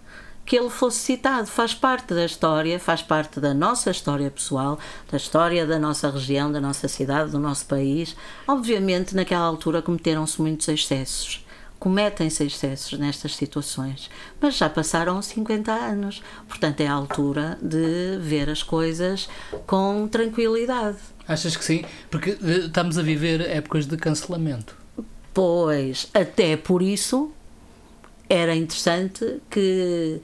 que 0.45 0.57
ele 0.57 0.71
fosse 0.71 0.99
citado. 0.99 1.47
Faz 1.47 1.75
parte 1.75 2.15
da 2.15 2.25
história, 2.25 2.79
faz 2.79 3.02
parte 3.02 3.40
da 3.40 3.52
nossa 3.52 3.90
história 3.90 4.31
pessoal, 4.31 4.79
da 5.11 5.17
história 5.17 5.67
da 5.67 5.79
nossa 5.79 6.11
região, 6.11 6.52
da 6.52 6.61
nossa 6.61 6.87
cidade, 6.87 7.33
do 7.33 7.38
nosso 7.38 7.67
país. 7.67 8.17
Obviamente, 8.46 9.15
naquela 9.15 9.44
altura 9.44 9.83
cometeram-se 9.83 10.40
muitos 10.40 10.69
excessos. 10.69 11.44
Cometem-se 11.79 12.42
excessos 12.42 12.98
nestas 12.98 13.37
situações, 13.37 14.11
mas 14.40 14.57
já 14.57 14.69
passaram 14.69 15.21
50 15.21 15.71
anos, 15.71 16.23
portanto 16.48 16.81
é 16.81 16.87
a 16.87 16.92
altura 16.94 17.59
de 17.61 18.17
ver 18.19 18.48
as 18.48 18.63
coisas 18.63 19.29
com 19.67 20.09
tranquilidade. 20.09 20.96
Achas 21.29 21.56
que 21.56 21.64
sim? 21.64 21.85
Porque 22.10 22.31
eh, 22.31 22.66
estamos 22.66 22.98
a 22.98 23.02
viver 23.02 23.40
épocas 23.40 23.87
de 23.87 23.96
cancelamento. 23.96 24.77
Pois, 25.35 26.08
até 26.14 26.56
por 26.56 26.83
isso 26.83 27.33
era 28.29 28.54
interessante 28.54 29.40
que 29.50 30.20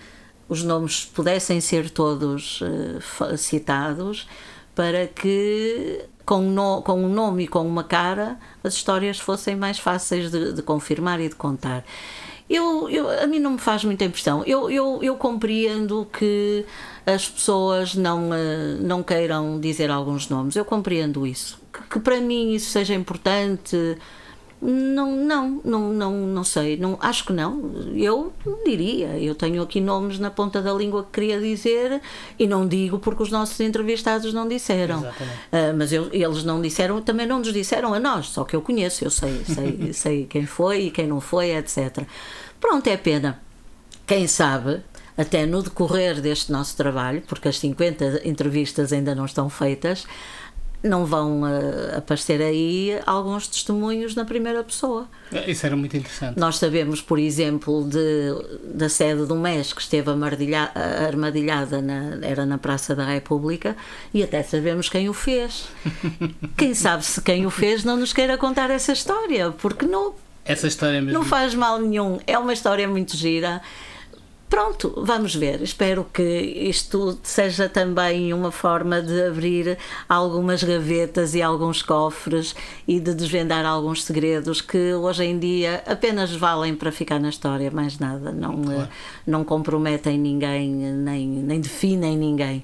os 0.49 0.63
nomes 0.63 1.05
pudessem 1.05 1.61
ser 1.61 1.91
todos 1.91 2.61
uh, 2.61 3.37
citados 3.37 4.27
para 4.75 5.07
que 5.07 6.05
com, 6.25 6.41
no, 6.41 6.83
com 6.83 7.05
um 7.05 7.09
nome 7.09 7.45
e 7.45 7.49
com 7.49 7.67
uma 7.67 7.85
cara 7.85 8.39
as 8.63 8.75
histórias 8.75 9.19
fossem 9.19 9.57
mais 9.57 9.79
fáceis 9.79 10.31
de, 10.31 10.53
de 10.53 10.63
confirmar 10.63 11.21
e 11.21 11.29
de 11.29 11.35
contar. 11.35 11.85
Eu, 12.53 12.91
eu, 12.91 13.09
a 13.09 13.27
mim 13.27 13.39
não 13.39 13.53
me 13.53 13.59
faz 13.59 13.83
muita 13.83 14.05
impressão. 14.05 14.45
Eu, 14.45 14.71
eu, 14.71 14.99
eu 15.03 15.17
compreendo 15.17 16.07
que 16.13 16.67
as 17.07 17.27
pessoas 17.27 17.95
não, 17.95 18.29
uh, 18.29 18.77
não 18.81 19.03
queiram 19.03 19.59
dizer 19.59 19.91
alguns 19.91 20.29
nomes. 20.29 20.55
Eu 20.55 20.65
compreendo 20.65 21.27
isso. 21.27 21.59
Que, 21.73 21.83
que 21.95 22.01
para 22.01 22.21
mim 22.21 22.53
isso 22.53 22.71
seja 22.71 22.95
importante 22.95 23.97
não, 24.63 25.17
não, 25.17 25.61
não, 25.65 25.93
não, 25.93 26.13
não 26.13 26.45
sei, 26.45 26.77
não, 26.77 26.97
acho 27.01 27.25
que 27.25 27.33
não. 27.33 27.73
Eu 27.97 28.33
diria, 28.65 29.19
eu 29.19 29.35
tenho 29.35 29.61
aqui 29.61 29.81
nomes 29.81 30.21
na 30.21 30.31
ponta 30.31 30.63
da 30.63 30.73
língua 30.73 31.03
que 31.03 31.21
queria 31.21 31.41
dizer 31.41 32.01
e 32.39 32.47
não 32.47 32.67
digo 32.67 33.01
porque 33.01 33.25
os 33.25 33.31
nossos 33.31 33.59
entrevistados 33.59 34.33
não 34.33 34.47
disseram. 34.47 35.01
Uh, 35.01 35.77
mas 35.77 35.93
eu, 35.93 36.09
eles 36.13 36.45
não 36.45 36.63
disseram, 36.63 37.03
também 37.03 37.27
não 37.27 37.41
nos 37.41 37.53
disseram 37.53 37.93
a 37.93 37.99
nós, 37.99 38.29
só 38.29 38.45
que 38.45 38.55
eu 38.55 38.63
conheço, 38.63 39.05
eu 39.05 39.11
sei, 39.11 39.43
sei, 39.45 39.91
sei 39.93 40.27
quem 40.27 40.47
foi 40.47 40.83
e 40.83 40.91
quem 40.93 41.09
não 41.09 41.21
foi, 41.21 41.51
etc. 41.57 42.07
Pronto, 42.63 42.87
é 42.87 42.97
pena. 42.97 43.41
Quem 44.07 44.29
sabe, 44.29 44.81
até 45.19 45.45
no 45.45 45.65
decorrer 45.65 46.21
deste 46.21 46.53
nosso 46.53 46.77
trabalho, 46.77 47.21
porque 47.27 47.49
as 47.49 47.59
50 47.59 48.23
entrevistas 48.25 48.93
ainda 48.93 49.17
não 49.17 49.25
estão 49.25 49.51
feitas, 49.51 50.07
não 50.81 51.05
vão 51.05 51.43
uh, 51.43 51.99
aparecer 51.99 52.41
aí 52.41 52.99
alguns 53.05 53.49
testemunhos 53.49 54.15
na 54.15 54.25
primeira 54.25 54.63
pessoa. 54.63 55.09
Isso 55.47 55.67
era 55.67 55.77
muito 55.77 55.97
interessante. 55.97 56.39
Nós 56.39 56.59
sabemos, 56.59 57.03
por 57.03 57.19
exemplo, 57.19 57.85
de, 57.85 58.31
da 58.75 58.89
sede 58.89 59.27
do 59.27 59.35
MES 59.35 59.73
que 59.73 59.81
esteve 59.81 60.11
armadilhada 60.11 61.83
na, 61.83 62.19
era 62.23 62.47
na 62.47 62.59
Praça 62.59 62.95
da 62.95 63.05
República 63.05 63.77
e 64.15 64.23
até 64.23 64.43
sabemos 64.43 64.89
quem 64.89 65.09
o 65.09 65.13
fez. 65.13 65.69
quem 66.57 66.75
sabe 66.75 67.05
se 67.05 67.21
quem 67.23 67.45
o 67.45 67.51
fez 67.51 67.85
não 67.85 67.97
nos 67.97 68.13
queira 68.13 68.39
contar 68.39 68.71
essa 68.71 68.93
história, 68.93 69.51
porque 69.53 69.85
não, 69.85 70.15
essa 70.45 70.67
história 70.67 71.01
mesmo. 71.01 71.19
não 71.19 71.25
faz 71.25 71.55
mal 71.55 71.79
nenhum. 71.79 72.19
É 72.27 72.39
uma 72.39 72.53
história 72.53 72.87
muito 72.89 73.17
gira 73.17 73.63
Pronto, 74.53 74.93
vamos 74.99 75.35
ver. 75.35 75.63
Espero 75.63 76.07
que 76.13 76.23
isto 76.23 77.19
seja 77.23 77.71
também 77.71 78.35
uma 78.35 78.53
forma 78.53 79.01
de 79.01 79.23
abrir 79.23 79.79
algumas 80.07 80.63
gavetas 80.63 81.35
e 81.35 81.41
alguns 81.41 81.81
cofres 81.81 82.55
e 82.87 83.01
de 83.01 83.15
desvendar 83.15 83.65
alguns 83.65 84.05
segredos 84.05 84.61
que 84.61 84.93
hoje 84.93 85.25
em 85.25 85.39
dia 85.39 85.83
apenas 85.87 86.37
valem 86.37 86.77
para 86.77 86.93
ficar 86.93 87.19
na 87.19 87.31
história, 87.31 87.71
mais 87.71 87.99
nada. 87.99 88.31
Não, 88.31 88.63
claro. 88.63 88.89
não 89.27 89.43
comprometem 89.43 90.19
ninguém, 90.19 90.69
nem, 90.69 91.27
nem 91.27 91.59
definem 91.59 92.15
ninguém. 92.15 92.63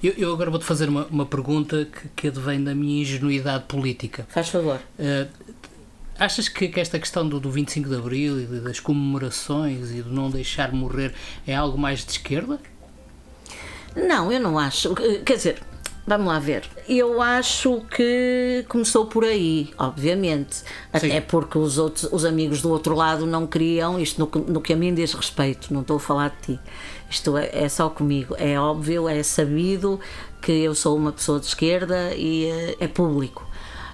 Eu, 0.00 0.12
eu, 0.16 0.32
agora 0.32 0.50
vou-te 0.52 0.64
fazer 0.64 0.88
uma, 0.88 1.04
uma 1.06 1.26
pergunta 1.26 1.84
que, 1.84 2.08
que 2.14 2.28
advém 2.28 2.62
da 2.62 2.76
minha 2.76 3.02
ingenuidade 3.02 3.64
política. 3.64 4.24
Faz 4.28 4.50
favor. 4.50 4.78
Uh, 4.96 5.28
Achas 6.18 6.48
que, 6.48 6.68
que 6.68 6.80
esta 6.80 6.98
questão 6.98 7.28
do, 7.28 7.40
do 7.40 7.50
25 7.50 7.88
de 7.88 7.96
Abril 7.96 8.40
e 8.40 8.46
das 8.60 8.78
comemorações 8.78 9.90
e 9.90 10.00
do 10.00 10.10
não 10.10 10.30
deixar 10.30 10.72
morrer 10.72 11.12
é 11.46 11.54
algo 11.54 11.76
mais 11.76 12.04
de 12.04 12.12
esquerda? 12.12 12.60
Não, 13.96 14.30
eu 14.30 14.40
não 14.40 14.58
acho. 14.58 14.94
Quer 15.24 15.36
dizer, 15.36 15.62
vamos 16.06 16.28
lá 16.28 16.38
ver. 16.38 16.64
Eu 16.88 17.20
acho 17.20 17.80
que 17.90 18.64
começou 18.68 19.06
por 19.06 19.24
aí, 19.24 19.70
obviamente. 19.76 20.62
Até 20.92 21.20
Sim. 21.20 21.26
porque 21.26 21.58
os, 21.58 21.78
outros, 21.78 22.08
os 22.12 22.24
amigos 22.24 22.62
do 22.62 22.70
outro 22.70 22.94
lado 22.94 23.26
não 23.26 23.46
queriam, 23.46 23.98
isto 23.98 24.20
no, 24.20 24.44
no 24.44 24.60
que 24.60 24.72
a 24.72 24.76
mim 24.76 24.94
diz 24.94 25.14
respeito, 25.14 25.74
não 25.74 25.80
estou 25.80 25.96
a 25.96 26.00
falar 26.00 26.28
de 26.30 26.54
ti. 26.54 26.60
Isto 27.10 27.36
é, 27.36 27.50
é 27.52 27.68
só 27.68 27.88
comigo. 27.88 28.36
É 28.38 28.58
óbvio, 28.58 29.08
é 29.08 29.20
sabido 29.24 29.98
que 30.40 30.52
eu 30.52 30.76
sou 30.76 30.96
uma 30.96 31.10
pessoa 31.10 31.40
de 31.40 31.46
esquerda 31.46 32.14
e 32.14 32.46
é, 32.46 32.76
é 32.80 32.88
público 32.88 33.44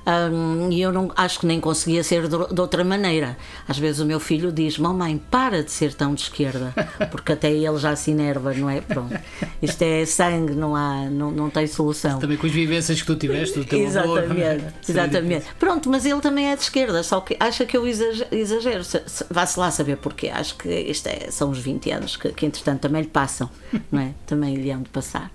um, 0.06 0.70
e 0.70 0.80
eu 0.80 0.92
não 0.92 1.10
acho 1.14 1.40
que 1.40 1.46
nem 1.46 1.60
conseguia 1.60 2.02
ser 2.02 2.22
de, 2.22 2.54
de, 2.54 2.60
outra 2.60 2.82
maneira. 2.82 3.36
Às 3.68 3.78
vezes 3.78 4.00
o 4.00 4.06
meu 4.06 4.18
filho 4.18 4.50
diz: 4.50 4.78
Mamãe, 4.78 5.20
para 5.30 5.62
de 5.62 5.70
ser 5.70 5.92
tão 5.92 6.14
de 6.14 6.22
esquerda, 6.22 6.74
porque 7.10 7.32
até 7.32 7.50
ele 7.50 7.78
já 7.78 7.94
se 7.94 8.10
enerva, 8.10 8.54
não 8.54 8.70
é? 8.70 8.80
Pronto. 8.80 9.18
Isto 9.60 9.82
é 9.82 10.06
sangue, 10.06 10.54
não, 10.54 10.74
há, 10.74 11.04
não, 11.10 11.30
não 11.30 11.50
tem 11.50 11.66
solução. 11.66 12.18
Também 12.18 12.36
com 12.36 12.46
as 12.46 12.52
vivências 12.52 13.00
que 13.00 13.06
tu 13.06 13.16
tiveste, 13.16 13.58
do 13.58 13.64
teu 13.64 13.78
Exatamente, 13.78 14.64
avô, 14.64 14.76
exatamente. 14.88 15.46
Pronto, 15.58 15.90
mas 15.90 16.06
ele 16.06 16.20
também 16.20 16.50
é 16.50 16.56
de 16.56 16.62
esquerda, 16.62 17.02
só 17.02 17.20
que 17.20 17.36
acha 17.38 17.66
que 17.66 17.76
eu 17.76 17.86
exagero. 17.86 18.82
Vá-se 19.30 19.58
lá 19.58 19.70
saber 19.70 19.96
porquê. 19.98 20.28
Acho 20.28 20.56
que 20.56 20.68
isto 20.68 21.06
é, 21.08 21.30
são 21.30 21.50
os 21.50 21.58
20 21.58 21.90
anos 21.90 22.16
que, 22.16 22.30
que, 22.30 22.46
entretanto, 22.46 22.80
também 22.80 23.02
lhe 23.02 23.08
passam, 23.08 23.50
não 23.92 24.00
é? 24.00 24.12
Também 24.26 24.54
lhe 24.54 24.70
hão 24.70 24.82
de 24.82 24.88
passar. 24.88 25.30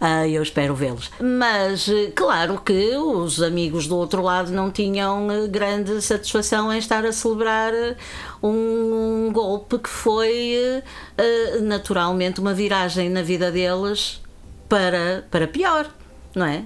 Uh, 0.00 0.26
eu 0.26 0.42
espero 0.42 0.74
vê-los. 0.74 1.10
Mas, 1.20 1.88
claro 2.14 2.60
que 2.64 2.96
os 2.96 3.42
amigos 3.42 3.86
do 3.86 4.05
outro 4.06 4.22
lado 4.22 4.52
não 4.52 4.70
tinham 4.70 5.30
eh, 5.30 5.48
grande 5.48 6.00
satisfação 6.00 6.72
em 6.72 6.78
estar 6.78 7.04
a 7.04 7.12
celebrar 7.12 7.74
eh, 7.74 7.96
um, 8.42 9.30
golpe 9.32 9.78
que 9.78 9.88
foi 9.88 10.82
uh, 11.18 11.62
naturalmente 11.62 12.40
uma 12.40 12.54
viragem 12.54 13.10
na 13.10 13.22
vida 13.22 13.50
deles 13.50 14.22
para, 14.68 15.26
para 15.30 15.48
pior, 15.48 15.90
não 16.34 16.46
é? 16.46 16.64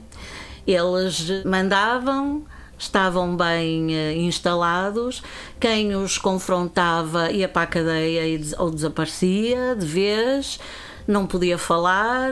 Eles 0.67 1.43
mandavam, 1.45 2.45
estavam 2.79 3.35
bem 3.37 3.91
instalados, 4.27 5.23
quem 5.59 5.97
os 5.97 6.19
confrontava 6.19 7.31
ia 7.31 7.49
para 7.49 7.63
a 7.63 7.67
cadeia 7.67 8.23
ou 8.59 8.71
desaparecia 8.71 9.75
de 9.75 9.87
vez, 9.87 10.61
não 11.07 11.27
podia 11.27 11.59
falar 11.59 12.31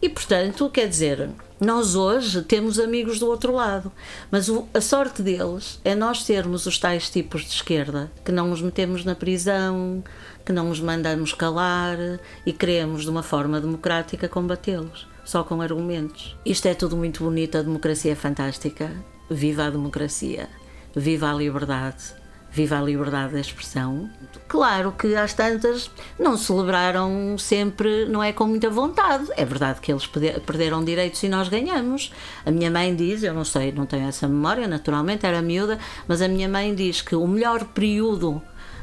e, 0.00 0.08
portanto, 0.08 0.70
quer 0.70 0.88
dizer, 0.88 1.30
nós 1.58 1.94
hoje 1.94 2.42
temos 2.42 2.78
amigos 2.78 3.18
do 3.18 3.26
outro 3.26 3.52
lado, 3.52 3.90
mas 4.30 4.48
o, 4.48 4.68
a 4.74 4.80
sorte 4.80 5.22
deles 5.22 5.80
é 5.84 5.94
nós 5.94 6.22
sermos 6.22 6.66
os 6.66 6.78
tais 6.78 7.08
tipos 7.08 7.42
de 7.42 7.48
esquerda, 7.48 8.12
que 8.24 8.30
não 8.30 8.52
os 8.52 8.60
metemos 8.60 9.04
na 9.04 9.14
prisão, 9.14 10.04
que 10.44 10.52
não 10.52 10.70
os 10.70 10.80
mandamos 10.80 11.32
calar 11.32 11.96
e 12.44 12.52
queremos, 12.52 13.04
de 13.04 13.10
uma 13.10 13.22
forma 13.22 13.58
democrática, 13.58 14.28
combatê-los, 14.28 15.08
só 15.24 15.42
com 15.42 15.62
argumentos. 15.62 16.36
Isto 16.44 16.68
é 16.68 16.74
tudo 16.74 16.96
muito 16.96 17.24
bonito, 17.24 17.56
a 17.56 17.62
democracia 17.62 18.12
é 18.12 18.16
fantástica. 18.16 18.92
Viva 19.28 19.64
a 19.64 19.70
democracia, 19.70 20.48
viva 20.94 21.30
a 21.30 21.34
liberdade 21.34 22.25
viva 22.56 22.78
a 22.78 22.80
liberdade 22.80 23.34
de 23.34 23.40
expressão. 23.40 24.08
Claro 24.48 24.92
que 24.92 25.14
às 25.14 25.34
tantas 25.34 25.90
não 26.18 26.38
celebraram 26.38 27.36
sempre, 27.36 28.06
não 28.06 28.22
é 28.22 28.32
com 28.32 28.46
muita 28.46 28.70
vontade. 28.70 29.26
É 29.36 29.44
verdade 29.44 29.78
que 29.78 29.92
eles 29.92 30.06
perderam 30.06 30.82
direitos 30.82 31.22
e 31.22 31.28
nós 31.28 31.50
ganhamos. 31.50 32.10
A 32.46 32.50
minha 32.50 32.70
mãe 32.70 32.96
diz, 32.96 33.22
eu 33.22 33.34
não 33.34 33.44
sei, 33.44 33.72
não 33.72 33.84
tenho 33.84 34.08
essa 34.08 34.26
memória, 34.26 34.66
naturalmente 34.66 35.26
era 35.26 35.42
miúda, 35.42 35.78
mas 36.08 36.22
a 36.22 36.28
minha 36.28 36.48
mãe 36.48 36.74
diz 36.74 37.02
que 37.02 37.14
o 37.14 37.26
melhor 37.28 37.62
período 37.66 38.40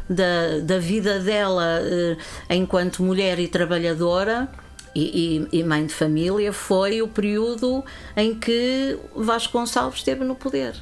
da, 0.08 0.60
da 0.62 0.78
vida 0.78 1.20
dela 1.20 1.80
eh, 1.82 2.18
enquanto 2.56 3.02
mulher 3.02 3.40
e 3.40 3.48
trabalhadora 3.48 4.48
e, 4.94 5.48
e, 5.52 5.60
e, 5.60 5.64
mãe 5.64 5.88
de 5.88 5.94
família 5.94 6.54
foi 6.54 7.02
o 7.02 7.08
período 7.08 7.84
em 8.16 8.36
que 8.36 9.00
Vasco 9.16 9.58
Gonçalves 9.58 10.00
esteve 10.00 10.24
no 10.24 10.36
poder 10.36 10.76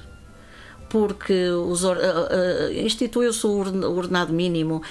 porque 0.92 1.50
uh, 1.50 2.86
instituiu-se 2.86 3.48
o 3.48 3.96
ordenado 3.96 4.34
mínimo, 4.34 4.84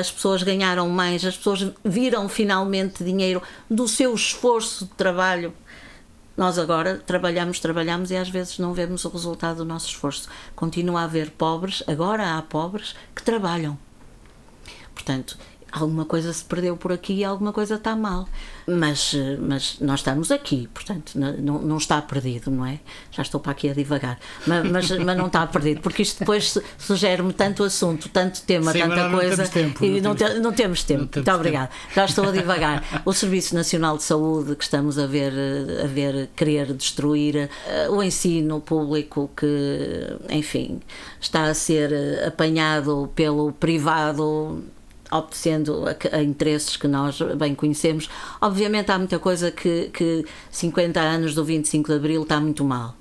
as 0.00 0.10
pessoas 0.10 0.42
ganharam 0.42 0.88
mais, 0.88 1.24
as 1.24 1.36
pessoas 1.36 1.70
viram 1.84 2.28
finalmente 2.28 3.04
dinheiro 3.04 3.40
do 3.70 3.86
seu 3.86 4.12
esforço 4.12 4.84
de 4.84 4.90
trabalho. 4.94 5.54
Nós 6.36 6.58
agora 6.58 7.00
trabalhamos, 7.06 7.60
trabalhamos 7.60 8.10
e 8.10 8.16
às 8.16 8.28
vezes 8.28 8.58
não 8.58 8.74
vemos 8.74 9.04
o 9.04 9.08
resultado 9.08 9.58
do 9.58 9.64
nosso 9.64 9.86
esforço. 9.86 10.28
Continua 10.56 11.02
a 11.02 11.04
haver 11.04 11.30
pobres, 11.30 11.84
agora 11.86 12.36
há 12.36 12.42
pobres 12.42 12.96
que 13.14 13.22
trabalham. 13.22 13.78
Portanto, 14.92 15.38
alguma 15.74 16.04
coisa 16.04 16.32
se 16.32 16.44
perdeu 16.44 16.76
por 16.76 16.92
aqui 16.92 17.14
e 17.14 17.24
alguma 17.24 17.52
coisa 17.52 17.74
está 17.74 17.96
mal. 17.96 18.28
Mas, 18.66 19.14
mas 19.40 19.78
nós 19.80 20.00
estamos 20.00 20.30
aqui, 20.30 20.68
portanto, 20.72 21.12
não, 21.16 21.60
não 21.60 21.76
está 21.76 22.00
perdido, 22.00 22.50
não 22.50 22.64
é? 22.64 22.78
Já 23.10 23.22
estou 23.22 23.40
para 23.40 23.52
aqui 23.52 23.68
a 23.68 23.74
divagar, 23.74 24.18
mas, 24.46 24.70
mas, 24.70 24.90
mas 24.90 25.16
não 25.16 25.26
está 25.26 25.46
perdido, 25.46 25.80
porque 25.80 26.02
isto 26.02 26.20
depois 26.20 26.56
sugere-me 26.78 27.32
tanto 27.32 27.64
assunto, 27.64 28.08
tanto 28.08 28.42
tema, 28.42 28.72
Sim, 28.72 28.80
tanta 28.80 29.10
coisa. 29.10 29.36
Não 29.42 29.48
temos 29.48 29.50
tempo. 29.50 29.84
E 29.84 30.00
não, 30.00 30.14
temos, 30.14 30.34
te, 30.34 30.40
não 30.40 30.52
temos 30.52 30.82
tempo. 30.84 31.00
Não 31.00 31.08
temos 31.08 31.26
Muito 31.26 31.36
obrigada. 31.36 31.70
Já 31.94 32.04
estou 32.04 32.28
a 32.28 32.32
divagar. 32.32 33.02
O 33.04 33.12
Serviço 33.12 33.54
Nacional 33.54 33.96
de 33.96 34.04
Saúde 34.04 34.54
que 34.56 34.64
estamos 34.64 34.98
a 34.98 35.06
ver, 35.06 35.32
a 35.82 35.86
ver 35.86 36.30
querer 36.36 36.72
destruir, 36.72 37.50
eh, 37.66 37.88
o 37.90 38.02
ensino 38.02 38.60
público 38.60 39.30
que, 39.36 40.16
enfim, 40.30 40.80
está 41.20 41.44
a 41.44 41.54
ser 41.54 41.92
apanhado 42.26 43.10
pelo 43.14 43.52
privado 43.52 44.62
obedecendo 45.18 45.84
a, 45.86 46.16
a, 46.16 46.22
interesses 46.22 46.76
que 46.76 46.88
nós 46.88 47.20
bem 47.36 47.54
conhecemos. 47.54 48.08
Obviamente 48.40 48.90
há 48.90 48.98
muita 48.98 49.18
coisa 49.18 49.50
que, 49.50 49.90
que 49.92 50.24
50 50.50 51.00
anos 51.00 51.34
do 51.34 51.44
25 51.44 51.88
de 51.88 51.96
Abril 51.96 52.22
está 52.22 52.40
muito 52.40 52.64
mal. 52.64 52.96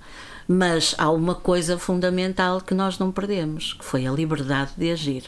Mas 0.48 0.94
há 0.98 1.10
uma 1.10 1.36
coisa 1.36 1.78
fundamental 1.78 2.62
que 2.62 2.74
nós 2.74 3.00
não 3.00 3.12
perdemos, 3.12 3.74
que 3.74 3.86
foi 3.86 4.06
a 4.06 4.12
liberdade 4.12 4.72
de 4.78 4.92
agir. 4.92 5.24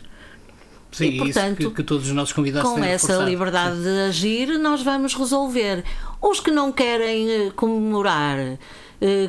Sim, 0.92 1.08
e, 1.08 1.18
portanto, 1.18 1.58
que, 1.58 1.70
que, 1.72 1.84
todos 1.84 2.08
os 2.08 2.14
nossos 2.14 2.32
convidados 2.32 2.70
com 2.70 2.78
essa 2.78 3.08
reforçado. 3.08 3.30
liberdade 3.30 3.76
Sim. 3.76 3.84
de 3.84 4.00
agir, 4.08 4.58
nós 4.60 4.82
vamos 4.82 5.14
resolver. 5.14 5.84
Os 6.22 6.40
que 6.40 6.52
não 6.52 6.72
querem 6.72 7.30
eh, 7.30 7.52
comemorar 7.54 8.58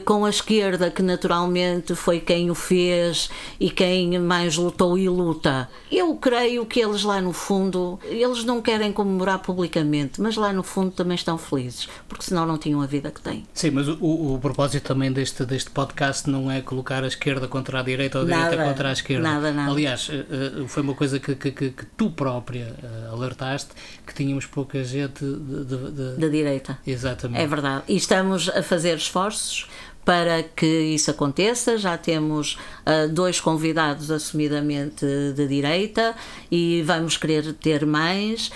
com 0.04 0.24
a 0.24 0.30
esquerda, 0.30 0.90
que 0.90 1.02
naturalmente 1.02 1.94
foi 1.94 2.20
quem 2.20 2.50
o 2.50 2.54
fez 2.54 3.28
e 3.58 3.70
quem 3.70 4.18
mais 4.18 4.56
lutou 4.56 4.98
e 4.98 5.08
luta. 5.08 5.68
Eu 5.90 6.14
creio 6.16 6.64
que 6.66 6.80
eles 6.80 7.02
lá 7.02 7.20
no 7.20 7.32
fundo, 7.32 7.98
eles 8.04 8.44
não 8.44 8.60
querem 8.60 8.92
comemorar 8.92 9.38
publicamente, 9.40 10.20
mas 10.20 10.36
lá 10.36 10.52
no 10.52 10.62
fundo 10.62 10.90
também 10.90 11.14
estão 11.14 11.38
felizes, 11.38 11.88
porque 12.08 12.24
senão 12.24 12.46
não 12.46 12.58
tinham 12.58 12.80
a 12.80 12.86
vida 12.86 13.10
que 13.10 13.20
têm. 13.20 13.46
Sim, 13.52 13.70
mas 13.70 13.88
o, 13.88 14.34
o 14.34 14.38
propósito 14.40 14.84
também 14.84 15.12
deste, 15.12 15.44
deste 15.44 15.70
podcast 15.70 16.28
não 16.28 16.50
é 16.50 16.60
colocar 16.60 17.04
a 17.04 17.06
esquerda 17.06 17.48
contra 17.48 17.80
a 17.80 17.82
direita 17.82 18.18
ou 18.18 18.24
a 18.24 18.28
nada, 18.28 18.50
direita 18.50 18.70
contra 18.70 18.88
a 18.88 18.92
esquerda. 18.92 19.22
Nada, 19.22 19.52
nada. 19.52 19.70
Aliás, 19.70 20.10
eh, 20.10 20.64
foi 20.66 20.82
uma 20.82 20.94
coisa 20.94 21.18
que, 21.18 21.34
que, 21.34 21.50
que, 21.50 21.70
que 21.70 21.86
tu 21.96 22.10
própria 22.10 22.74
eh, 22.82 23.08
alertaste, 23.10 23.70
que 24.06 24.14
tínhamos 24.14 24.46
pouca 24.46 24.82
gente 24.84 25.24
de, 25.24 25.64
de, 25.64 25.90
de... 25.90 26.16
da 26.16 26.28
direita. 26.28 26.78
Exatamente. 26.86 27.42
É 27.42 27.46
verdade. 27.46 27.84
E 27.88 27.96
estamos 27.96 28.48
a 28.48 28.62
fazer 28.62 28.96
esforços 28.96 29.66
para 30.06 30.44
que 30.44 30.66
isso 30.66 31.10
aconteça. 31.10 31.76
Já 31.76 31.98
temos 31.98 32.56
uh, 32.86 33.12
dois 33.12 33.40
convidados 33.40 34.10
assumidamente 34.10 35.04
de 35.34 35.48
direita 35.48 36.14
e 36.50 36.82
vamos 36.86 37.16
querer 37.16 37.52
ter 37.54 37.84
mais, 37.84 38.52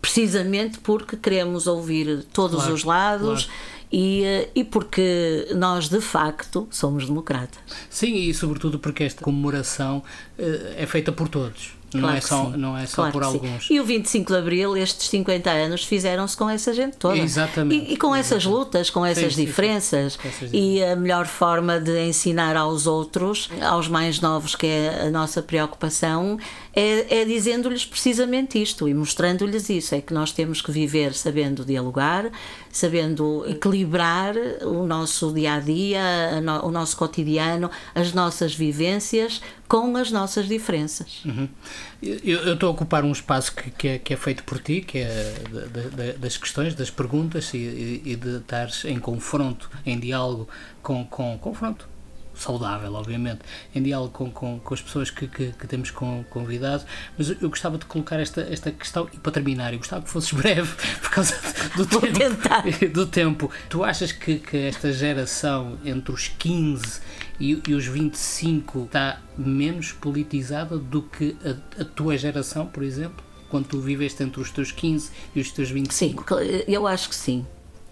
precisamente 0.00 0.78
porque 0.78 1.16
queremos 1.16 1.66
ouvir 1.66 2.24
todos 2.32 2.56
claro, 2.56 2.74
os 2.74 2.82
lados. 2.82 3.44
Claro. 3.44 3.76
E, 3.92 4.48
e, 4.52 4.64
porque 4.64 5.46
nós 5.54 5.88
de 5.88 6.00
facto 6.00 6.66
somos 6.72 7.06
democratas. 7.06 7.60
Sim, 7.88 8.14
e 8.16 8.34
sobretudo 8.34 8.80
porque 8.80 9.04
esta 9.04 9.22
comemoração 9.22 9.98
uh, 9.98 10.42
é 10.76 10.84
feita 10.86 11.12
por 11.12 11.28
todos. 11.28 11.75
Claro 12.00 12.12
não, 12.12 12.16
é 12.16 12.20
só, 12.20 12.44
sim. 12.44 12.56
não 12.56 12.78
é 12.78 12.86
só 12.86 12.94
claro 12.96 13.12
por 13.12 13.22
alguns. 13.22 13.66
Sim. 13.66 13.74
E 13.74 13.80
o 13.80 13.84
25 13.84 14.32
de 14.32 14.38
Abril, 14.38 14.76
estes 14.76 15.08
50 15.08 15.50
anos, 15.50 15.84
fizeram-se 15.84 16.36
com 16.36 16.48
essa 16.48 16.72
gente 16.72 16.96
toda. 16.96 17.18
Exatamente. 17.18 17.90
E, 17.90 17.94
e 17.94 17.96
com 17.96 18.14
essas 18.14 18.44
lutas, 18.44 18.90
com 18.90 19.04
essas 19.04 19.34
sim, 19.34 19.44
diferenças. 19.44 20.18
E 20.52 20.82
a 20.82 20.96
melhor 20.96 21.26
forma 21.26 21.80
de 21.80 22.06
ensinar 22.06 22.56
aos 22.56 22.86
outros, 22.86 23.50
aos 23.62 23.88
mais 23.88 24.20
novos, 24.20 24.54
que 24.54 24.66
é 24.66 25.06
a 25.06 25.10
nossa 25.10 25.42
preocupação, 25.42 26.38
é, 26.76 27.22
é 27.22 27.24
dizendo-lhes 27.24 27.86
precisamente 27.86 28.60
isto 28.60 28.86
e 28.86 28.92
mostrando-lhes 28.92 29.70
isso. 29.70 29.94
É 29.94 30.02
que 30.02 30.12
nós 30.12 30.30
temos 30.30 30.60
que 30.60 30.70
viver 30.70 31.14
sabendo 31.14 31.64
dialogar, 31.64 32.30
sabendo 32.70 33.46
equilibrar 33.48 34.34
o 34.62 34.86
nosso 34.86 35.32
dia 35.32 35.54
a 35.54 35.60
dia, 35.60 36.02
o 36.62 36.70
nosso 36.70 36.94
cotidiano, 36.98 37.70
as 37.94 38.12
nossas 38.12 38.54
vivências 38.54 39.40
com 39.66 39.96
as 39.96 40.12
nossas 40.12 40.46
diferenças. 40.46 41.24
Uhum. 41.24 41.48
Eu 42.02 42.52
estou 42.52 42.68
a 42.68 42.72
ocupar 42.72 43.04
um 43.04 43.10
espaço 43.10 43.56
que, 43.56 43.70
que, 43.70 43.88
é, 43.88 43.98
que, 43.98 44.12
é, 44.12 44.16
feito 44.16 44.44
por 44.44 44.58
ti, 44.58 44.82
que 44.82 44.98
é 44.98 45.34
das 46.18 46.36
questões, 46.36 46.74
das 46.74 46.90
perguntas 46.90 47.52
e, 47.54 48.02
e 48.04 48.16
de 48.16 48.36
estares 48.36 48.84
em 48.84 49.00
confronto, 49.00 49.70
em 49.84 49.98
diálogo 49.98 50.46
com, 50.82 51.04
com 51.06 51.38
confronto 51.38 51.95
saudável, 52.36 52.92
obviamente, 52.94 53.40
em 53.74 53.82
diálogo 53.82 54.12
com, 54.12 54.30
com, 54.30 54.58
com 54.60 54.74
as 54.74 54.82
pessoas 54.82 55.10
que, 55.10 55.26
que, 55.26 55.52
que 55.52 55.66
temos 55.66 55.90
convidado, 55.90 56.84
mas 57.16 57.30
eu, 57.30 57.36
eu, 57.40 57.48
gostava 57.48 57.78
de 57.78 57.84
colocar 57.86 58.18
esta, 58.18 58.42
esta 58.42 58.70
questão, 58.70 59.08
e 59.12 59.16
para 59.18 59.32
terminar, 59.32 59.72
eu 59.72 59.78
gostava 59.78 60.02
que 60.02 60.10
fosses 60.10 60.32
breve, 60.36 60.70
por 61.00 61.10
causa 61.10 61.34
do, 61.76 61.84
Vou 61.84 62.00
tempo, 62.00 62.18
tentar. 62.18 62.64
do 62.92 63.06
tempo. 63.06 63.50
Tu 63.68 63.84
achas 63.84 64.12
que, 64.12 64.38
que 64.38 64.56
esta 64.56 64.92
geração 64.92 65.78
entre 65.84 66.12
os 66.12 66.28
15 66.28 67.00
e, 67.40 67.62
e 67.66 67.74
os 67.74 67.86
25 67.86 68.84
está 68.84 69.20
menos 69.36 69.92
politizada 69.92 70.78
do 70.78 71.02
que 71.02 71.36
a, 71.44 71.82
a 71.82 71.84
tua 71.84 72.16
geração, 72.16 72.66
por 72.66 72.82
exemplo? 72.82 73.24
Quando 73.48 73.66
tu 73.66 73.80
viveste 73.80 74.22
entre 74.22 74.40
os 74.40 74.50
teus 74.50 74.72
15 74.72 75.10
e 75.34 75.40
os 75.40 75.50
teus 75.52 75.70
25? 75.70 76.24
Sim, 76.28 76.64
eu 76.66 76.86
acho 76.86 77.08
que 77.08 77.14
sim. 77.14 77.46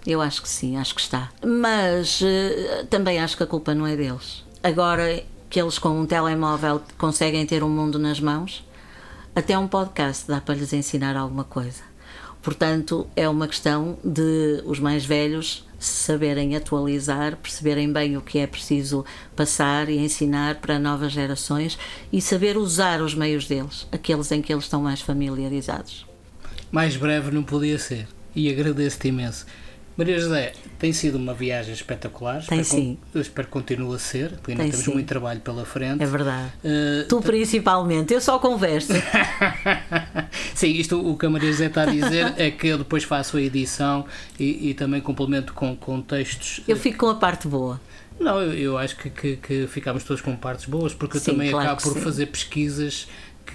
Eu 0.06 0.20
acho 0.20 0.42
que 0.42 0.48
sim, 0.48 0.76
acho 0.76 0.94
que 0.94 1.00
está. 1.00 1.30
Mas 1.44 2.20
uh, 2.20 2.86
também 2.90 3.18
acho 3.18 3.36
que 3.36 3.42
a 3.42 3.46
culpa 3.46 3.74
não 3.74 3.86
é 3.86 3.96
deles. 3.96 4.44
Agora 4.62 5.22
que 5.48 5.60
eles 5.60 5.78
com 5.78 6.00
um 6.00 6.06
telemóvel 6.06 6.82
conseguem 6.98 7.46
ter 7.46 7.62
um 7.62 7.68
mundo 7.68 7.98
nas 7.98 8.20
mãos, 8.20 8.64
até 9.34 9.56
um 9.58 9.66
podcast 9.66 10.26
dá 10.26 10.40
para 10.40 10.54
lhes 10.54 10.72
ensinar 10.72 11.16
alguma 11.16 11.44
coisa. 11.44 11.82
Portanto, 12.42 13.06
é 13.16 13.26
uma 13.28 13.48
questão 13.48 13.96
de 14.04 14.62
os 14.66 14.78
mais 14.78 15.06
velhos 15.06 15.66
saberem 15.78 16.54
atualizar, 16.56 17.36
perceberem 17.36 17.92
bem 17.92 18.16
o 18.16 18.20
que 18.20 18.38
é 18.38 18.46
preciso 18.46 19.04
passar 19.34 19.88
e 19.88 19.98
ensinar 19.98 20.56
para 20.56 20.78
novas 20.78 21.12
gerações 21.12 21.78
e 22.12 22.20
saber 22.20 22.56
usar 22.56 23.00
os 23.00 23.14
meios 23.14 23.46
deles, 23.46 23.86
aqueles 23.90 24.30
em 24.30 24.42
que 24.42 24.52
eles 24.52 24.64
estão 24.64 24.82
mais 24.82 25.00
familiarizados. 25.00 26.06
Mais 26.70 26.96
breve 26.96 27.30
não 27.30 27.42
podia 27.42 27.78
ser. 27.78 28.08
E 28.34 28.50
agradeço-te 28.50 29.08
imenso. 29.08 29.46
Maria 29.96 30.18
José, 30.18 30.52
tem 30.78 30.92
sido 30.92 31.16
uma 31.16 31.32
viagem 31.32 31.72
espetacular. 31.72 32.44
Tem 32.44 32.60
espero 32.60 32.82
sim. 32.82 32.98
eu 33.14 33.20
espero 33.20 33.46
que 33.46 33.52
continue 33.52 33.94
a 33.94 33.98
ser, 33.98 34.30
porque 34.32 34.50
ainda 34.50 34.64
tem 34.64 34.72
temos 34.72 34.86
sim. 34.86 34.92
muito 34.92 35.06
trabalho 35.06 35.40
pela 35.40 35.64
frente. 35.64 36.02
É 36.02 36.06
verdade. 36.06 36.52
Uh, 36.64 37.08
tu 37.08 37.20
principalmente, 37.20 38.12
eu 38.12 38.20
só 38.20 38.38
converso. 38.40 38.92
sim, 40.54 40.72
isto 40.72 41.00
o 41.00 41.16
que 41.16 41.26
a 41.26 41.30
Maria 41.30 41.50
José 41.52 41.66
está 41.66 41.82
a 41.82 41.86
dizer 41.86 42.34
é 42.36 42.50
que 42.50 42.66
eu 42.66 42.78
depois 42.78 43.04
faço 43.04 43.36
a 43.36 43.42
edição 43.42 44.04
e, 44.38 44.70
e 44.70 44.74
também 44.74 45.00
complemento 45.00 45.52
com, 45.52 45.76
com 45.76 46.02
textos. 46.02 46.60
Eu 46.66 46.76
fico 46.76 46.98
com 46.98 47.08
a 47.08 47.14
parte 47.14 47.46
boa. 47.46 47.80
Não, 48.18 48.40
eu, 48.40 48.52
eu 48.52 48.78
acho 48.78 48.96
que, 48.96 49.10
que, 49.10 49.36
que, 49.36 49.66
ficamos 49.66 50.04
todos 50.04 50.22
com 50.22 50.36
partes 50.36 50.66
boas, 50.66 50.94
porque 50.94 51.18
sim, 51.18 51.30
eu 51.30 51.34
também 51.34 51.50
claro 51.50 51.66
acabo 51.66 51.82
por 51.82 51.94
sim. 51.94 52.00
fazer 52.00 52.26
pesquisas 52.26 53.08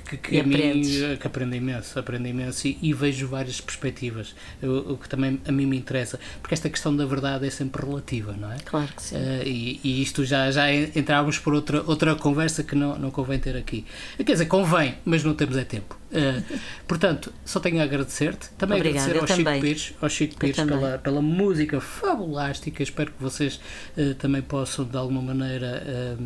que, 0.10 0.18
que, 0.18 0.36
e 0.36 0.39
a 0.39 0.43
mim 0.43 0.55
aprendes. 0.55 1.20
que 1.20 1.28
aprendo 1.28 1.55
imenso, 1.55 1.99
aprendo 1.99 2.28
imenso 2.28 2.68
e, 2.68 2.78
e 2.82 2.93
vejo 2.93 3.28
várias 3.28 3.62
perspectivas, 3.62 4.34
o, 4.62 4.93
o, 4.93 4.97
que 4.97 5.07
também 5.07 5.39
a 5.47 5.51
mim 5.51 5.66
me 5.66 5.78
interessa, 5.78 6.20
porque 6.41 6.53
esta 6.53 6.70
questão 6.70 6.95
da 6.95 7.05
verdade 7.05 7.45
é 7.45 7.49
sempre 7.49 7.86
relativa, 7.86 8.34
não 8.34 8.51
é? 8.51 8.57
Claro 8.66 8.89
que 8.95 9.01
sim. 9.01 9.16
Uh, 9.16 9.43
e, 9.45 9.80
e, 9.84 10.01
isto 10.01 10.26
já, 10.26 10.49
já 10.49 10.72
entrávamos 10.74 11.38
por 11.38 11.53
outra, 11.53 11.84
outra 11.86 12.16
conversa 12.16 12.64
que 12.64 12.76
não, 12.76 12.97
não 12.97 13.12
convém 13.12 13.39
ter 13.39 13.55
aqui. 13.55 13.86
Quer 14.18 14.32
dizer, 14.32 14.45
convém, 14.45 14.95
mas 15.05 15.24
não 15.24 15.34
temos 15.34 15.55
é 15.57 15.64
tempo. 15.64 15.97
Uh, 16.12 16.60
portanto, 16.88 17.32
só 17.45 17.60
tenho 17.60 17.80
a 17.80 17.84
agradecer-te. 17.84 18.49
Também 18.57 18.78
Obrigada, 18.78 19.12
agradecer 19.12 19.32
ao 19.32 19.38
também. 19.38 19.62
Chico 19.62 19.68
Pires, 19.68 19.93
ao 20.01 20.10
Chico 20.10 20.38
Pires 20.38 20.55
pela, 20.55 20.97
pela 20.97 21.22
música 21.22 21.80
fabulástica. 21.80 22.82
Espero 22.82 23.12
que 23.12 23.22
vocês 23.22 23.60
uh, 23.97 24.16
também 24.16 24.41
possam, 24.41 24.86
de 24.86 24.97
alguma 24.97 25.22
maneira, 25.22 26.18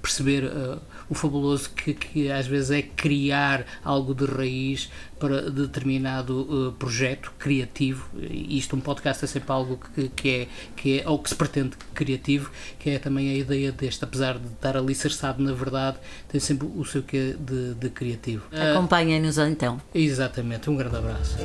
perceber 0.00 0.44
uh, 0.44 0.80
o 1.08 1.14
fabuloso 1.14 1.70
que, 1.70 1.94
que 1.94 2.30
às 2.30 2.46
vezes 2.46 2.70
é 2.70 2.82
criar 2.82 3.64
algo 3.84 4.14
de 4.14 4.24
raiz 4.24 4.90
para 5.18 5.50
determinado 5.50 6.68
uh, 6.68 6.72
projeto 6.72 7.32
criativo. 7.38 8.08
E 8.18 8.58
isto, 8.58 8.74
um 8.74 8.80
podcast, 8.80 9.24
é 9.24 9.28
sempre 9.28 9.52
algo 9.52 9.78
que, 9.94 10.08
que, 10.08 10.28
é, 10.30 10.48
que 10.74 11.00
é, 11.00 11.08
ou 11.08 11.18
que 11.18 11.28
se 11.28 11.34
pretende 11.34 11.76
criativo, 11.94 12.50
que 12.78 12.90
é 12.90 12.98
também 12.98 13.30
a 13.30 13.34
ideia 13.34 13.70
deste, 13.70 14.02
apesar 14.04 14.38
de 14.38 14.46
estar 14.46 14.76
alicerçado 14.76 15.42
na 15.42 15.52
verdade, 15.52 15.98
tem 16.28 16.40
sempre 16.40 16.66
o 16.66 16.84
seu 16.84 17.02
quê 17.02 17.36
de, 17.38 17.74
de 17.74 17.90
criativo. 17.90 18.44
Acompanhem-nos 18.52 19.38
então. 19.38 19.80
Exatamente, 19.94 20.68
um 20.68 20.76
grande 20.76 20.96
abraço. 20.96 21.36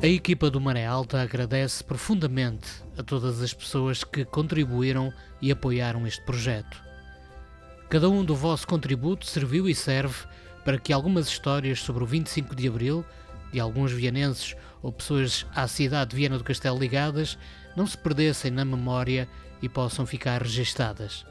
A 0.00 0.06
equipa 0.06 0.48
do 0.48 0.60
Maré 0.60 0.86
Alta 0.86 1.20
agradece 1.20 1.82
profundamente 1.82 2.68
a 2.96 3.02
todas 3.02 3.42
as 3.42 3.52
pessoas 3.52 4.04
que 4.04 4.24
contribuíram 4.24 5.12
e 5.42 5.50
apoiaram 5.50 6.06
este 6.06 6.24
projeto. 6.24 6.80
Cada 7.90 8.08
um 8.08 8.24
do 8.24 8.36
vosso 8.36 8.64
contributo 8.64 9.26
serviu 9.26 9.68
e 9.68 9.74
serve 9.74 10.24
para 10.64 10.78
que 10.78 10.92
algumas 10.92 11.26
histórias 11.26 11.80
sobre 11.80 12.04
o 12.04 12.06
25 12.06 12.54
de 12.54 12.68
Abril, 12.68 13.04
de 13.52 13.58
alguns 13.58 13.90
vienenses 13.90 14.54
ou 14.82 14.92
pessoas 14.92 15.44
à 15.52 15.66
cidade 15.66 16.10
de 16.10 16.16
Viena 16.16 16.38
do 16.38 16.44
Castelo 16.44 16.78
ligadas, 16.78 17.36
não 17.76 17.84
se 17.84 17.98
perdessem 17.98 18.52
na 18.52 18.64
memória 18.64 19.28
e 19.60 19.68
possam 19.68 20.06
ficar 20.06 20.42
registadas. 20.42 21.26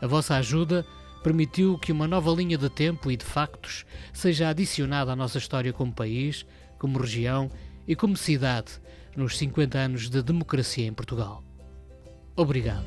A 0.00 0.06
vossa 0.06 0.36
ajuda 0.36 0.86
permitiu 1.22 1.76
que 1.76 1.92
uma 1.92 2.08
nova 2.08 2.30
linha 2.30 2.56
de 2.56 2.70
tempo 2.70 3.10
e 3.10 3.16
de 3.16 3.26
factos 3.26 3.84
seja 4.10 4.48
adicionada 4.48 5.12
à 5.12 5.16
nossa 5.16 5.36
história 5.36 5.70
como 5.70 5.92
país, 5.92 6.46
como 6.78 6.98
região 6.98 7.50
e 7.86 7.96
como 7.96 8.16
cidade 8.16 8.80
nos 9.16 9.36
50 9.36 9.78
anos 9.78 10.08
de 10.08 10.22
democracia 10.22 10.86
em 10.86 10.92
Portugal. 10.92 11.42
Obrigado. 12.36 12.86